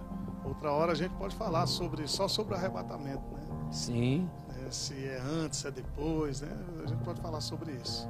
Outra 0.44 0.72
hora 0.72 0.90
a 0.90 0.94
gente 0.94 1.14
pode 1.14 1.36
falar 1.36 1.66
sobre 1.66 2.08
só 2.08 2.26
sobre 2.26 2.54
o 2.54 2.56
arrebatamento, 2.56 3.22
né? 3.32 3.68
Sim. 3.70 4.28
É, 4.66 4.70
se 4.70 4.94
é 4.94 5.20
antes, 5.20 5.60
se 5.60 5.68
é 5.68 5.70
depois, 5.70 6.40
né? 6.40 6.50
A 6.82 6.86
gente 6.88 7.04
pode 7.04 7.20
falar 7.20 7.40
sobre 7.40 7.72
isso. 7.72 8.08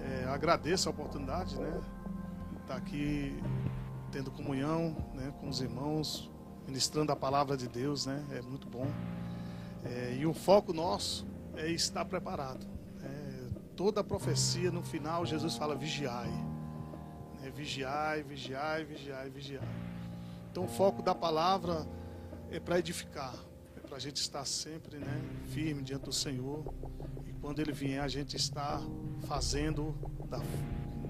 É, 0.00 0.28
agradeço 0.28 0.88
a 0.88 0.92
oportunidade, 0.92 1.58
né? 1.58 1.80
Estar 2.60 2.74
tá 2.74 2.76
aqui 2.76 3.36
tendo 4.12 4.30
comunhão, 4.30 4.94
né? 5.14 5.32
Com 5.40 5.48
os 5.48 5.60
irmãos, 5.60 6.30
ministrando 6.64 7.10
a 7.10 7.16
palavra 7.16 7.56
de 7.56 7.66
Deus, 7.66 8.06
né? 8.06 8.24
É 8.30 8.40
muito 8.40 8.68
bom. 8.68 8.86
É, 9.84 10.16
e 10.16 10.26
o 10.26 10.32
foco 10.32 10.72
nosso 10.72 11.26
é 11.56 11.68
estar 11.70 12.04
preparado 12.04 12.74
toda 13.76 14.00
a 14.00 14.04
profecia, 14.04 14.70
no 14.70 14.82
final, 14.82 15.26
Jesus 15.26 15.56
fala: 15.56 15.74
vigiai. 15.74 16.30
Né? 17.40 17.50
Vigiai, 17.54 18.22
vigiai, 18.22 18.84
vigiai, 18.84 19.30
vigiai. 19.30 19.68
Então, 20.50 20.64
o 20.64 20.68
foco 20.68 21.02
da 21.02 21.14
palavra 21.14 21.86
é 22.50 22.60
para 22.60 22.78
edificar, 22.78 23.34
é 23.76 23.80
para 23.80 23.96
a 23.96 24.00
gente 24.00 24.16
estar 24.16 24.44
sempre 24.44 24.98
né, 24.98 25.22
firme 25.46 25.82
diante 25.82 26.04
do 26.04 26.12
Senhor. 26.12 26.64
E 27.26 27.32
quando 27.32 27.60
Ele 27.60 27.72
vier, 27.72 28.02
a 28.02 28.08
gente 28.08 28.36
está 28.36 28.80
fazendo 29.26 29.94
da, 30.28 30.40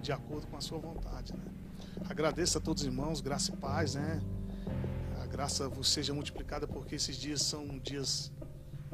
de 0.01 0.13
acordo 0.13 0.47
com 0.47 0.57
a 0.57 0.61
Sua 0.61 0.79
vontade. 0.79 1.33
Né? 1.35 1.45
Agradeço 2.09 2.59
a 2.59 2.61
todos 2.61 2.83
os 2.83 2.87
irmãos, 2.87 3.21
graça 3.21 3.53
e 3.53 3.57
paz, 3.57 3.95
né? 3.95 4.23
A 5.23 5.27
graça 5.27 5.69
vos 5.69 5.89
seja 5.89 6.13
multiplicada, 6.13 6.67
porque 6.67 6.95
esses 6.95 7.17
dias 7.17 7.43
são 7.43 7.79
dias 7.79 8.33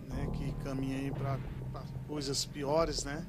né, 0.09 0.29
que 0.33 0.53
caminhem 0.65 1.13
para 1.13 1.39
coisas 2.07 2.45
piores, 2.45 3.05
né? 3.05 3.25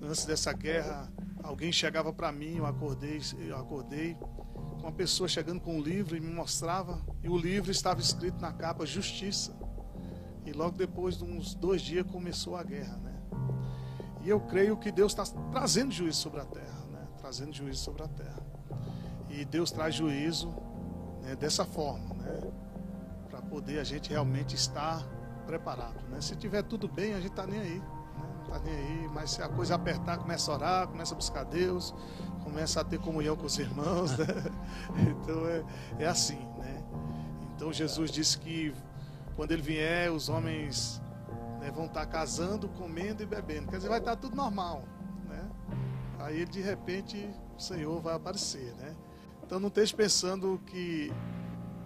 Antes 0.00 0.24
dessa 0.24 0.52
guerra, 0.52 1.12
alguém 1.42 1.72
chegava 1.72 2.12
para 2.12 2.30
mim, 2.32 2.56
eu 2.56 2.66
acordei, 2.66 3.20
eu 3.38 3.56
acordei 3.56 4.16
uma 4.80 4.92
pessoa 4.92 5.28
chegando 5.28 5.60
com 5.60 5.76
um 5.76 5.80
livro 5.80 6.16
e 6.16 6.20
me 6.20 6.32
mostrava, 6.32 7.00
e 7.22 7.28
o 7.28 7.36
livro 7.36 7.70
estava 7.70 8.00
escrito 8.00 8.40
na 8.40 8.52
capa 8.52 8.84
Justiça. 8.84 9.56
E 10.44 10.52
logo 10.52 10.76
depois 10.76 11.16
de 11.18 11.24
uns 11.24 11.54
dois 11.54 11.80
dias 11.80 12.04
começou 12.06 12.56
a 12.56 12.62
guerra, 12.62 12.96
né? 12.96 13.22
E 14.22 14.28
eu 14.28 14.40
creio 14.40 14.76
que 14.76 14.90
Deus 14.90 15.12
está 15.12 15.24
trazendo 15.50 15.92
juízo 15.92 16.18
sobre 16.18 16.40
a 16.40 16.44
terra, 16.44 16.84
né? 16.90 17.06
Trazendo 17.18 17.52
juízo 17.52 17.80
sobre 17.82 18.02
a 18.02 18.08
terra. 18.08 18.42
E 19.30 19.44
Deus 19.44 19.70
traz 19.70 19.94
juízo 19.94 20.52
né, 21.22 21.36
dessa 21.36 21.64
forma, 21.64 22.14
né? 22.14 22.40
Para 23.30 23.40
poder 23.42 23.78
a 23.78 23.84
gente 23.84 24.10
realmente 24.10 24.54
estar 24.54 25.02
preparado, 25.46 26.00
né? 26.08 26.20
Se 26.20 26.36
tiver 26.36 26.62
tudo 26.62 26.88
bem, 26.88 27.14
a 27.14 27.20
gente 27.20 27.30
está 27.30 27.46
nem 27.46 27.60
aí, 27.60 27.82
está 28.52 28.58
nem 28.58 28.74
aí, 28.74 29.10
mas 29.12 29.30
se 29.30 29.42
a 29.42 29.48
coisa 29.48 29.74
apertar, 29.74 30.18
começa 30.18 30.50
a 30.50 30.54
orar, 30.54 30.88
começa 30.88 31.14
a 31.14 31.16
buscar 31.16 31.44
Deus, 31.44 31.94
começa 32.44 32.80
a 32.80 32.84
ter 32.84 32.98
comunhão 32.98 33.36
com 33.36 33.46
os 33.46 33.58
irmãos, 33.58 34.16
né? 34.16 34.26
Então 35.22 35.46
é, 35.46 35.64
é 36.00 36.06
assim, 36.06 36.38
né? 36.58 36.84
Então 37.54 37.72
Jesus 37.72 38.10
disse 38.10 38.38
que 38.38 38.74
quando 39.34 39.52
ele 39.52 39.62
vier, 39.62 40.12
os 40.12 40.28
homens 40.28 41.00
né, 41.60 41.70
vão 41.70 41.86
estar 41.86 42.04
casando, 42.06 42.68
comendo 42.68 43.22
e 43.22 43.26
bebendo. 43.26 43.68
Quer 43.68 43.76
dizer, 43.76 43.88
vai 43.88 43.98
estar 43.98 44.16
tudo 44.16 44.36
normal, 44.36 44.84
né? 45.28 45.48
Aí 46.18 46.44
de 46.44 46.60
repente 46.60 47.30
o 47.56 47.60
Senhor 47.60 48.00
vai 48.00 48.14
aparecer, 48.14 48.74
né? 48.74 48.94
Então 49.42 49.58
não 49.58 49.68
esteja 49.68 49.96
pensando 49.96 50.60
que, 50.66 51.12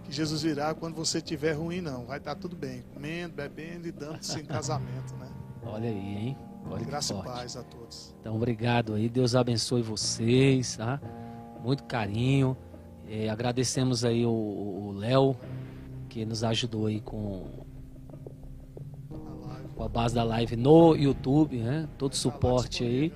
que 0.05 0.13
Jesus 0.13 0.43
virá 0.43 0.75
quando 0.75 0.95
você 0.95 1.19
estiver 1.19 1.53
ruim, 1.53 1.81
não. 1.81 2.07
Vai 2.07 2.19
estar 2.19 2.35
tudo 2.35 2.57
bem, 2.57 2.83
comendo, 2.95 3.35
bebendo 3.35 3.87
e 3.87 3.93
dando-se 3.93 4.41
em 4.41 4.45
casamento, 4.47 5.15
né? 5.17 5.31
Olha 5.63 5.89
aí, 5.89 5.97
hein? 5.97 6.56
Olha 6.71 6.85
Graça 6.85 7.15
e 7.15 7.23
paz 7.23 7.57
a 7.57 7.63
todos. 7.63 8.15
Então, 8.21 8.37
obrigado 8.37 8.95
aí. 8.95 9.09
Deus 9.09 9.35
abençoe 9.35 9.83
vocês, 9.83 10.77
tá? 10.77 11.01
Muito 11.63 11.85
carinho. 11.85 12.57
É, 13.09 13.29
agradecemos 13.29 14.05
aí 14.05 14.27
o 14.27 14.93
Léo, 14.97 15.37
que 16.09 16.25
nos 16.25 16.43
ajudou 16.43 16.87
aí 16.87 17.01
com, 17.01 17.47
com 19.77 19.85
a 19.85 19.89
base 19.89 20.15
da 20.15 20.25
live 20.25 20.57
no 20.57 20.95
YouTube, 20.97 21.59
né? 21.59 21.89
Todo 21.97 22.13
o 22.13 22.17
suporte 22.17 22.83
aí. 22.83 23.13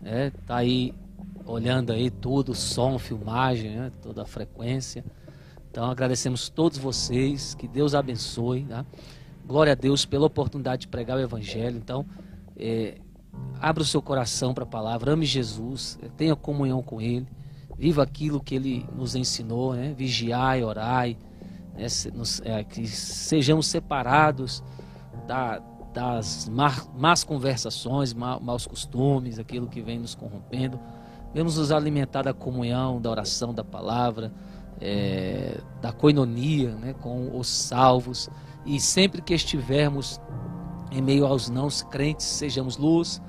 Né? 0.00 0.26
É, 0.26 0.30
tá 0.30 0.56
aí 0.56 0.94
olhando 1.46 1.92
aí 1.92 2.10
tudo, 2.10 2.54
som, 2.54 2.98
filmagem, 2.98 3.76
né? 3.76 3.92
toda 4.00 4.22
a 4.22 4.26
frequência. 4.26 5.04
Então 5.70 5.90
agradecemos 5.90 6.48
todos 6.48 6.78
vocês, 6.78 7.54
que 7.54 7.66
Deus 7.66 7.94
abençoe. 7.94 8.64
Tá? 8.64 8.84
Glória 9.46 9.72
a 9.72 9.76
Deus 9.76 10.04
pela 10.04 10.26
oportunidade 10.26 10.82
de 10.82 10.88
pregar 10.88 11.16
o 11.16 11.20
Evangelho. 11.20 11.76
Então, 11.76 12.06
é, 12.62 12.98
abra 13.60 13.82
o 13.82 13.86
seu 13.86 14.00
coração 14.00 14.54
para 14.54 14.64
a 14.64 14.66
palavra, 14.66 15.12
ame 15.12 15.26
Jesus, 15.26 15.98
tenha 16.16 16.36
comunhão 16.36 16.82
com 16.82 17.00
Ele, 17.00 17.26
viva 17.76 18.02
aquilo 18.02 18.40
que 18.40 18.54
Ele 18.54 18.86
nos 18.94 19.14
ensinou, 19.14 19.74
né? 19.74 19.94
vigiai, 19.96 20.62
orai, 20.62 21.16
né? 21.74 21.86
Nos, 22.14 22.40
é, 22.44 22.62
que 22.62 22.86
sejamos 22.86 23.66
separados 23.66 24.62
da, 25.26 25.58
das 25.92 26.48
más, 26.48 26.88
más 26.96 27.24
conversações, 27.24 28.14
ma, 28.14 28.38
maus 28.38 28.66
costumes, 28.66 29.38
aquilo 29.38 29.66
que 29.66 29.80
vem 29.80 29.98
nos 29.98 30.14
corrompendo 30.14 30.78
Vamos 31.34 31.56
nos 31.56 31.72
alimentar 31.72 32.22
da 32.22 32.34
comunhão, 32.34 33.00
da 33.00 33.10
oração, 33.10 33.54
da 33.54 33.64
palavra, 33.64 34.30
é, 34.78 35.58
da 35.80 35.90
coinonia 35.90 36.72
né, 36.72 36.94
com 37.00 37.38
os 37.38 37.48
salvos. 37.48 38.28
E 38.66 38.78
sempre 38.78 39.22
que 39.22 39.32
estivermos 39.32 40.20
em 40.92 41.00
meio 41.00 41.26
aos 41.26 41.48
não 41.48 41.68
crentes, 41.90 42.26
sejamos 42.26 42.76
luz, 42.76 43.20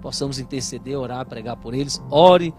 possamos 0.00 0.38
interceder, 0.38 0.96
orar, 0.96 1.26
pregar 1.26 1.56
por 1.56 1.74
eles. 1.74 2.00
Ore 2.10 2.54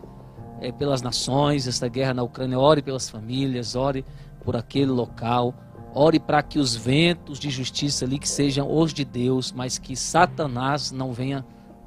é, 0.59 0.71
pelas 0.71 1.01
nações, 1.01 1.67
esta 1.67 1.87
guerra 1.87 2.13
na 2.13 2.23
Ucrânia, 2.23 2.59
ore 2.59 2.81
pelas 2.81 3.09
famílias, 3.09 3.75
ore 3.75 4.05
por 4.43 4.55
aquele 4.55 4.91
local. 4.91 5.53
Ore 5.93 6.19
para 6.19 6.43
que 6.43 6.59
os 6.59 6.75
ventos 6.75 7.39
de 7.39 7.49
justiça 7.49 8.05
ali, 8.05 8.19
que 8.19 8.27
sejam 8.27 8.69
os 8.71 8.93
de 8.93 9.03
Deus, 9.03 9.51
mas 9.51 9.77
que 9.77 9.95
Satanás 9.95 10.91
não 10.91 11.13
venha 11.13 11.45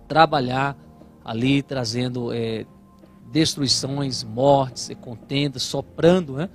trabalhar 0.08 0.76
ali, 1.24 1.62
trazendo 1.62 2.32
é, 2.32 2.66
destruições, 3.30 4.24
mortes, 4.24 4.90
contendas, 5.00 5.62
soprando 5.62 6.34
né, 6.34 6.48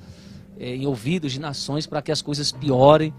é, 0.59 0.75
em 0.75 0.85
ouvidos 0.85 1.31
de 1.31 1.39
nações 1.39 1.87
para 1.87 2.01
que 2.01 2.11
as 2.11 2.21
coisas 2.21 2.51
piorem. 2.51 3.13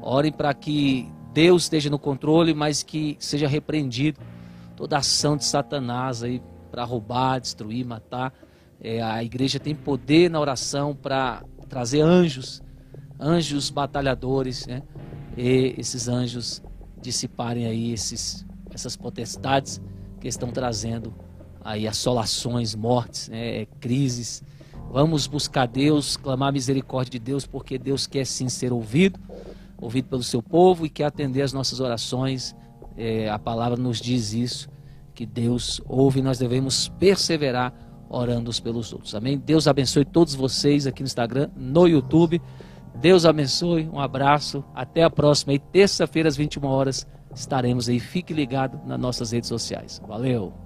Orem 0.00 0.30
para 0.30 0.52
que 0.52 1.10
Deus 1.34 1.64
esteja 1.64 1.90
no 1.90 1.98
controle, 1.98 2.54
mas 2.54 2.84
que 2.84 3.16
seja 3.18 3.48
repreendido 3.48 4.20
toda 4.76 4.98
ação 4.98 5.36
de 5.36 5.44
Satanás 5.44 6.22
aí 6.22 6.40
para 6.70 6.84
roubar, 6.84 7.40
destruir, 7.40 7.84
matar. 7.84 8.32
É, 8.80 9.02
a 9.02 9.22
igreja 9.22 9.58
tem 9.58 9.74
poder 9.74 10.30
na 10.30 10.38
oração 10.38 10.94
para 10.94 11.42
trazer 11.68 12.02
anjos, 12.02 12.62
anjos 13.18 13.68
batalhadores, 13.68 14.64
né? 14.66 14.82
E 15.36 15.74
esses 15.76 16.06
anjos 16.06 16.62
dissiparem 17.00 17.66
aí 17.66 17.92
esses, 17.92 18.46
essas 18.70 18.96
potestades 18.96 19.80
que 20.20 20.28
estão 20.28 20.50
trazendo 20.50 21.12
aí 21.64 21.88
assolações, 21.88 22.76
mortes, 22.76 23.28
né, 23.28 23.66
crises. 23.80 24.42
Vamos 24.90 25.26
buscar 25.26 25.66
Deus, 25.66 26.16
clamar 26.16 26.50
a 26.50 26.52
misericórdia 26.52 27.12
de 27.12 27.18
Deus, 27.18 27.44
porque 27.44 27.76
Deus 27.78 28.06
quer 28.06 28.24
sim 28.24 28.48
ser 28.48 28.72
ouvido, 28.72 29.18
ouvido 29.84 30.08
pelo 30.08 30.22
seu 30.22 30.42
povo 30.42 30.86
e 30.86 30.88
quer 30.88 31.04
atender 31.04 31.42
as 31.42 31.52
nossas 31.52 31.80
orações. 31.80 32.54
É, 32.96 33.28
a 33.28 33.38
palavra 33.38 33.76
nos 33.76 34.00
diz 34.00 34.32
isso, 34.32 34.68
que 35.14 35.26
Deus 35.26 35.80
ouve 35.86 36.20
e 36.20 36.22
nós 36.22 36.38
devemos 36.38 36.88
perseverar 36.88 37.72
orando 38.08 38.50
uns 38.50 38.60
pelos 38.60 38.92
outros. 38.92 39.14
Amém? 39.14 39.38
Deus 39.38 39.66
abençoe 39.66 40.04
todos 40.04 40.34
vocês 40.34 40.86
aqui 40.86 41.02
no 41.02 41.06
Instagram, 41.06 41.50
no 41.56 41.86
YouTube. 41.86 42.40
Deus 42.94 43.24
abençoe, 43.26 43.88
um 43.92 43.98
abraço, 43.98 44.64
até 44.74 45.02
a 45.02 45.10
próxima. 45.10 45.52
E 45.52 45.58
terça-feira 45.58 46.28
às 46.28 46.36
21 46.36 46.64
horas 46.64 47.06
estaremos 47.34 47.88
aí. 47.88 47.98
Fique 47.98 48.32
ligado 48.32 48.80
nas 48.86 48.98
nossas 48.98 49.32
redes 49.32 49.48
sociais. 49.48 50.00
Valeu! 50.06 50.63